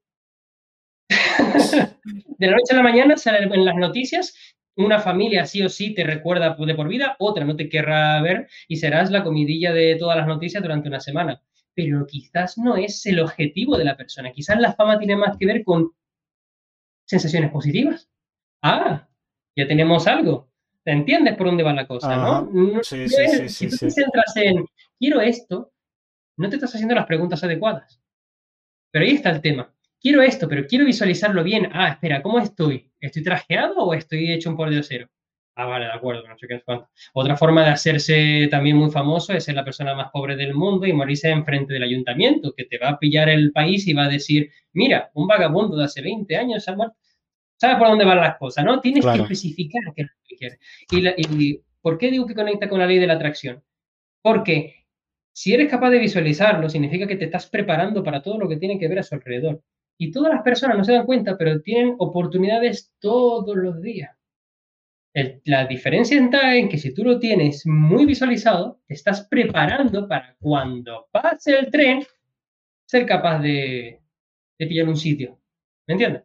de 2.38 2.48
la 2.48 2.54
noche 2.54 2.74
a 2.74 2.76
la 2.76 2.84
mañana 2.84 3.18
sale 3.18 3.40
en 3.40 3.66
las 3.66 3.76
noticias, 3.76 4.34
una 4.78 5.00
familia 5.00 5.46
sí 5.46 5.62
o 5.64 5.70
sí 5.70 5.94
te 5.94 6.06
recuerda 6.06 6.56
de 6.58 6.76
por 6.76 6.88
vida, 6.88 7.18
otra 7.20 7.44
no 7.44 7.58
te 7.58 7.68
querrá 7.68 8.22
ver 8.22 8.48
y 8.70 8.78
serás 8.78 9.12
la 9.12 9.24
comidilla 9.24 9.74
de 9.74 9.98
todas 9.98 10.16
las 10.16 10.28
noticias 10.28 10.64
durante 10.64 10.88
una 10.88 11.02
semana. 11.02 11.42
Pero 11.76 12.06
quizás 12.08 12.58
no 12.58 12.78
es 12.78 13.06
el 13.06 13.20
objetivo 13.20 13.78
de 13.78 13.86
la 13.86 13.98
persona. 13.98 14.32
Quizás 14.32 14.60
la 14.60 14.74
fama 14.74 14.98
tiene 14.98 15.18
más 15.18 15.36
que 15.38 15.46
ver 15.46 15.64
con 15.66 15.92
sensaciones 17.06 17.52
positivas. 17.52 18.10
Ah, 18.62 19.09
ya 19.60 19.68
tenemos 19.68 20.08
algo. 20.08 20.50
¿Entiendes 20.86 21.36
por 21.36 21.48
dónde 21.48 21.64
va 21.64 21.74
la 21.74 21.86
cosa, 21.88 22.14
Ajá. 22.14 22.42
no? 22.42 22.50
No- 22.52 22.84
Sí, 22.84 22.98
no 22.98 23.08
sí, 23.08 23.16
es- 23.22 23.38
sí, 23.38 23.50
si 23.50 23.70
tú 23.70 23.78
te 23.86 23.92
centras 23.92 24.36
en 24.38 24.66
quiero 24.98 25.22
esto, 25.22 25.72
no 26.38 26.50
te 26.50 26.56
estás 26.56 26.74
haciendo 26.74 26.96
las 26.96 27.06
preguntas 27.06 27.44
adecuadas. 27.44 28.02
Pero 28.92 29.06
ahí 29.06 29.12
está 29.12 29.30
el 29.30 29.42
tema. 29.42 29.72
Quiero 30.02 30.22
esto, 30.22 30.48
pero 30.48 30.66
quiero 30.66 30.86
visualizarlo 30.86 31.44
bien. 31.44 31.70
Ah, 31.74 31.90
espera, 31.90 32.22
¿cómo 32.22 32.40
estoy? 32.40 32.92
¿Estoy 33.00 33.22
trajeado 33.24 33.76
o 33.78 33.94
estoy 33.94 34.32
hecho 34.32 34.50
un 34.50 34.56
por 34.58 34.70
cero? 34.84 35.08
Ah, 35.56 35.66
vale, 35.66 35.86
de 35.86 35.92
acuerdo, 35.92 36.26
no 36.26 36.38
sé 36.38 36.48
qué 36.48 36.56
es 36.56 36.64
cuánto. 36.64 36.90
Otra 37.14 37.36
forma 37.36 37.64
de 37.66 37.72
hacerse 37.72 38.48
también 38.50 38.78
muy 38.78 38.90
famoso 38.92 39.34
es 39.34 39.44
ser 39.44 39.56
la 39.56 39.66
persona 39.66 39.94
más 39.94 40.10
pobre 40.10 40.38
del 40.38 40.54
mundo 40.56 40.86
y 40.88 40.94
morirse 40.94 41.30
enfrente 41.30 41.74
del 41.74 41.84
ayuntamiento, 41.84 42.54
que 42.56 42.64
te 42.64 42.78
va 42.78 42.90
a 42.92 42.98
pillar 43.00 43.28
el 43.28 43.52
país 43.52 43.86
y 43.86 43.94
va 43.94 44.06
a 44.06 44.10
decir, 44.10 44.50
mira, 44.72 45.12
un 45.16 45.28
vagabundo 45.28 45.76
de 45.76 45.84
hace 45.84 46.02
20 46.02 46.38
años 46.38 46.64
se 46.64 46.72
ha 46.72 46.76
muerto. 46.76 46.96
¿Sabes 47.60 47.78
por 47.78 47.88
dónde 47.90 48.06
van 48.06 48.18
las 48.20 48.38
cosas, 48.38 48.64
no? 48.66 48.80
Tienes 48.80 49.04
Claro. 49.04 49.18
que 49.28 49.34
especificar 49.34 49.82
qué 49.96 50.02
es 50.04 50.08
lo 50.08 50.14
que 50.28 50.36
quieres. 50.38 50.60
Y, 50.92 51.02
la- 51.02 51.14
y 51.18 51.62
¿por 51.82 51.98
qué 51.98 52.10
digo 52.10 52.26
que 52.26 52.36
conecta 52.36 52.70
con 52.70 52.80
la 52.80 52.88
ley 52.88 53.00
de 53.00 53.08
la 53.08 53.14
atracción? 53.14 53.62
Porque 54.22 54.86
si 55.34 55.54
eres 55.54 55.70
capaz 55.70 55.90
de 55.90 56.00
visualizarlo, 56.00 56.70
significa 56.70 57.08
que 57.08 57.16
te 57.18 57.26
estás 57.26 57.48
preparando 57.50 58.04
para 58.04 58.22
todo 58.22 58.38
lo 58.40 58.48
que 58.50 58.58
tiene 58.58 58.80
que 58.80 58.88
ver 58.88 59.00
a 59.00 59.04
su 59.04 59.16
alrededor. 59.16 59.62
Y 59.98 60.12
todas 60.12 60.34
las 60.34 60.42
personas 60.44 60.78
no 60.78 60.84
se 60.86 60.94
dan 60.94 61.06
cuenta, 61.06 61.38
pero 61.38 61.62
tienen 61.62 61.96
oportunidades 62.00 62.94
todos 63.00 63.56
los 63.58 63.82
días. 63.82 64.16
El- 65.14 65.42
la 65.46 65.66
diferencia 65.66 66.18
está 66.22 66.56
en 66.56 66.70
que 66.70 66.78
si 66.78 66.94
tú 66.94 67.04
lo 67.04 67.20
tienes 67.20 67.66
muy 67.66 68.06
visualizado, 68.06 68.80
te 68.88 68.94
estás 68.94 69.28
preparando 69.28 70.08
para 70.08 70.36
cuando 70.40 71.08
pase 71.12 71.58
el 71.58 71.70
tren, 71.72 72.04
ser 72.86 73.06
capaz 73.06 73.40
de, 73.40 74.00
de 74.58 74.68
pillar 74.68 74.88
un 74.88 74.96
sitio. 74.98 75.40
¿Me 75.88 75.94
entiendes? 75.96 76.24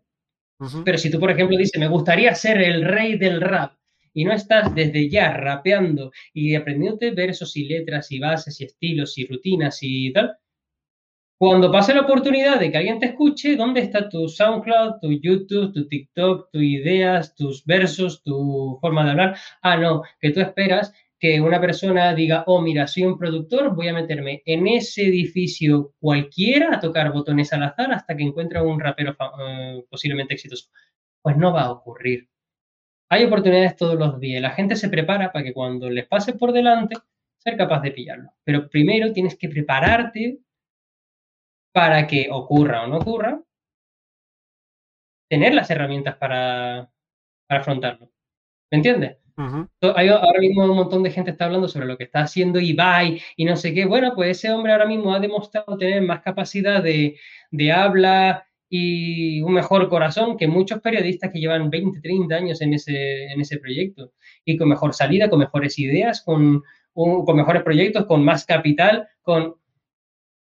Pero 0.84 0.98
si 0.98 1.10
tú, 1.10 1.18
por 1.18 1.30
ejemplo, 1.30 1.56
dices, 1.56 1.78
me 1.80 1.88
gustaría 1.88 2.34
ser 2.34 2.60
el 2.60 2.84
rey 2.84 3.18
del 3.18 3.40
rap, 3.40 3.74
y 4.14 4.24
no 4.24 4.32
estás 4.32 4.74
desde 4.74 5.10
ya 5.10 5.32
rapeando 5.32 6.12
y 6.32 6.54
aprendiéndote 6.54 7.10
versos 7.10 7.56
y 7.56 7.64
letras 7.64 8.10
y 8.12 8.20
bases 8.20 8.60
y 8.60 8.64
estilos 8.64 9.18
y 9.18 9.26
rutinas 9.26 9.78
y 9.82 10.12
tal, 10.12 10.36
cuando 11.36 11.70
pase 11.70 11.92
la 11.92 12.02
oportunidad 12.02 12.60
de 12.60 12.70
que 12.70 12.78
alguien 12.78 13.00
te 13.00 13.06
escuche, 13.06 13.56
¿dónde 13.56 13.80
está 13.80 14.08
tu 14.08 14.28
SoundCloud, 14.28 15.00
tu 15.02 15.10
YouTube, 15.12 15.72
tu 15.72 15.88
TikTok, 15.88 16.48
tus 16.52 16.62
ideas, 16.62 17.34
tus 17.34 17.64
versos, 17.66 18.22
tu 18.22 18.78
forma 18.80 19.04
de 19.04 19.10
hablar? 19.10 19.36
Ah, 19.60 19.76
no, 19.76 20.02
que 20.20 20.30
tú 20.30 20.40
esperas 20.40 20.94
que 21.24 21.40
una 21.40 21.58
persona 21.58 22.14
diga, 22.14 22.44
oh, 22.46 22.60
mira, 22.60 22.86
soy 22.86 23.04
un 23.04 23.16
productor, 23.16 23.74
voy 23.74 23.88
a 23.88 23.94
meterme 23.94 24.42
en 24.44 24.66
ese 24.66 25.06
edificio 25.06 25.94
cualquiera 25.98 26.76
a 26.76 26.80
tocar 26.80 27.10
botones 27.12 27.50
al 27.54 27.62
azar 27.62 27.90
hasta 27.92 28.14
que 28.14 28.24
encuentre 28.24 28.60
un 28.60 28.78
rapero 28.78 29.16
eh, 29.40 29.82
posiblemente 29.88 30.34
exitoso. 30.34 30.68
Pues 31.22 31.34
no 31.38 31.50
va 31.50 31.62
a 31.62 31.72
ocurrir. 31.72 32.28
Hay 33.08 33.24
oportunidades 33.24 33.74
todos 33.74 33.98
los 33.98 34.20
días. 34.20 34.42
La 34.42 34.50
gente 34.50 34.76
se 34.76 34.90
prepara 34.90 35.32
para 35.32 35.42
que 35.42 35.54
cuando 35.54 35.88
les 35.88 36.06
pase 36.06 36.34
por 36.34 36.52
delante, 36.52 36.96
ser 37.38 37.56
capaz 37.56 37.80
de 37.80 37.92
pillarlo. 37.92 38.30
Pero 38.44 38.68
primero 38.68 39.10
tienes 39.14 39.38
que 39.38 39.48
prepararte 39.48 40.40
para 41.72 42.06
que 42.06 42.28
ocurra 42.30 42.82
o 42.82 42.86
no 42.86 42.98
ocurra, 42.98 43.42
tener 45.30 45.54
las 45.54 45.70
herramientas 45.70 46.16
para, 46.16 46.92
afrontarlo. 47.48 48.10
¿Me 48.70 48.76
entiendes? 48.76 49.23
Hay 49.36 50.08
ahora 50.08 50.38
mismo 50.38 50.64
un 50.64 50.76
montón 50.76 51.02
de 51.02 51.10
gente 51.10 51.32
está 51.32 51.46
hablando 51.46 51.68
sobre 51.68 51.86
lo 51.86 51.96
que 51.96 52.04
está 52.04 52.20
haciendo 52.20 52.60
Ibai 52.60 53.20
y 53.36 53.44
no 53.44 53.56
sé 53.56 53.74
qué. 53.74 53.84
Bueno, 53.84 54.12
pues 54.14 54.38
ese 54.38 54.52
hombre 54.52 54.72
ahora 54.72 54.86
mismo 54.86 55.14
ha 55.14 55.20
demostrado 55.20 55.76
tener 55.76 56.02
más 56.02 56.20
capacidad 56.20 56.82
de, 56.82 57.16
de 57.50 57.72
habla 57.72 58.46
y 58.68 59.40
un 59.42 59.52
mejor 59.52 59.88
corazón 59.88 60.36
que 60.36 60.48
muchos 60.48 60.80
periodistas 60.80 61.30
que 61.32 61.40
llevan 61.40 61.70
20, 61.70 62.00
30 62.00 62.34
años 62.34 62.60
en 62.62 62.74
ese, 62.74 63.26
en 63.26 63.40
ese 63.40 63.58
proyecto. 63.58 64.12
Y 64.44 64.56
con 64.56 64.68
mejor 64.68 64.94
salida, 64.94 65.28
con 65.28 65.38
mejores 65.40 65.78
ideas, 65.78 66.22
con, 66.22 66.62
con 66.92 67.36
mejores 67.36 67.62
proyectos, 67.62 68.06
con 68.06 68.24
más 68.24 68.44
capital, 68.44 69.08
con 69.22 69.56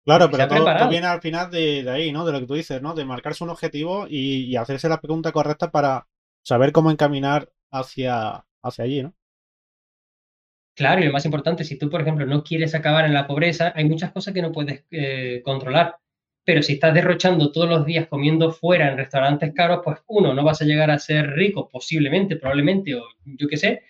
Claro, 0.07 0.31
pero 0.31 0.47
todo, 0.47 0.89
viene 0.89 1.09
al 1.09 1.21
final 1.21 1.51
de, 1.51 1.85
ahí, 1.91 2.13
¿no? 2.13 2.25
De 2.25 2.31
lo 2.31 2.39
que 2.39 2.47
tú 2.47 2.55
dices, 2.55 2.81
¿no? 2.81 2.95
De 2.95 3.05
marcarse 3.05 3.43
un 3.43 3.51
objetivo 3.51 4.07
y, 4.09 4.55
hacerse 4.55 4.89
la 4.89 5.01
pregunta 5.01 5.33
correcta 5.33 5.73
para 5.73 6.07
saber 6.45 6.71
cómo 6.71 6.93
encaminar 6.93 7.51
hacia, 7.73 8.46
hacia 8.69 8.85
allí, 8.85 9.03
¿no? 9.03 9.15
Claro, 10.77 11.01
y 11.01 11.07
lo 11.07 11.13
más 11.13 11.25
importante, 11.25 11.65
si 11.65 11.79
tú, 11.79 11.89
por 11.89 12.03
ejemplo, 12.03 12.27
no 12.27 12.45
quieres 12.45 12.75
acabar 12.75 13.07
en 13.07 13.15
la 13.15 13.27
pobreza, 13.27 13.73
hay 13.75 13.87
muchas 13.87 14.13
cosas 14.13 14.35
que 14.35 14.43
no 14.43 14.53
puedes 14.53 14.85
eh, 14.91 15.41
controlar. 15.43 15.97
Pero 16.45 16.63
si 16.63 16.75
estás 16.75 16.93
derrochando 16.95 17.51
todos 17.51 17.69
los 17.69 17.87
días 17.87 18.09
comiendo 18.09 18.53
fuera 18.53 18.91
en 18.91 18.99
restaurantes 18.99 19.53
caros, 19.55 19.81
pues 19.83 19.99
uno, 20.07 20.35
no 20.35 20.45
vas 20.45 20.61
a 20.61 20.67
llegar 20.67 20.91
a 20.91 20.99
ser 20.99 21.31
rico, 21.31 21.69
posiblemente, 21.71 22.37
probablemente, 22.37 22.95
o 22.95 23.03
yo 23.25 23.49
qué 23.49 23.57
sé. 23.57 23.83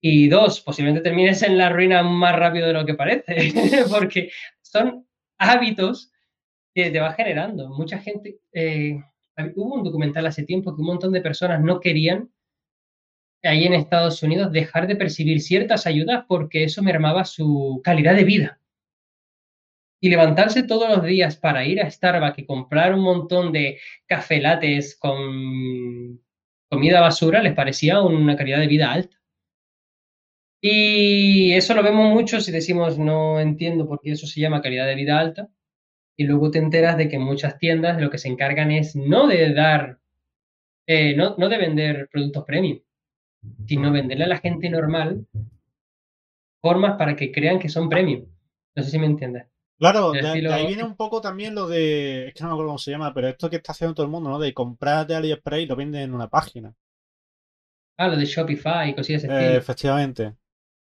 Y 0.00 0.28
dos, 0.28 0.62
posiblemente 0.62 1.02
termines 1.02 1.42
en 1.42 1.58
la 1.58 1.68
ruina 1.68 2.02
más 2.02 2.34
rápido 2.34 2.66
de 2.66 2.72
lo 2.72 2.86
que 2.86 2.94
parece, 2.94 3.52
porque 3.90 4.30
son 4.62 5.06
hábitos 5.38 6.12
que 6.74 6.90
te 6.90 6.98
va 6.98 7.12
generando. 7.12 7.68
Mucha 7.68 7.98
gente, 7.98 8.38
eh, 8.54 8.96
hubo 9.54 9.74
un 9.74 9.84
documental 9.84 10.26
hace 10.26 10.44
tiempo 10.44 10.74
que 10.74 10.80
un 10.80 10.86
montón 10.86 11.12
de 11.12 11.20
personas 11.20 11.60
no 11.60 11.78
querían 11.78 12.30
ahí 13.42 13.64
en 13.64 13.74
Estados 13.74 14.22
Unidos 14.22 14.52
dejar 14.52 14.86
de 14.86 14.96
percibir 14.96 15.40
ciertas 15.40 15.86
ayudas 15.86 16.24
porque 16.28 16.64
eso 16.64 16.82
mermaba 16.82 17.24
su 17.24 17.80
calidad 17.84 18.14
de 18.14 18.24
vida. 18.24 18.60
Y 20.00 20.08
levantarse 20.08 20.64
todos 20.64 20.88
los 20.88 21.04
días 21.04 21.36
para 21.36 21.64
ir 21.64 21.80
a 21.80 21.90
Starbucks 21.90 22.38
y 22.40 22.46
comprar 22.46 22.94
un 22.94 23.00
montón 23.00 23.52
de 23.52 23.78
cafelates 24.06 24.96
con 24.96 26.20
comida 26.68 27.00
basura 27.00 27.42
les 27.42 27.54
parecía 27.54 28.00
una 28.00 28.36
calidad 28.36 28.58
de 28.58 28.66
vida 28.66 28.90
alta. 28.90 29.16
Y 30.60 31.52
eso 31.54 31.74
lo 31.74 31.82
vemos 31.82 32.12
mucho 32.12 32.40
si 32.40 32.52
decimos 32.52 32.98
no 32.98 33.40
entiendo 33.40 33.86
por 33.88 34.00
qué 34.00 34.12
eso 34.12 34.26
se 34.26 34.40
llama 34.40 34.62
calidad 34.62 34.86
de 34.86 34.94
vida 34.94 35.18
alta. 35.18 35.48
Y 36.16 36.24
luego 36.24 36.50
te 36.50 36.58
enteras 36.58 36.96
de 36.96 37.08
que 37.08 37.18
muchas 37.18 37.58
tiendas 37.58 38.00
lo 38.00 38.10
que 38.10 38.18
se 38.18 38.28
encargan 38.28 38.70
es 38.70 38.94
no 38.94 39.26
de 39.26 39.52
dar, 39.54 39.98
eh, 40.86 41.16
no, 41.16 41.34
no 41.36 41.48
de 41.48 41.58
vender 41.58 42.08
productos 42.12 42.44
premium, 42.44 42.80
sino 43.66 43.92
venderle 43.92 44.24
a 44.24 44.28
la 44.28 44.38
gente 44.38 44.70
normal 44.70 45.26
formas 46.60 46.96
para 46.96 47.16
que 47.16 47.32
crean 47.32 47.58
que 47.58 47.68
son 47.68 47.88
premium. 47.88 48.26
No 48.74 48.82
sé 48.82 48.90
si 48.90 48.98
me 48.98 49.06
entiendes. 49.06 49.46
Claro, 49.78 50.12
de, 50.12 50.48
ahí 50.48 50.68
viene 50.68 50.84
un 50.84 50.94
poco 50.94 51.20
también 51.20 51.56
lo 51.56 51.66
de, 51.66 52.28
es 52.28 52.34
que 52.34 52.42
no 52.44 52.50
me 52.50 52.52
acuerdo 52.54 52.68
cómo 52.68 52.78
se 52.78 52.92
llama, 52.92 53.12
pero 53.12 53.28
esto 53.28 53.50
que 53.50 53.56
está 53.56 53.72
haciendo 53.72 53.94
todo 53.94 54.06
el 54.06 54.12
mundo, 54.12 54.30
¿no? 54.30 54.38
De 54.38 54.54
comprar 54.54 55.06
de 55.08 55.16
AliExpress 55.16 55.64
y 55.64 55.66
lo 55.66 55.74
venden 55.74 56.02
en 56.02 56.14
una 56.14 56.28
página. 56.28 56.72
Ah, 57.96 58.06
lo 58.06 58.16
de 58.16 58.24
Shopify 58.24 58.90
y 58.90 58.94
cosillas 58.94 59.24
así. 59.24 59.32
Eh, 59.32 59.56
efectivamente. 59.56 60.36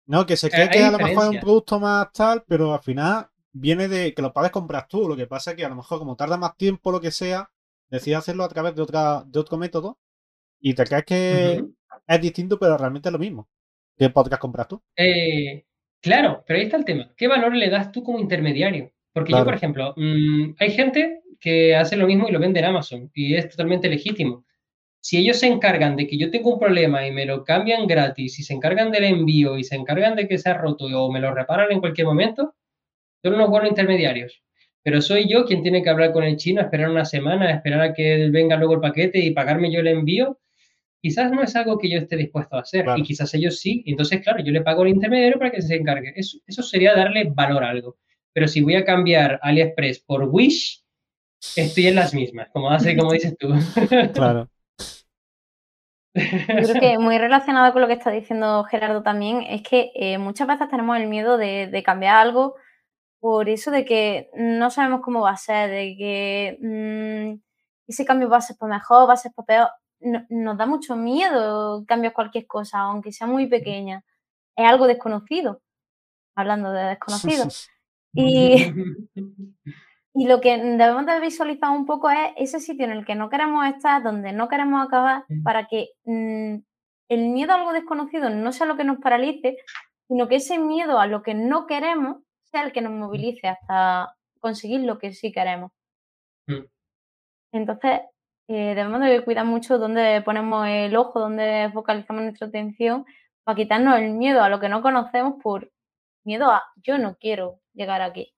No, 0.06 0.26
que 0.26 0.38
se 0.38 0.48
eh, 0.48 0.52
cree 0.52 0.70
que 0.70 0.84
a 0.84 0.92
lo 0.92 1.00
mejor 1.00 1.24
es 1.26 1.30
un 1.32 1.40
producto 1.42 1.82
más 1.82 2.14
tal, 2.14 2.46
pero 2.48 2.74
al 2.74 2.82
final 2.82 3.28
viene 3.52 3.90
de 3.90 4.14
que 4.14 4.22
lo 4.22 4.32
puedes 4.32 4.52
comprar 4.52 4.88
tú. 4.88 5.08
Lo 5.08 5.18
que 5.18 5.28
pasa 5.28 5.52
es 5.52 5.58
que 5.58 5.66
a 5.66 5.70
lo 5.70 5.76
mejor, 5.76 6.00
como 6.00 6.16
tarda 6.16 6.38
más 6.38 6.56
tiempo, 6.56 6.90
lo 6.90 7.02
que 7.02 7.12
sea, 7.12 7.52
decides 7.90 8.20
hacerlo 8.20 8.46
a 8.46 8.50
través 8.50 8.74
de, 8.74 8.82
otra, 8.82 9.24
de 9.26 9.40
otro 9.40 9.58
método 9.58 10.00
y 10.62 10.74
te 10.74 10.86
crees 10.86 11.06
que 11.06 11.66
es 12.08 12.22
distinto, 12.22 12.58
pero 12.60 12.78
realmente 12.78 13.10
es 13.10 13.14
lo 13.14 13.20
mismo. 13.20 13.48
¿Qué 13.98 14.10
podcast 14.10 14.42
compras 14.42 14.68
tú? 14.68 14.82
Eh, 14.96 15.66
claro, 16.02 16.44
pero 16.46 16.60
ahí 16.60 16.66
está 16.66 16.78
el 16.78 16.86
tema. 16.86 17.12
¿Qué 17.18 17.28
valor 17.28 17.56
le 17.56 17.70
das 17.70 17.92
tú 17.92 18.04
como 18.04 18.20
intermediario? 18.20 18.92
Porque 19.12 19.34
yo, 19.34 19.44
por 19.44 19.56
ejemplo, 19.56 19.94
mm, 19.98 20.56
hay 20.60 20.72
gente 20.72 21.22
que 21.40 21.76
hace 21.76 21.98
lo 21.98 22.06
mismo 22.06 22.28
y 22.28 22.32
lo 22.32 22.40
vende 22.40 22.60
en 22.60 22.66
Amazon 22.66 23.12
y 23.14 23.36
es 23.36 23.50
totalmente 23.50 23.90
legítimo 23.90 24.46
si 25.08 25.18
ellos 25.18 25.40
se 25.40 25.48
encargan 25.48 25.96
de 25.96 26.06
que 26.06 26.18
yo 26.18 26.30
tengo 26.32 26.54
un 26.54 26.60
problema 26.60 27.08
y 27.08 27.12
me 27.12 27.26
lo 27.26 27.46
cambian 27.46 27.88
gratis, 27.88 28.40
y 28.40 28.44
se 28.44 28.54
encargan 28.54 28.92
del 28.92 29.06
envío 29.06 29.58
y 29.58 29.64
se 29.64 29.76
encargan 29.76 30.18
de 30.18 30.28
que 30.28 30.38
sea 30.38 30.56
roto 30.56 30.86
o 30.86 31.10
me 31.10 31.22
lo 31.22 31.34
reparan 31.34 31.72
en 31.72 31.80
cualquier 31.80 32.08
momento, 32.08 32.56
son 33.24 33.36
unos 33.36 33.50
buenos 33.50 33.70
intermediarios. 33.70 34.44
Pero 34.84 35.02
soy 35.02 35.30
yo 35.30 35.46
quien 35.46 35.64
tiene 35.64 35.82
que 35.82 35.90
hablar 35.90 36.12
con 36.12 36.26
el 36.26 36.36
chino, 36.36 36.60
esperar 36.60 36.90
una 36.90 37.06
semana, 37.06 37.52
esperar 37.52 37.82
a 37.82 37.94
que 37.94 38.30
venga 38.32 38.58
luego 38.58 38.74
el 38.74 38.82
paquete 38.82 39.20
y 39.20 39.32
pagarme 39.32 39.72
yo 39.72 39.80
el 39.80 39.88
envío. 39.88 40.40
Quizás 41.02 41.32
no 41.32 41.44
es 41.44 41.56
algo 41.56 41.78
que 41.78 41.90
yo 41.90 42.00
esté 42.00 42.18
dispuesto 42.18 42.56
a 42.56 42.62
hacer 42.62 42.86
y 42.96 43.04
quizás 43.04 43.34
ellos 43.34 43.60
sí. 43.60 43.84
Entonces, 43.86 44.22
claro, 44.22 44.44
yo 44.44 44.52
le 44.52 44.62
pago 44.62 44.82
al 44.82 44.90
intermediario 44.90 45.38
para 45.38 45.52
que 45.52 45.62
se 45.62 45.76
encargue. 45.76 46.14
Eso, 46.16 46.40
eso 46.48 46.64
sería 46.64 46.96
darle 46.96 47.32
valor 47.34 47.64
a 47.64 47.70
algo. 47.70 47.98
Pero 48.34 48.48
si 48.48 48.62
voy 48.62 48.76
a 48.76 48.86
cambiar 48.86 49.40
AliExpress 49.42 50.00
por 50.00 50.24
Wish, 50.24 50.84
estoy 51.56 51.88
en 51.88 51.96
las 51.96 52.14
mismas, 52.14 52.50
como, 52.52 52.70
hace, 52.70 52.98
como 52.98 53.12
dices 53.12 53.36
tú. 53.38 53.50
Claro. 54.14 54.50
Yo 56.18 56.74
creo 56.74 56.82
que 56.82 56.98
muy 56.98 57.18
relacionado 57.18 57.72
con 57.74 57.82
lo 57.82 57.88
que 57.88 57.94
está 57.94 58.10
diciendo 58.10 58.64
Gerardo 58.64 59.04
también, 59.04 59.44
es 59.44 59.62
que 59.62 59.92
eh, 59.96 60.18
muchas 60.18 60.48
veces 60.48 60.68
tenemos 60.68 60.98
el 60.98 61.08
miedo 61.08 61.38
de, 61.38 61.84
cambiar 61.86 62.18
algo 62.18 62.56
por 63.20 63.50
eso 63.50 63.72
de 63.72 63.86
que 63.86 64.30
no 64.36 64.70
sabemos 64.70 65.02
cómo 65.02 65.22
va 65.22 65.32
a 65.32 65.38
ser, 65.38 65.70
de 65.70 65.96
que 65.98 66.58
mm, 66.62 67.40
ese 67.88 68.06
cambio 68.06 68.30
va 68.30 68.38
a 68.38 68.42
ser 68.42 68.56
por 68.58 68.70
mejor, 68.70 69.10
va 69.10 69.14
a 69.14 69.18
ser 69.18 69.32
por 69.34 69.46
peor. 69.46 69.70
Nos 70.00 70.58
da 70.58 70.66
mucho 70.66 70.96
miedo 70.96 71.86
cambiar 71.88 72.14
cualquier 72.14 72.48
cosa, 72.48 72.80
aunque 72.80 73.12
sea 73.12 73.28
muy 73.28 73.48
pequeña. 73.48 74.04
Es 74.56 74.68
algo 74.68 74.88
desconocido, 74.88 75.62
hablando 76.36 76.72
de 76.72 76.84
desconocido. 76.84 77.48
Y, 78.14 78.74
Y 80.20 80.26
lo 80.26 80.42
que 80.42 80.58
debemos 80.58 81.06
de 81.06 81.20
visualizar 81.20 81.70
un 81.70 81.86
poco 81.86 82.10
es 82.10 82.32
ese 82.38 82.60
sitio 82.60 82.86
en 82.86 82.92
el 82.92 83.06
que 83.06 83.14
no 83.14 83.30
queremos 83.30 83.68
estar, 83.68 84.02
donde 84.02 84.34
no 84.34 84.48
queremos 84.48 84.84
acabar, 84.84 85.26
para 85.44 85.68
que 85.68 85.90
mm, 86.06 86.56
el 87.10 87.30
miedo 87.30 87.52
a 87.52 87.58
algo 87.58 87.72
desconocido 87.72 88.32
no 88.32 88.52
sea 88.52 88.66
lo 88.66 88.78
que 88.78 88.84
nos 88.84 88.98
paralice, 88.98 89.58
sino 90.08 90.28
que 90.28 90.38
ese 90.38 90.58
miedo 90.58 91.00
a 91.00 91.06
lo 91.06 91.22
que 91.22 91.36
no 91.36 91.68
queremos 91.68 92.24
sea 92.46 92.64
el 92.64 92.72
que 92.72 92.82
nos 92.82 92.94
movilice 92.94 93.48
hasta 93.48 94.16
conseguir 94.40 94.80
lo 94.80 94.98
que 94.98 95.14
sí 95.14 95.32
queremos. 95.32 95.72
Mm. 96.48 96.66
Entonces, 97.52 98.02
eh, 98.48 98.76
debemos 98.76 99.02
de 99.02 99.24
cuidar 99.24 99.46
mucho 99.46 99.78
dónde 99.78 100.22
ponemos 100.22 100.68
el 100.68 100.96
ojo, 100.96 101.20
dónde 101.20 101.70
focalizamos 101.74 102.24
nuestra 102.24 102.48
atención, 102.48 103.06
para 103.44 103.58
quitarnos 103.58 104.00
el 104.00 104.12
miedo 104.12 104.42
a 104.42 104.50
lo 104.50 104.60
que 104.60 104.70
no 104.70 104.82
conocemos 104.82 105.36
por 105.44 105.72
miedo 106.24 106.50
a 106.50 106.64
yo 106.84 106.98
no 106.98 107.18
quiero 107.20 107.60
llegar 107.74 108.02
aquí. 108.02 108.34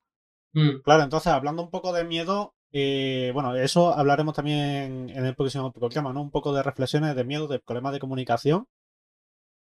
Mm. 0.54 0.82
Claro, 0.84 1.04
entonces 1.04 1.32
hablando 1.32 1.62
un 1.62 1.70
poco 1.70 1.94
de 1.94 2.06
miedo, 2.06 2.56
eh, 2.72 3.32
bueno, 3.34 3.56
eso 3.56 3.94
hablaremos 3.94 4.36
también 4.36 5.10
en 5.10 5.26
el 5.26 5.36
próximo 5.36 5.72
programa, 5.72 6.12
¿no? 6.12 6.22
Un 6.22 6.32
poco 6.32 6.54
de 6.54 6.64
reflexiones 6.64 7.16
de 7.16 7.24
miedo, 7.24 7.48
de 7.48 7.60
problemas 7.60 7.94
de 7.94 8.00
comunicación. 8.00 8.68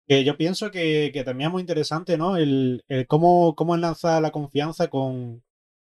Que 0.08 0.24
yo 0.24 0.36
pienso 0.38 0.72
que, 0.72 1.12
también 1.24 1.50
es 1.50 1.52
muy 1.54 1.62
interesante, 1.62 2.18
¿no? 2.18 2.36
El, 2.36 2.84
cómo, 3.08 3.56
cómo 3.56 3.76
enlaza 3.76 4.20
la 4.20 4.32
confianza 4.32 4.90
con, 4.90 5.44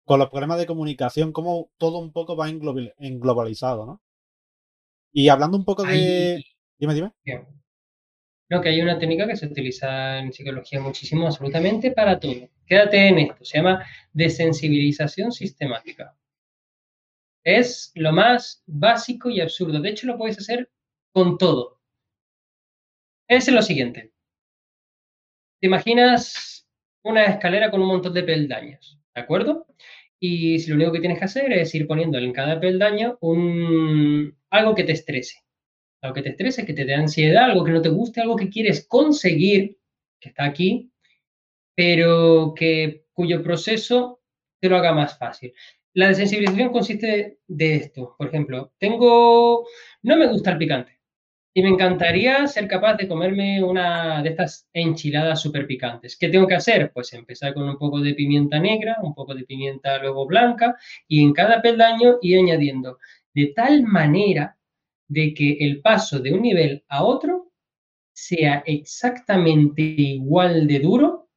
los 0.08 0.30
problemas 0.30 0.58
de 0.58 0.66
comunicación, 0.66 1.32
cómo 1.32 1.70
todo 1.78 2.00
un 2.00 2.12
poco 2.12 2.36
va 2.36 2.50
englobalizado, 2.50 3.86
¿no? 3.86 4.02
Y 5.18 5.30
hablando 5.30 5.56
un 5.58 5.64
poco 5.64 5.84
de... 5.84 6.44
Dime, 6.78 6.94
dime. 6.94 7.14
No, 8.50 8.60
que 8.62 8.68
hay 8.68 8.82
una 8.82 9.00
técnica 9.00 9.26
que 9.26 9.38
se 9.38 9.46
utiliza 9.46 10.20
en 10.20 10.34
psicología 10.34 10.82
muchísimo, 10.82 11.26
absolutamente 11.26 11.92
para 11.92 12.20
todo. 12.20 12.50
Quédate 12.68 13.08
en 13.08 13.20
esto, 13.20 13.46
se 13.46 13.58
llama 13.58 13.86
desensibilización 14.12 15.32
sistemática. 15.32 16.18
Es 17.46 17.94
lo 17.96 18.12
más 18.12 18.62
básico 18.66 19.30
y 19.30 19.40
absurdo. 19.40 19.80
De 19.80 19.90
hecho, 19.90 20.06
lo 20.06 20.18
puedes 20.18 20.38
hacer 20.38 20.70
con 21.14 21.38
todo. 21.38 21.80
Es 23.30 23.48
lo 23.50 23.62
siguiente. 23.62 24.12
te 25.62 25.68
imaginas 25.68 26.68
una 27.04 27.24
escalera 27.26 27.72
con 27.72 27.82
un 27.82 27.88
montón 27.88 28.14
de 28.14 28.24
peldaños, 28.24 29.00
¿de 29.16 29.22
acuerdo? 29.22 29.66
Y 30.20 30.60
si 30.60 30.70
lo 30.70 30.76
único 30.76 30.92
que 30.92 31.00
tienes 31.00 31.20
que 31.20 31.26
hacer 31.26 31.52
es 31.54 31.74
ir 31.76 31.88
poniendo 31.88 32.18
en 32.18 32.34
cada 32.34 32.60
peldaño 32.60 33.18
un, 33.22 34.38
algo 34.50 34.76
que 34.76 34.84
te 34.84 34.94
estrese. 34.94 35.44
Algo 36.02 36.16
que 36.16 36.22
te 36.22 36.30
estrese, 36.30 36.66
que 36.66 36.74
te 36.74 36.86
dé 36.86 36.94
ansiedad, 36.96 37.46
algo 37.46 37.64
que 37.64 37.72
no 37.72 37.82
te 37.82 37.90
guste, 37.90 38.22
algo 38.22 38.36
que 38.36 38.50
quieres 38.50 38.88
conseguir, 38.88 39.78
que 40.20 40.30
está 40.30 40.46
aquí, 40.46 40.92
pero 41.76 42.54
que, 42.56 43.06
cuyo 43.14 43.42
proceso 43.42 44.22
te 44.60 44.70
lo 44.70 44.78
haga 44.78 44.94
más 44.94 45.18
fácil. 45.18 45.54
La 45.94 46.10
desensibilización 46.10 46.72
consiste 46.72 47.40
de 47.48 47.76
esto. 47.76 48.16
Por 48.18 48.28
ejemplo, 48.28 48.74
tengo, 48.78 49.66
no 50.04 50.18
me 50.18 50.28
gusta 50.28 50.52
el 50.52 50.58
picante. 50.58 50.95
Y 51.58 51.64
me 51.64 51.70
encantaría 51.70 52.46
ser 52.48 52.68
capaz 52.68 52.98
de 52.98 53.08
comerme 53.08 53.64
una 53.64 54.22
de 54.22 54.32
estas 54.32 54.68
enchiladas 54.74 55.42
súper 55.42 55.66
picantes. 55.66 56.18
¿Qué 56.18 56.28
tengo 56.28 56.46
que 56.48 56.56
hacer? 56.56 56.92
Pues 56.92 57.14
empezar 57.14 57.54
con 57.54 57.70
un 57.70 57.78
poco 57.78 58.02
de 58.02 58.14
pimienta 58.14 58.60
negra, 58.60 58.98
un 59.02 59.16
poco 59.16 59.34
de 59.34 59.46
pimienta 59.46 59.98
luego 60.00 60.28
blanca 60.28 60.76
y 61.08 61.24
en 61.24 61.32
cada 61.32 61.62
peldaño 61.62 62.18
ir 62.22 62.40
añadiendo 62.40 63.00
de 63.34 63.54
tal 63.56 63.84
manera 63.84 64.58
de 65.08 65.34
que 65.34 65.56
el 65.62 65.80
paso 65.80 66.20
de 66.20 66.34
un 66.34 66.42
nivel 66.42 66.84
a 66.90 67.06
otro 67.06 67.54
sea 68.14 68.62
exactamente 68.66 69.82
igual 69.82 70.68
de 70.68 70.80
duro 70.80 71.30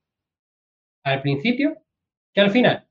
al 1.04 1.22
principio 1.22 1.76
que 2.34 2.40
al 2.40 2.50
final 2.50 2.87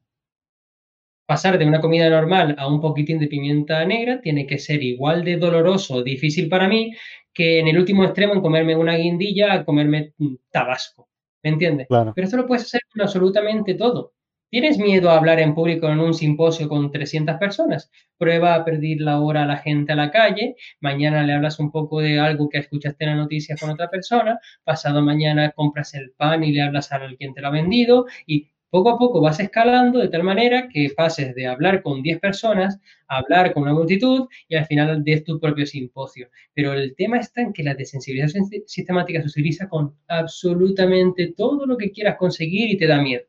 pasar 1.28 1.60
de 1.60 1.66
una 1.66 1.82
comida 1.82 2.10
normal 2.10 2.56
a 2.58 2.68
un 2.68 2.80
poquitín 2.82 3.20
de 3.20 3.28
pimienta 3.28 3.86
negra 3.86 4.22
tiene 4.22 4.48
que 4.48 4.58
ser 4.58 4.82
igual 4.82 5.24
de 5.24 5.36
doloroso 5.38 6.02
difícil 6.02 6.48
para 6.50 6.68
mí 6.68 6.94
que 7.34 7.60
en 7.60 7.68
el 7.68 7.78
último 7.78 8.04
extremo 8.04 8.34
en 8.34 8.42
comerme 8.42 8.76
una 8.76 8.96
guindilla 8.96 9.54
a 9.54 9.66
comerme 9.66 10.14
tabasco. 10.50 11.10
¿Me 11.44 11.52
entiendes? 11.52 11.88
Pero 11.90 12.14
esto 12.16 12.38
lo 12.38 12.48
puedes 12.48 12.64
hacer 12.64 12.82
con 12.92 13.04
absolutamente 13.04 13.76
todo. 13.76 14.14
¿Tienes 14.50 14.78
miedo 14.78 15.10
a 15.10 15.18
hablar 15.18 15.42
en 15.42 15.54
público 15.54 15.90
en 15.90 16.00
un 16.00 16.14
simposio 16.14 16.70
con 16.70 16.90
300 16.90 17.36
personas? 17.36 17.92
Prueba 18.18 18.56
a 18.56 18.64
pedir 18.64 19.02
la 19.02 19.20
hora 19.20 19.44
a 19.44 19.46
la 19.46 19.58
gente 19.58 19.92
a 19.92 19.96
la 19.98 20.10
calle, 20.10 20.56
mañana 20.80 21.24
le 21.24 21.34
hablas 21.34 21.60
un 21.60 21.70
poco 21.70 22.00
de 22.00 22.18
algo 22.18 22.48
que 22.48 22.60
escuchaste 22.60 23.04
en 23.04 23.10
la 23.12 23.16
noticia 23.18 23.58
con 23.60 23.70
otra 23.70 23.90
persona, 23.90 24.40
pasado 24.64 25.02
mañana 25.02 25.52
compras 25.52 25.94
el 25.96 26.12
pan 26.12 26.46
y 26.46 26.54
le 26.54 26.62
hablas 26.62 26.94
a 26.94 27.02
que 27.20 27.30
te 27.36 27.42
lo 27.42 27.48
ha 27.48 27.52
vendido 27.52 28.06
y 28.26 28.48
poco 28.78 28.90
a 28.92 28.98
poco 29.00 29.22
vas 29.22 29.40
escalando 29.40 29.98
de 29.98 30.08
tal 30.08 30.22
manera 30.22 30.70
que 30.72 30.92
pases 30.96 31.34
de 31.34 31.48
hablar 31.48 31.82
con 31.82 32.04
10 32.04 32.20
personas 32.20 32.80
a 33.08 33.18
hablar 33.18 33.52
con 33.52 33.64
una 33.64 33.74
multitud 33.74 34.28
y 34.48 34.56
al 34.56 34.68
final 34.68 35.04
des 35.04 35.24
tu 35.24 35.40
propio 35.40 35.66
simposio. 35.66 36.30
Pero 36.54 36.74
el 36.74 36.96
tema 36.96 37.18
está 37.18 37.42
en 37.42 37.54
que 37.54 37.64
la 37.64 37.74
desensibilización 37.74 38.46
sistemática 38.68 39.20
se 39.22 39.30
utiliza 39.30 39.68
con 39.68 39.98
absolutamente 40.08 41.34
todo 41.36 41.66
lo 41.66 41.76
que 41.76 41.90
quieras 41.90 42.18
conseguir 42.18 42.70
y 42.70 42.78
te 42.78 42.86
da 42.86 43.02
miedo. 43.02 43.26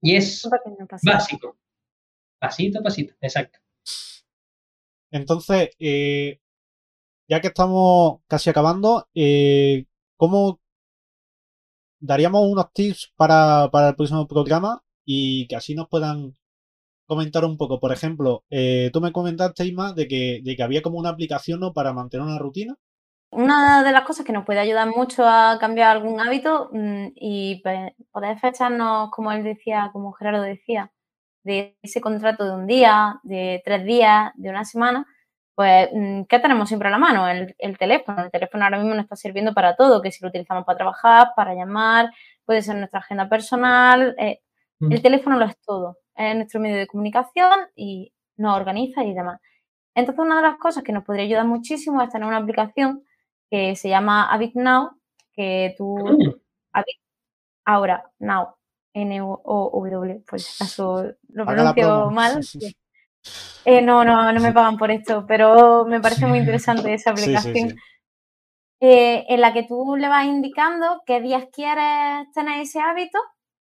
Y 0.00 0.14
es 0.14 0.48
básico. 1.02 1.56
Pasito 2.38 2.78
a 2.78 2.82
pasito, 2.82 3.14
exacto. 3.20 3.58
Entonces, 5.10 5.70
eh, 5.80 6.38
ya 7.28 7.40
que 7.40 7.48
estamos 7.48 8.20
casi 8.28 8.50
acabando, 8.50 9.08
eh, 9.14 9.86
¿cómo 10.16 10.60
daríamos 12.04 12.42
unos 12.46 12.72
tips 12.72 13.12
para, 13.16 13.64
el 13.64 13.96
próximo 13.96 14.28
programa 14.28 14.82
y 15.04 15.46
que 15.48 15.56
así 15.56 15.74
nos 15.74 15.88
puedan 15.88 16.36
comentar 17.06 17.44
un 17.44 17.56
poco. 17.56 17.80
Por 17.80 17.92
ejemplo, 17.92 18.44
eh, 18.50 18.90
tú 18.92 19.00
me 19.00 19.12
comentaste, 19.12 19.64
Isma, 19.64 19.92
de 19.92 20.06
que, 20.06 20.40
de 20.44 20.56
que 20.56 20.62
había 20.62 20.82
como 20.82 20.98
una 20.98 21.10
aplicación 21.10 21.60
¿no? 21.60 21.72
para 21.72 21.92
mantener 21.92 22.26
una 22.26 22.38
rutina. 22.38 22.74
Una 23.30 23.82
de 23.82 23.92
las 23.92 24.04
cosas 24.04 24.24
que 24.24 24.32
nos 24.32 24.44
puede 24.44 24.60
ayudar 24.60 24.88
mucho 24.88 25.24
a 25.26 25.58
cambiar 25.58 25.96
algún 25.96 26.20
hábito 26.20 26.70
mm, 26.72 27.06
y 27.16 27.62
poder 28.12 28.38
fecharnos, 28.38 29.10
como 29.10 29.32
él 29.32 29.42
decía, 29.42 29.90
como 29.92 30.12
Gerardo 30.12 30.42
decía, 30.42 30.92
de 31.42 31.76
ese 31.82 32.00
contrato 32.00 32.44
de 32.44 32.54
un 32.54 32.66
día, 32.66 33.20
de 33.22 33.60
tres 33.64 33.84
días, 33.84 34.30
de 34.36 34.50
una 34.50 34.64
semana, 34.64 35.06
pues, 35.54 35.88
mm, 35.92 36.22
¿qué 36.24 36.38
tenemos 36.38 36.68
siempre 36.68 36.88
a 36.88 36.90
la 36.90 36.98
mano? 36.98 37.28
El, 37.28 37.78
teléfono. 37.78 38.24
El 38.24 38.30
teléfono 38.30 38.64
ahora 38.64 38.78
mismo 38.78 38.94
nos 38.94 39.04
está 39.04 39.16
sirviendo 39.16 39.54
para 39.54 39.76
todo, 39.76 40.02
que 40.02 40.10
si 40.10 40.22
lo 40.22 40.28
utilizamos 40.28 40.64
para 40.64 40.78
trabajar, 40.78 41.28
para 41.36 41.54
llamar, 41.54 42.10
puede 42.44 42.62
ser 42.62 42.76
nuestra 42.76 43.00
agenda 43.00 43.28
personal. 43.28 44.14
Eh, 44.18 44.40
mm. 44.80 44.92
El 44.92 45.02
teléfono 45.02 45.38
lo 45.38 45.44
es 45.44 45.56
todo. 45.60 45.98
Es 46.16 46.34
nuestro 46.34 46.60
medio 46.60 46.76
de 46.76 46.86
comunicación 46.86 47.50
y 47.76 48.12
nos 48.36 48.56
organiza 48.56 49.04
y 49.04 49.14
demás. 49.14 49.40
Entonces, 49.94 50.24
una 50.24 50.36
de 50.36 50.42
las 50.42 50.58
cosas 50.58 50.82
que 50.82 50.92
nos 50.92 51.04
podría 51.04 51.24
ayudar 51.24 51.46
muchísimo 51.46 52.02
es 52.02 52.10
tener 52.10 52.26
una 52.26 52.38
aplicación 52.38 53.04
que 53.48 53.76
se 53.76 53.88
llama 53.88 54.28
Habit 54.32 54.54
Now, 54.56 54.90
que 55.32 55.74
tú... 55.78 55.96
Mm. 55.96 56.34
ahora, 57.64 58.10
Now, 58.18 58.56
N-O-W, 58.94 60.22
pues 60.28 60.60
acaso 60.60 61.14
lo 61.28 61.46
pronuncio 61.46 62.10
mal. 62.10 62.40
Eh, 63.64 63.80
no, 63.80 64.04
no, 64.04 64.30
no 64.32 64.40
me 64.40 64.52
pagan 64.52 64.76
por 64.76 64.90
esto, 64.90 65.24
pero 65.26 65.84
me 65.86 66.00
parece 66.00 66.26
muy 66.26 66.38
interesante 66.38 66.92
esa 66.92 67.10
aplicación. 67.10 67.74
Eh, 68.80 69.24
en 69.28 69.40
la 69.40 69.52
que 69.54 69.62
tú 69.62 69.96
le 69.96 70.08
vas 70.08 70.26
indicando 70.26 71.02
qué 71.06 71.20
días 71.20 71.46
quieres 71.52 72.30
tener 72.34 72.60
ese 72.60 72.80
hábito 72.80 73.18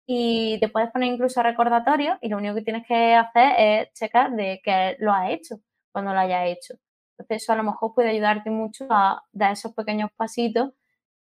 y 0.06 0.58
te 0.60 0.70
puedes 0.70 0.90
poner 0.92 1.12
incluso 1.12 1.44
recordatorio 1.44 2.18
y 2.22 2.30
lo 2.30 2.38
único 2.38 2.56
que 2.56 2.62
tienes 2.62 2.88
que 2.88 3.16
hacer 3.16 3.54
es 3.58 3.94
checar 3.94 4.32
de 4.32 4.62
que 4.64 4.96
lo 5.00 5.12
has 5.12 5.32
hecho 5.32 5.56
cuando 5.92 6.14
lo 6.14 6.20
hayas 6.20 6.48
hecho. 6.48 6.76
Entonces 7.18 7.44
eso 7.44 7.54
a 7.54 7.58
lo 7.58 7.64
mejor 7.64 7.94
puede 7.94 8.10
ayudarte 8.10 8.50
mucho 8.50 8.88
a 8.90 9.22
dar 9.34 9.52
esos 9.54 9.74
pequeños 9.74 10.12
pasitos 10.16 10.70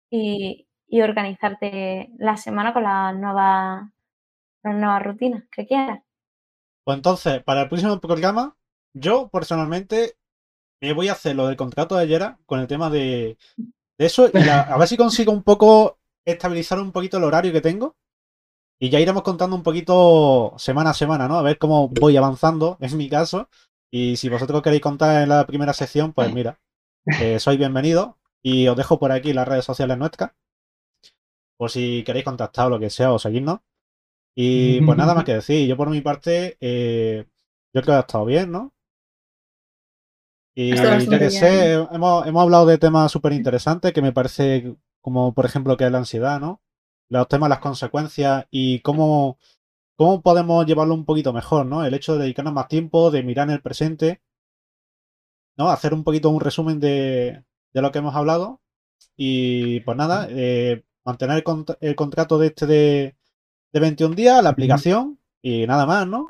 y, 0.09 0.67
y 0.87 1.01
organizarte 1.01 2.09
la 2.17 2.37
semana 2.37 2.73
con 2.73 2.83
las 2.83 3.15
nuevas, 3.15 3.89
las 4.63 4.75
nuevas 4.75 5.03
rutinas 5.03 5.43
que 5.51 5.67
quieras. 5.67 5.99
Pues 6.87 6.95
entonces, 6.99 7.43
para 7.43 7.63
el 7.63 7.67
próximo 7.67 7.99
programa, 7.99 8.55
yo 8.93 9.27
personalmente 9.27 10.15
me 10.81 10.93
voy 10.93 11.09
a 11.09 11.11
hacer 11.11 11.35
lo 11.35 11.47
del 11.47 11.57
contrato 11.57 11.97
de 11.97 12.03
ayer 12.03 12.37
con 12.45 12.61
el 12.61 12.67
tema 12.67 12.89
de, 12.89 13.37
eso 13.97 14.29
y 14.33 14.47
a 14.47 14.77
ver 14.77 14.87
si 14.87 14.95
consigo 14.95 15.33
un 15.33 15.43
poco 15.43 15.99
estabilizar 16.23 16.79
un 16.79 16.93
poquito 16.93 17.17
el 17.17 17.25
horario 17.25 17.51
que 17.51 17.59
tengo. 17.59 17.97
Y 18.79 18.89
ya 18.89 19.01
iremos 19.01 19.23
contando 19.23 19.53
un 19.57 19.63
poquito 19.63 20.53
semana 20.57 20.91
a 20.91 20.93
semana, 20.93 21.27
¿no? 21.27 21.37
A 21.37 21.41
ver 21.41 21.57
cómo 21.57 21.89
voy 21.89 22.15
avanzando, 22.15 22.77
en 22.79 22.95
mi 22.95 23.09
caso. 23.09 23.49
Y 23.91 24.15
si 24.15 24.29
vosotros 24.29 24.61
queréis 24.61 24.81
contar 24.81 25.23
en 25.23 25.27
la 25.27 25.45
primera 25.45 25.73
sección, 25.73 26.13
pues 26.13 26.33
mira, 26.33 26.57
sois 27.39 27.57
bienvenidos. 27.57 28.11
Y 28.41 28.69
os 28.69 28.77
dejo 28.77 28.97
por 28.97 29.11
aquí 29.11 29.33
las 29.33 29.45
redes 29.45 29.65
sociales 29.65 29.97
nuestras. 29.97 30.31
Por 31.57 31.69
si 31.69 32.05
queréis 32.05 32.23
contactar 32.23 32.67
o 32.67 32.69
lo 32.69 32.79
que 32.79 32.89
sea 32.89 33.11
o 33.11 33.19
seguirnos. 33.19 33.59
Y 34.39 34.81
pues 34.81 34.95
nada 34.95 35.15
más 35.15 35.23
que 35.25 35.33
decir, 35.33 35.67
yo 35.67 35.75
por 35.75 35.89
mi 35.89 36.01
parte, 36.01 36.57
eh, 36.61 37.25
yo 37.73 37.81
creo 37.81 37.85
que 37.85 37.91
ha 37.93 37.99
estado 38.01 38.25
bien, 38.25 38.51
¿no? 38.51 38.71
Y 40.53 40.75
ya 40.75 40.99
que 40.99 41.31
sé, 41.31 41.73
hemos, 41.73 42.23
hablado 42.27 42.67
de 42.67 42.77
temas 42.77 43.11
súper 43.11 43.33
interesantes 43.33 43.93
que 43.93 44.01
me 44.03 44.11
parece, 44.11 44.75
como 45.01 45.33
por 45.33 45.45
ejemplo 45.45 45.75
que 45.75 45.85
es 45.85 45.91
la 45.91 45.97
ansiedad, 45.97 46.39
¿no? 46.39 46.61
Los 47.09 47.27
temas, 47.27 47.49
las 47.49 47.59
consecuencias 47.59 48.45
y 48.51 48.79
cómo, 48.81 49.39
cómo 49.95 50.21
podemos 50.21 50.67
llevarlo 50.67 50.93
un 50.93 51.05
poquito 51.05 51.33
mejor, 51.33 51.65
¿no? 51.65 51.83
El 51.83 51.95
hecho 51.95 52.13
de 52.13 52.23
dedicarnos 52.25 52.53
más 52.53 52.67
tiempo, 52.67 53.09
de 53.09 53.23
mirar 53.23 53.47
en 53.47 53.55
el 53.55 53.61
presente, 53.63 54.21
¿no? 55.57 55.69
Hacer 55.69 55.95
un 55.95 56.03
poquito 56.03 56.29
un 56.29 56.41
resumen 56.41 56.79
de, 56.79 57.43
lo 57.73 57.91
que 57.91 57.99
hemos 57.99 58.15
hablado. 58.15 58.61
Y 59.15 59.79
pues 59.81 59.97
nada, 59.97 60.27
eh, 60.29 60.83
mantener 61.03 61.43
el 61.81 61.95
contrato 61.95 62.37
de 62.37 62.47
este 62.47 62.67
de, 62.67 63.17
de 63.73 63.79
21 63.79 64.15
días, 64.15 64.43
la 64.43 64.49
aplicación 64.49 65.17
y 65.41 65.67
nada 65.67 65.85
más, 65.85 66.07
¿no? 66.07 66.27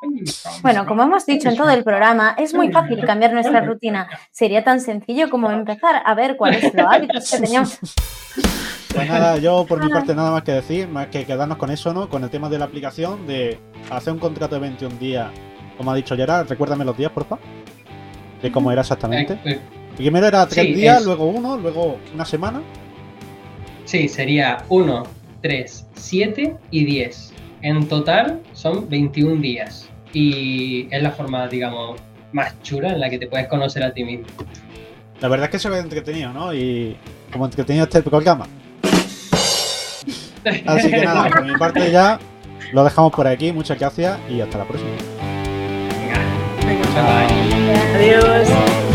Bueno, 0.61 0.85
como 0.85 1.03
hemos 1.03 1.25
dicho 1.25 1.49
en 1.49 1.55
todo 1.55 1.69
el 1.69 1.83
programa, 1.83 2.35
es 2.37 2.53
muy 2.53 2.71
fácil 2.71 3.03
cambiar 3.05 3.33
nuestra 3.33 3.61
rutina. 3.61 4.07
Sería 4.31 4.63
tan 4.63 4.81
sencillo 4.81 5.29
como 5.29 5.49
empezar 5.51 6.01
a 6.05 6.13
ver 6.13 6.37
cuáles 6.37 6.61
son 6.61 6.71
los 6.75 6.93
hábitos 6.93 7.31
que 7.31 7.39
teníamos. 7.39 7.79
Pues 8.93 9.09
nada, 9.09 9.37
yo 9.37 9.65
por 9.67 9.83
mi 9.83 9.89
parte 9.89 10.15
nada 10.15 10.31
más 10.31 10.43
que 10.43 10.53
decir, 10.53 10.87
más 10.87 11.07
que 11.07 11.25
quedarnos 11.25 11.57
con 11.57 11.69
eso, 11.69 11.93
¿no? 11.93 12.09
Con 12.09 12.23
el 12.23 12.29
tema 12.29 12.49
de 12.49 12.57
la 12.57 12.65
aplicación, 12.65 13.27
de 13.27 13.59
hacer 13.91 14.13
un 14.13 14.19
contrato 14.19 14.55
de 14.55 14.61
21 14.61 14.95
días, 14.97 15.29
como 15.77 15.91
ha 15.91 15.95
dicho 15.95 16.15
Gerard, 16.15 16.47
recuérdame 16.47 16.83
los 16.83 16.97
días, 16.97 17.11
porfa. 17.11 17.37
De 18.41 18.51
cómo 18.51 18.71
era 18.71 18.81
exactamente. 18.81 19.61
Primero 19.95 20.27
era 20.27 20.45
tres 20.47 20.75
días, 20.75 21.03
luego 21.03 21.25
uno, 21.25 21.57
luego 21.57 21.97
una 22.13 22.25
semana. 22.25 22.61
Sí, 23.85 24.07
sería 24.07 24.63
uno, 24.69 25.03
3, 25.41 25.87
7 25.93 26.55
y 26.71 26.85
10. 26.85 27.33
En 27.61 27.87
total 27.87 28.41
son 28.53 28.89
21 28.89 29.41
días. 29.41 29.89
Y 30.13 30.87
es 30.91 31.01
la 31.01 31.11
forma, 31.11 31.47
digamos, 31.47 31.99
más 32.31 32.61
chula 32.63 32.89
en 32.89 32.99
la 32.99 33.09
que 33.09 33.19
te 33.19 33.27
puedes 33.27 33.47
conocer 33.47 33.83
a 33.83 33.93
ti 33.93 34.03
mismo. 34.03 34.25
La 35.21 35.27
verdad 35.27 35.45
es 35.45 35.51
que 35.51 35.59
se 35.59 35.69
ve 35.69 35.79
entretenido, 35.79 36.31
¿no? 36.31 36.53
Y 36.53 36.95
como 37.31 37.45
entretenido 37.45 37.85
este 37.85 38.01
programa. 38.01 38.47
Así 40.65 40.89
que 40.89 41.03
nada, 41.03 41.29
por 41.29 41.45
mi 41.45 41.57
parte 41.57 41.91
ya 41.91 42.19
lo 42.71 42.83
dejamos 42.83 43.11
por 43.11 43.27
aquí. 43.27 43.51
Muchas 43.51 43.79
gracias 43.79 44.17
y 44.29 44.41
hasta 44.41 44.59
la 44.59 44.65
próxima. 44.65 44.91
Venga, 45.99 46.87
Venga. 46.93 47.27
Adiós. 47.95 48.86